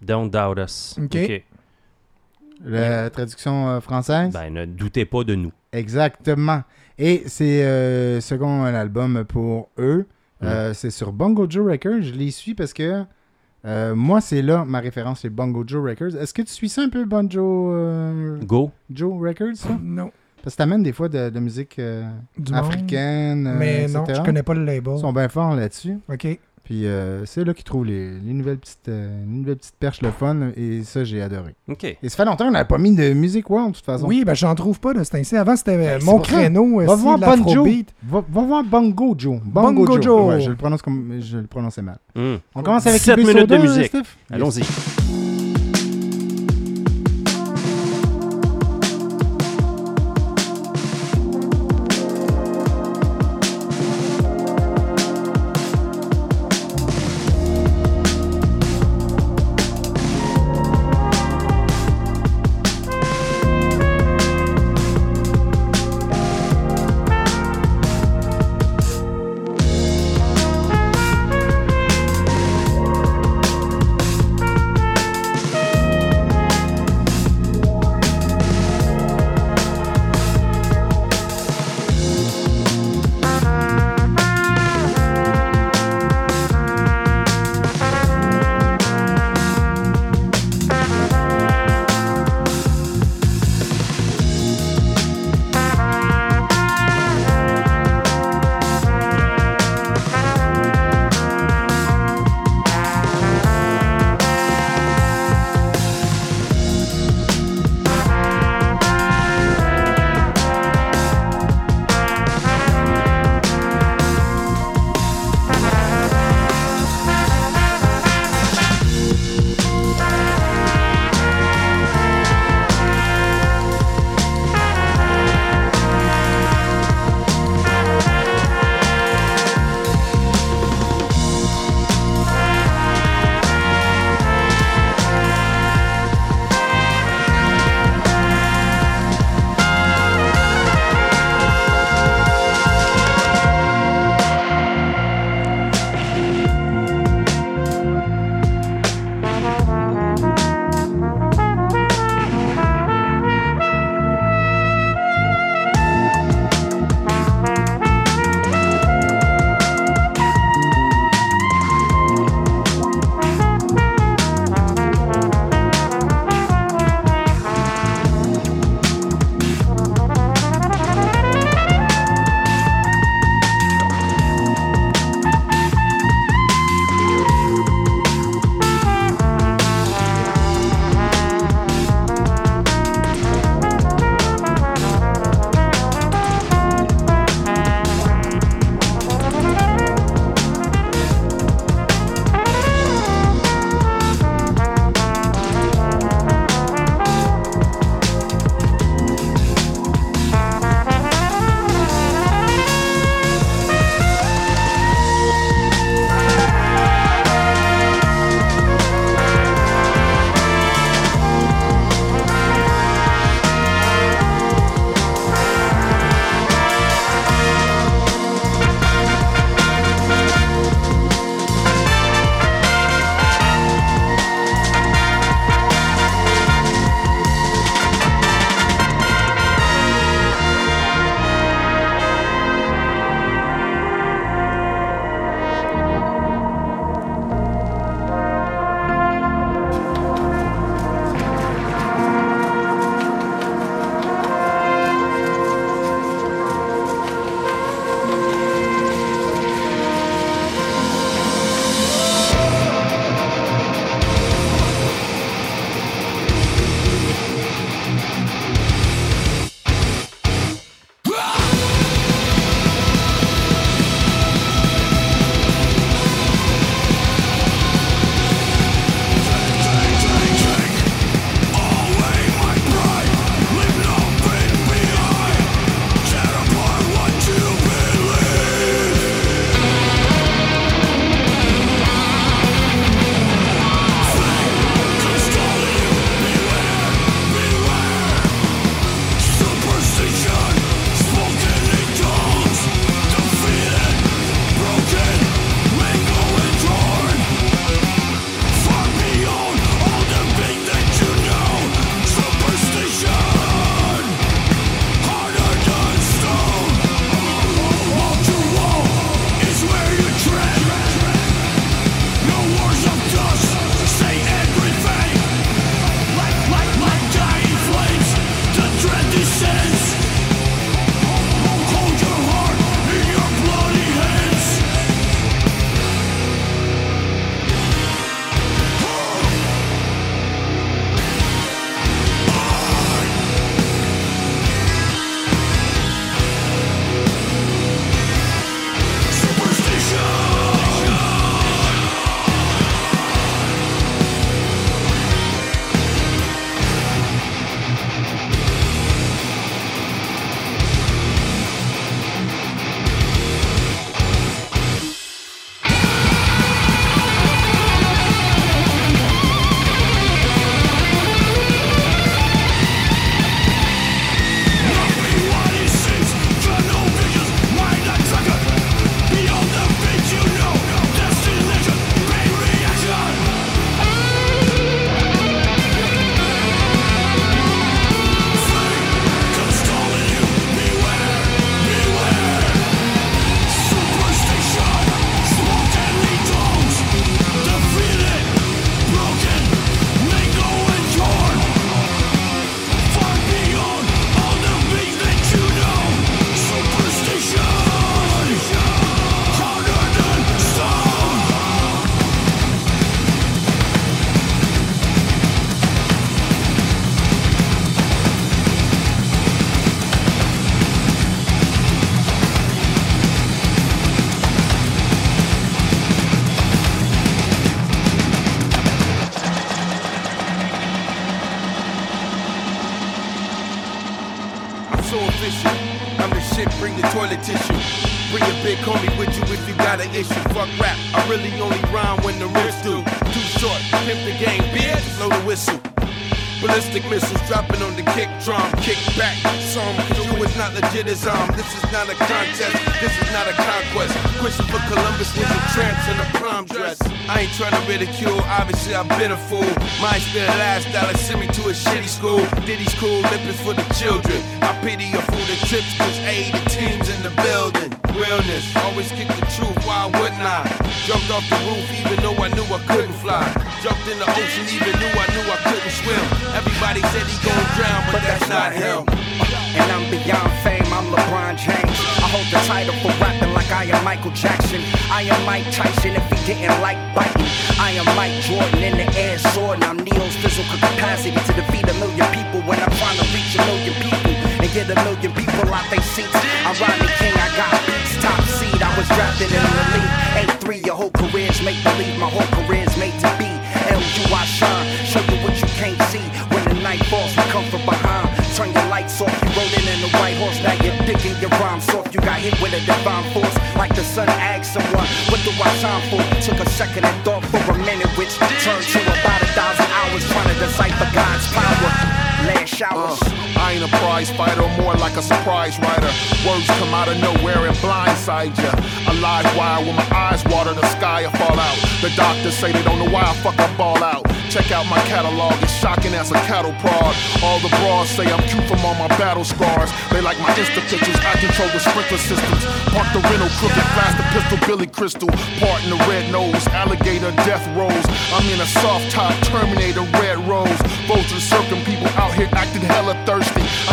[0.00, 0.96] Don't doubt us.
[1.02, 1.42] Ok.
[2.64, 4.32] La traduction euh, française?
[4.32, 5.52] Ben, ne doutez pas de nous.
[5.72, 6.62] Exactement.
[6.96, 10.06] Et c'est second un album pour eux.
[10.44, 12.02] Euh, c'est sur Bongo Joe Records.
[12.02, 13.04] Je les suis parce que
[13.64, 16.16] euh, moi, c'est là ma référence, c'est Bongo Joe Records.
[16.20, 18.70] Est-ce que tu suis ça un peu, Bongo euh, Go.
[18.90, 19.78] Joe Records, ça?
[19.82, 20.10] Non.
[20.42, 22.02] Parce que t'amènes des fois de, de musique euh,
[22.52, 23.46] africaine.
[23.46, 24.18] euh, Mais non, etc.
[24.20, 24.94] je connais pas le label.
[24.96, 25.98] Ils sont bien forts là-dessus.
[26.12, 26.26] OK.
[26.64, 30.00] Puis euh, c'est là qu'ils trouvent les, les nouvelles petites, euh, les nouvelles petites perches
[30.00, 30.50] le fun.
[30.56, 31.54] Et ça, j'ai adoré.
[31.68, 31.84] OK.
[31.84, 34.06] Et ça fait longtemps qu'on n'avait pas mis de musique World, de toute façon.
[34.06, 35.36] Oui, ben j'en trouve pas de ce temps-ci.
[35.36, 36.80] Avant, c'était euh, Ben, mon créneau.
[36.80, 37.46] Va voir de Bon Joe.
[37.46, 37.94] l'afrobeat.
[38.04, 39.40] Va, va voir Bongo Joe.
[39.44, 40.28] Bongo Joe.
[40.28, 41.98] Ouais, je le prononce comme je le prononçais mal.
[42.14, 42.36] Hmm.
[42.54, 43.92] On commence avec 17 IB minutes Soda, de musique.
[44.30, 45.31] Allons-y.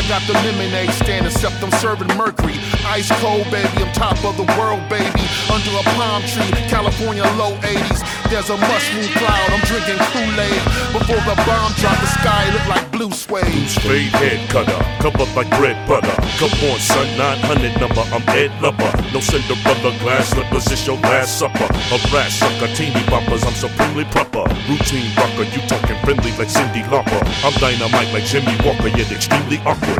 [0.09, 2.57] Got the lemonade stand, except I'm serving mercury.
[2.89, 5.21] Ice cold, baby, I'm top of the world, baby.
[5.53, 8.01] Under a palm tree, California low 80s.
[8.25, 10.61] There's a mushroom cloud, I'm drinking Kool-Aid.
[10.97, 13.69] Before the bomb drop, the sky look like blue suede.
[13.69, 16.17] Straight head cutter, covered like bread butter.
[16.41, 18.89] Come on, son, 900 number, I'm Ed Lover.
[19.13, 21.69] No Cinderella glass slippers, it's your last supper.
[21.69, 24.49] A rat sucker, teeny bumpers, I'm supremely proper.
[24.69, 27.17] Routine rocker, you talking friendly like Cindy Lauper.
[27.43, 29.97] I'm dynamite like Jimmy Walker, yet extremely awkward.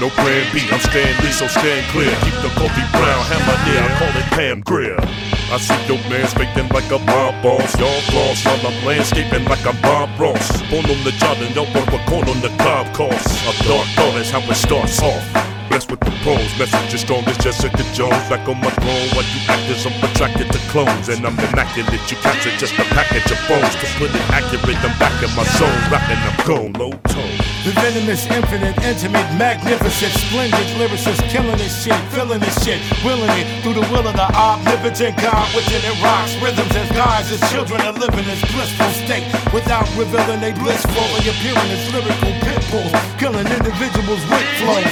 [0.00, 2.10] No plan B, I'm Stan Lee, so stand clear.
[2.26, 5.37] Keep the Kobe Brown hammer near, I call it Pam Grier.
[5.50, 7.72] I see your man's faking like a mob boss.
[7.80, 10.60] Y'all floss while I'm landscaping like I'm Bob Ross.
[10.68, 13.32] Born on the job and don't work corn on the cob course.
[13.48, 15.24] A dark thought is how it starts off.
[15.70, 18.28] Blessed with the pros, message as strong as Jessica Jones.
[18.28, 21.08] Back on my throne, while you actors, I'm attracted to clones.
[21.08, 23.72] And I'm immaculate, you capture just a package of bones.
[23.80, 25.80] To put it accurate, I'm back in my zone.
[25.88, 27.37] Rapping, I'm gone, low tone.
[27.64, 33.46] The venomous, infinite, intimate, magnificent, splendid lyricist, killing this shit, feeling this shit, willing it
[33.62, 36.34] through the will of the omnipotent God within it rocks.
[36.42, 41.70] Rhythms as guides, as children are living this blissful state without revealing they blissful appearing
[41.70, 44.82] as lyrical pit bulls, killing individuals with flow.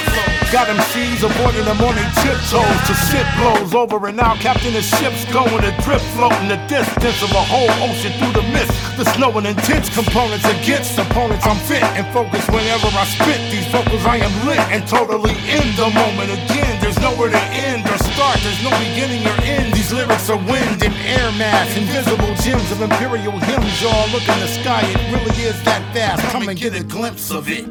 [0.51, 4.39] Got them MCs avoiding them on their tiptoes to shit blows over and out.
[4.39, 8.71] Captain the ship's going adrift, floating the distance of a whole ocean through the mist.
[8.95, 11.45] The snow and intense components against opponents.
[11.45, 14.03] I'm fit and focused whenever I spit these vocals.
[14.05, 16.33] I am lit and totally in the moment.
[16.33, 18.37] Again, there's nowhere to end or start.
[18.41, 19.73] There's no beginning or end.
[19.77, 23.73] These lyrics are wind and air mass, invisible gems of imperial hymns.
[23.81, 24.81] Y'all look in the sky.
[24.83, 26.23] It really is that fast.
[26.33, 27.65] Come and get a glimpse of it.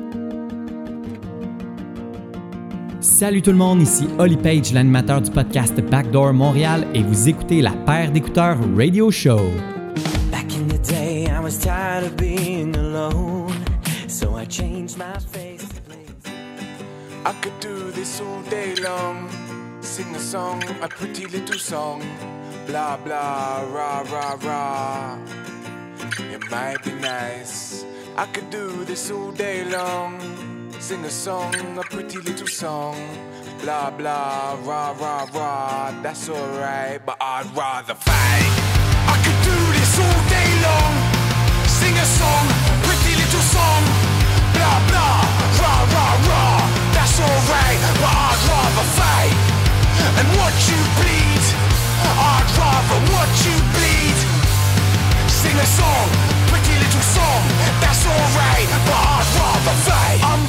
[3.01, 7.63] Salut tout le monde, ici Holly Page, l'animateur du podcast Backdoor Montréal, et vous écoutez
[7.63, 9.51] la paire d'écouteurs Radio Show.
[10.31, 13.55] Back in the day, I was tired of being alone,
[14.17, 15.69] so I changed my face.
[17.27, 19.29] I could do this all day long.
[19.83, 22.01] Sing a song, a pretty little song.
[22.67, 25.19] Blah blah, rah rah rah.
[26.35, 27.85] It might be nice.
[28.17, 30.13] I could do this all day long.
[30.81, 32.97] Sing a song, a pretty little song.
[33.61, 35.93] Blah blah, rah rah rah.
[36.03, 38.53] That's alright, but I'd rather fight.
[39.13, 40.93] I could do this all day long.
[41.69, 42.45] Sing a song,
[42.89, 43.96] pretty little song.
[47.17, 49.37] That's alright, but I'd rather fight
[50.21, 50.29] and
[50.69, 51.45] you bleed.
[52.05, 53.01] I'd rather
[53.45, 54.19] you bleed.
[55.33, 56.09] Sing a song,
[56.53, 57.43] pretty little song.
[57.81, 60.21] That's alright, but I'd rather fight.
[60.25, 60.45] I'm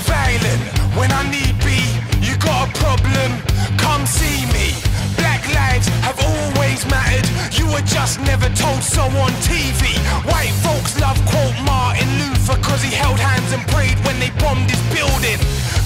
[1.00, 1.80] when I need be.
[2.20, 3.30] You got a problem?
[3.78, 4.97] Come see me.
[5.18, 7.28] Black lives have always mattered.
[7.58, 9.98] You were just never told so on TV.
[10.30, 14.70] White folks love quote Martin Luther cause he held hands and prayed when they bombed
[14.70, 15.40] his building.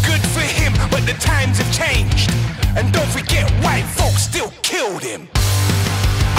[0.05, 2.29] Good for him, but the times have changed.
[2.77, 5.27] And don't forget, white folks still killed him.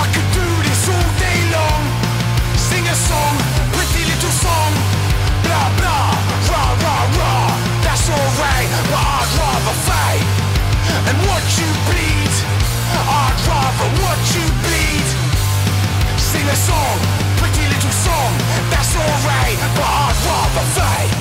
[0.03, 1.81] I could do this all day long.
[2.57, 3.35] Sing a song,
[3.77, 4.73] pretty little song.
[5.45, 6.09] Blah blah,
[6.49, 7.51] rah rah rah.
[7.85, 10.27] That's alright, but I'd rather fight
[11.09, 12.12] and watch you bleed.
[13.03, 15.07] I'd rather watch you bleed.
[16.19, 16.99] Sing a song,
[17.37, 18.33] pretty little song.
[18.71, 21.13] That's alright, but I'd rather fight.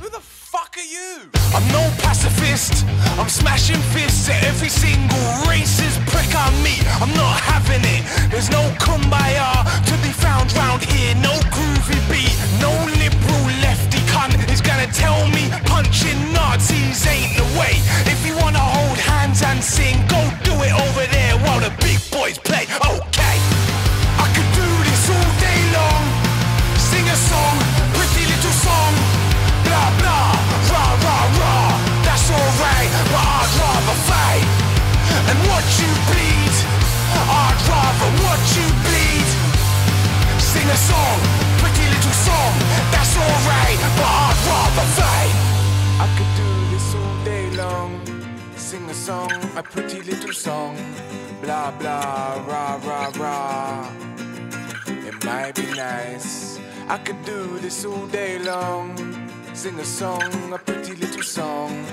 [0.00, 1.30] Who the fuck are you?
[1.54, 2.84] I'm no pacifist.
[3.18, 6.84] I'm smashing fists at every single racist prick I meet.
[7.00, 8.02] I'm not having it.
[8.30, 11.14] There's no kumbaya to be found round here.
[11.16, 12.34] No groovy beat.
[12.60, 12.70] No
[14.94, 17.74] tell me punching Nazis ain't the way.
[18.06, 21.98] If you wanna hold hands and sing, go do it over there while the big
[22.14, 22.64] boys play.
[22.94, 23.36] Okay.
[24.24, 26.02] I could do this all day long.
[26.78, 27.56] Sing a song,
[27.98, 28.92] pretty little song.
[29.66, 30.30] Blah blah,
[30.70, 31.72] rah rah rah.
[32.06, 34.46] That's alright, but I'd rather fight
[35.28, 36.54] and watch you bleed.
[37.42, 39.28] I'd rather watch you bleed.
[40.38, 41.18] Sing a song,
[41.58, 42.52] pretty little song.
[42.94, 44.13] That's alright, but
[49.04, 50.74] song, a pretty little song.
[51.42, 53.92] Blah blah, rah rah rah.
[54.86, 56.58] It might be nice.
[56.88, 58.96] I could do this all day long.
[59.52, 61.84] Sing a song, a pretty little song.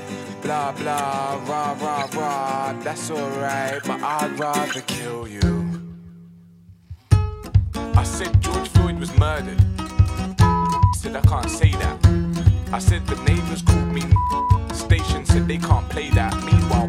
[0.41, 2.73] Blah blah, rah rah rah.
[2.81, 5.49] That's alright, but I'd rather kill you.
[7.73, 9.61] I said George Floyd was murdered.
[10.95, 12.30] Said I can't say that.
[12.73, 14.01] I said the neighbors called me.
[14.73, 16.33] Station said they can't play that.
[16.45, 16.87] Meanwhile,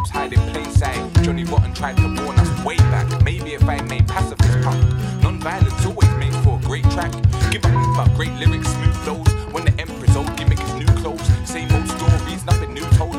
[0.00, 0.98] was hiding plain sight.
[1.22, 3.06] Johnny Rotten tried to warn us way back.
[3.22, 4.82] Maybe if I made pacifist punk,
[5.22, 7.12] non-violence always made for a great track.
[7.52, 9.28] Give up about great lyrics, smooth flows.
[9.52, 13.09] When the emperor's old gimmick is new clothes, same old stories, nothing new told.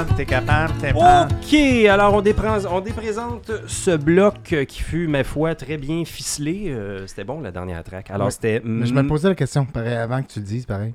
[0.00, 1.34] Capable, t'es capable, t'es capable.
[1.34, 1.54] OK,
[1.88, 6.66] alors on, dépré- on déprésente ce bloc qui fut, ma foi, très bien ficelé.
[6.68, 8.10] Euh, c'était bon, la dernière track.
[8.10, 8.30] Alors, Ouais.
[8.30, 8.60] c'était...
[8.64, 10.94] Mais je me posais la question, pareil, avant que tu le dises, pareil.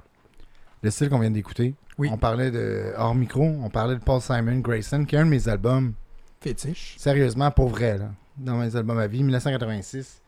[0.81, 1.73] Le style qu'on vient d'écouter.
[1.97, 2.93] On parlait de.
[2.97, 5.93] Hors micro, on parlait de Paul Simon Grayson, qui est un de mes albums.
[6.41, 6.95] Fétiche.
[6.97, 8.09] Sérieusement, pour vrai, là.
[8.37, 10.21] Dans mes albums à vie, 1986.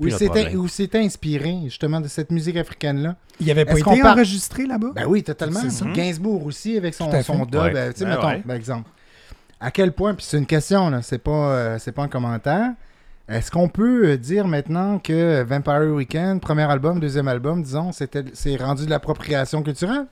[0.00, 3.16] Où il s'était inspiré, justement, de cette musique africaine-là.
[3.40, 4.90] Il avait pas Est-ce été qu'on par- enregistré là-bas?
[4.94, 5.60] Ben oui, totalement.
[5.68, 5.86] Ça.
[5.86, 7.54] Gainsbourg aussi, avec son, son dub.
[7.60, 7.72] Ouais.
[7.74, 8.42] euh, tu sais, Ben mettons, ouais.
[8.46, 8.90] par exemple.
[9.60, 12.70] À quel point, puis c'est une question, là, c'est pas, euh, c'est pas un commentaire.
[13.28, 18.24] Est-ce qu'on peut euh, dire maintenant que Vampire Weekend, premier album, deuxième album, disons, c'était,
[18.34, 20.06] c'est rendu de l'appropriation culturelle?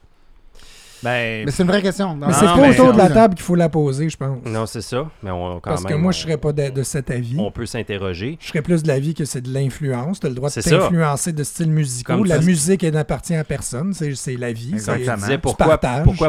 [1.03, 2.17] Ben, Mais c'est une vraie question.
[2.17, 4.39] Mais c'est pas mais- autour de la table qu'il faut la poser, je pense.
[4.47, 5.09] Non, c'est ça.
[5.23, 7.37] Mais on, quand Parce que moi, on- je serais pas de, de cet avis.
[7.39, 8.39] On peut s'interroger.
[8.41, 10.21] Je serais plus de l'avis que c'est de l'influence.
[10.21, 12.15] Tu as le droit de t'influencer de styles musicaux.
[12.15, 13.93] Comme la musique, elle n'appartient à personne.
[13.93, 14.73] C'est, la vie.
[14.73, 15.79] Disais, tu pourquoi,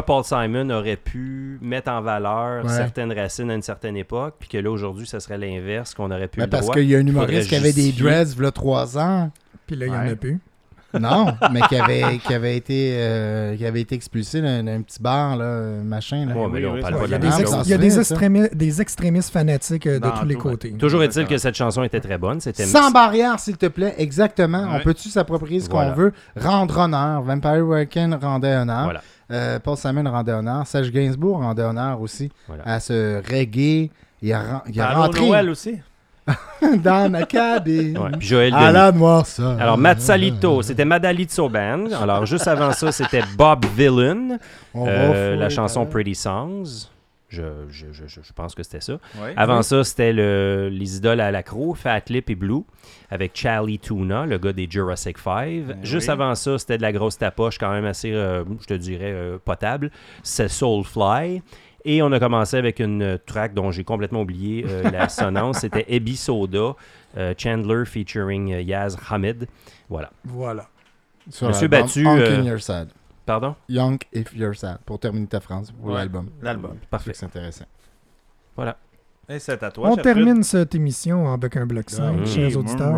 [0.02, 2.70] Paul Simon aurait pu mettre en valeur Ouais.
[2.72, 6.28] certaines racines à une certaine époque, puis que là, aujourd'hui, ça serait l'inverse, qu'on aurait
[6.28, 8.46] pu Ben, le parce qu'il y a un humoriste qui avait des dreads, il y
[8.46, 9.30] a trois ans.
[9.66, 10.38] Puis là, il y en a plus.
[10.98, 15.36] Non, mais qui avait, qui avait, été, euh, qui avait été expulsé d'un, petit bar,
[15.36, 16.26] là, machin.
[16.26, 16.34] Là.
[16.34, 17.68] Ouais, mais là, on parle pas Il y a de des, la ex- même il
[17.70, 17.84] y a chose.
[17.84, 18.00] des, ça.
[18.14, 20.40] extrémi- des extrémistes fanatiques euh, de tous les tout.
[20.40, 20.72] côtés.
[20.72, 22.40] Toujours est-il que cette chanson était très bonne.
[22.40, 24.66] C'était Sans barrière, s'il te plaît, exactement.
[24.72, 25.90] On peut-tu s'approprier ce Voilà.
[25.90, 26.12] qu'on veut?
[26.36, 27.22] Rendre honneur.
[27.22, 28.84] Vampire Weekend rendait honneur.
[28.84, 29.02] Voilà.
[29.30, 30.66] Euh, Paul Simon rendait honneur.
[30.66, 32.62] Serge Gainsbourg rendait honneur aussi Voilà.
[32.66, 33.90] à ce reggae.
[34.22, 35.78] Il a, il a rentré Noël aussi.
[36.82, 37.96] dans ma cabine.
[37.98, 38.72] Ouais, puis Joël à Denis.
[38.72, 39.60] la noirceur.
[39.60, 41.86] Alors, Mazzalito, c'était Madalitzo Band.
[42.00, 44.38] Alors, juste avant ça, c'était Bob Villain.
[44.74, 45.92] On Euh, fouiller, la chanson pareil.
[46.04, 46.88] Pretty Songs.
[47.30, 48.94] Je, je, je, je- je pense que c'était ça.
[49.20, 49.34] Ouais.
[49.36, 49.64] Avant Oui.
[49.64, 52.62] ça, c'était le, les idoles à l'accro, Fat Lip et Blue,
[53.10, 55.76] avec Charlie Tuna, le gars des Jurassic 5.
[55.82, 56.12] Juste oui.
[56.12, 59.36] avant ça, c'était de la grosse tapoche, quand même assez, euh, je te dirais, euh,
[59.44, 59.90] potable.
[60.22, 61.42] C'est Soulfly.
[61.90, 65.60] Et on a commencé avec une euh, track dont j'ai complètement oublié euh, la sonance.
[65.60, 66.76] C'était Ebi Soda,
[67.16, 69.46] euh, Chandler featuring euh, Yaz Hamid.
[69.88, 70.10] Voilà.
[70.22, 70.68] Voilà.
[71.30, 72.02] Sur Monsieur Battu.
[72.02, 72.90] Young euh, If You're Sad.
[73.24, 73.56] Pardon?
[73.70, 74.80] Young If You're Sad.
[74.84, 76.28] Pour terminer ta phrase pour Ouais, l'album.
[76.42, 76.76] l'album.
[76.90, 77.12] Parfait.
[77.14, 77.64] C'est intéressant.
[78.54, 78.76] Voilà.
[79.30, 82.94] Et c'est à toi, On termine cette émission avec un bloc 5, Ah, chers auditeurs.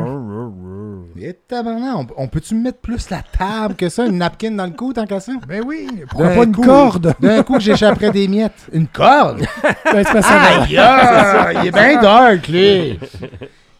[1.20, 4.06] Et tabarnak, on, on peut-tu mettre plus la table que ça?
[4.06, 5.32] Une napkin dans le cou, tant qu'à ça?
[5.48, 5.88] Ben oui.
[6.08, 7.14] Pourquoi pas une coup- corde?
[7.20, 8.68] D'un coup que j'échapperais des miettes.
[8.72, 9.40] Une corde?
[9.92, 12.98] Ben, c'est Aïe, aïe, il est bien dark, lui!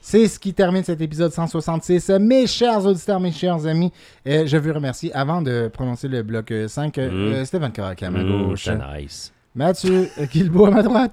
[0.03, 2.09] C'est ce qui termine cet épisode 166.
[2.19, 3.93] Mes chers auditeurs, mes chers amis,
[4.27, 7.33] euh, je veux remercier, avant de prononcer le bloc euh, 5, euh, Mm.
[7.35, 8.65] euh, Stéphane Carac à ma gauche.
[8.65, 9.33] c'est nice.
[9.55, 11.11] Mathieu euh, Guilbeault à ma droite.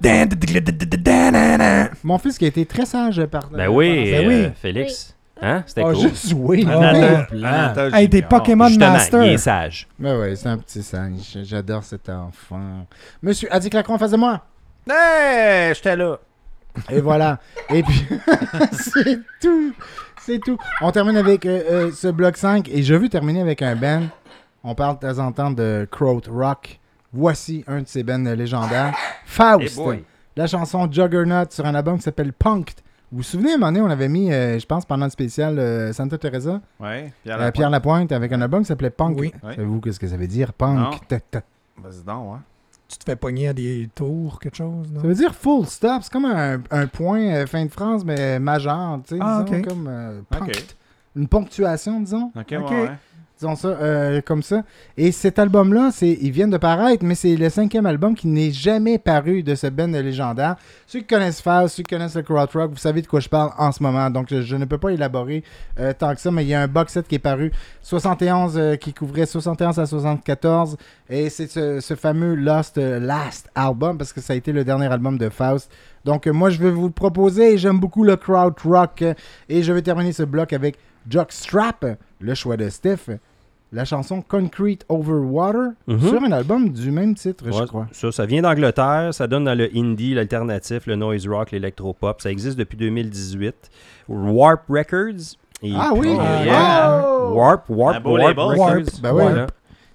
[2.03, 5.15] Mon fils qui a été très sage par Ben oui, pendant- euh, Félix.
[5.41, 5.63] Hein?
[5.67, 6.01] C'était Ah, cool.
[6.09, 6.65] juste oui.
[6.65, 7.41] Nathan- oui.
[7.41, 8.21] Nathan Hey, des.
[8.23, 9.23] Pokémon Justement, Master.
[9.25, 9.87] Il est sage.
[9.99, 11.37] Ben ouais, c'est un petit sage.
[11.43, 12.87] J'adore cet enfant.
[13.21, 14.41] Monsieur Adi Clacron en face de moi.
[14.89, 16.17] Hey, j'étais là.
[16.89, 17.39] Et voilà.
[17.69, 18.05] Et puis,
[18.71, 19.73] c'est tout.
[20.21, 20.57] C'est tout.
[20.81, 22.69] On termine avec euh, euh, ce bloc 5.
[22.69, 24.03] Et je veux terminer avec un band.
[24.63, 26.79] On parle de temps en temps de Croat Rock.
[27.13, 28.95] Voici un de ces bands légendaires.
[29.25, 29.77] Faust.
[29.79, 30.03] Hey
[30.35, 32.75] la chanson Juggernaut sur un album qui s'appelle Punked.
[33.11, 35.09] Vous vous souvenez, à un moment donné, on avait mis, euh, je pense, pendant le
[35.11, 37.53] spécial euh, Santa Teresa, Ouais, Pierre euh, Lapointe.
[37.55, 39.17] Pierre Lapointe, avec un album qui s'appelait Punk.
[39.19, 39.31] Oui.
[39.43, 39.55] Oui.
[39.55, 40.99] Savez-vous qu'est-ce que ça veut dire, Punk?
[41.09, 42.41] Vas-y donc, hein.
[42.87, 45.01] Tu te fais pogner à des tours, quelque chose, non?
[45.01, 46.03] Ça veut dire full stop.
[46.03, 49.61] C'est comme un, un point euh, fin de phrase, mais majeur, tu sais, Ah, disons,
[49.63, 50.39] comme euh, Ok.
[50.39, 50.63] punked.
[51.15, 52.31] Une ponctuation, disons.
[52.35, 52.69] Ok, Ok.
[52.71, 52.91] ouais, ouais.
[53.37, 54.63] Disons ça euh, comme ça.
[54.97, 58.51] Et cet album-là, c'est, ils viennent de paraître, mais c'est le cinquième album qui n'est
[58.51, 60.55] jamais paru de ce band légendaire.
[60.87, 63.29] Ceux qui connaissent Faust, ceux qui connaissent le Crowd Rock, vous savez de quoi je
[63.29, 64.09] parle en ce moment.
[64.09, 65.43] Donc, je, ne peux pas élaborer
[65.79, 67.51] euh, tant que ça, mais il y a un box set qui est paru
[67.83, 70.75] 71 euh, qui couvrait 71 à 74.
[71.09, 74.87] Et c'est ce, fameux Lost euh, Last album parce que ça a été le dernier
[74.87, 75.69] album de Faust.
[76.05, 79.03] Donc, moi, je vais vous proposer j'aime beaucoup le Crowd Rock.
[79.49, 80.77] et je vais terminer ce bloc avec
[81.09, 81.85] Jockstrap,
[82.19, 83.09] le choix de Steph.
[83.73, 85.99] La chanson Concrete Over Water Mhm.
[85.99, 87.87] sur un album du même titre, je crois.
[87.91, 89.09] Ça, ça vient d'Angleterre.
[89.13, 92.21] Ça donne dans le indie, l'alternatif, le noise rock, l'électropop.
[92.21, 93.69] Ça existe depuis 2018.
[94.07, 95.35] Warp Records.
[95.61, 96.07] Et Ah puis, oui!
[96.09, 96.43] euh, Oh!
[96.45, 96.97] yeah.
[97.33, 98.43] Warp, Warp, Warp label.
[98.45, 98.99] Records.
[99.01, 99.23] Ben ouais.
[99.23, 99.47] Voilà.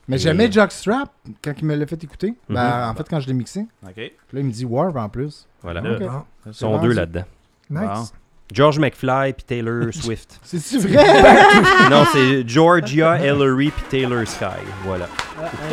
[0.07, 1.11] Mais Et- j'aimais Jockstrap
[1.43, 2.35] quand il me l'a fait écouter.
[2.51, 2.55] Mhm.
[2.57, 3.61] Ben, en fait, quand je l'ai mixé.
[3.87, 3.97] OK.
[3.97, 5.47] Là, il me dit Warp en plus.
[5.63, 5.81] Voilà.
[5.81, 5.93] Là.
[5.93, 6.01] Ok.
[6.03, 6.23] Bon.
[6.49, 7.25] Ils sont deux là-dedans.
[7.71, 8.13] Nice.
[8.53, 10.39] George McFly puis Taylor Swift.
[10.45, 11.05] C'est-tu vrai?
[11.91, 14.45] non, c'est Georgia Ellery puis Taylor Sky.
[14.85, 15.07] Voilà.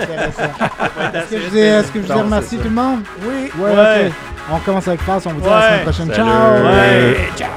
[0.02, 0.44] Intéressant.
[1.14, 2.76] Est-ce que je vous ai, est-ce que je vous ai Non, remercié c'est tout le
[2.76, 3.00] monde?
[3.24, 3.52] Oui.
[3.60, 4.08] Ouais, Ouais.
[4.08, 4.14] ok.
[4.52, 6.08] On commence avec Face, on vous dit à la semaine prochaine.
[6.08, 6.16] Salut.
[6.16, 6.64] Ciao!
[6.64, 7.30] Ouais.
[7.38, 7.50] Ciao.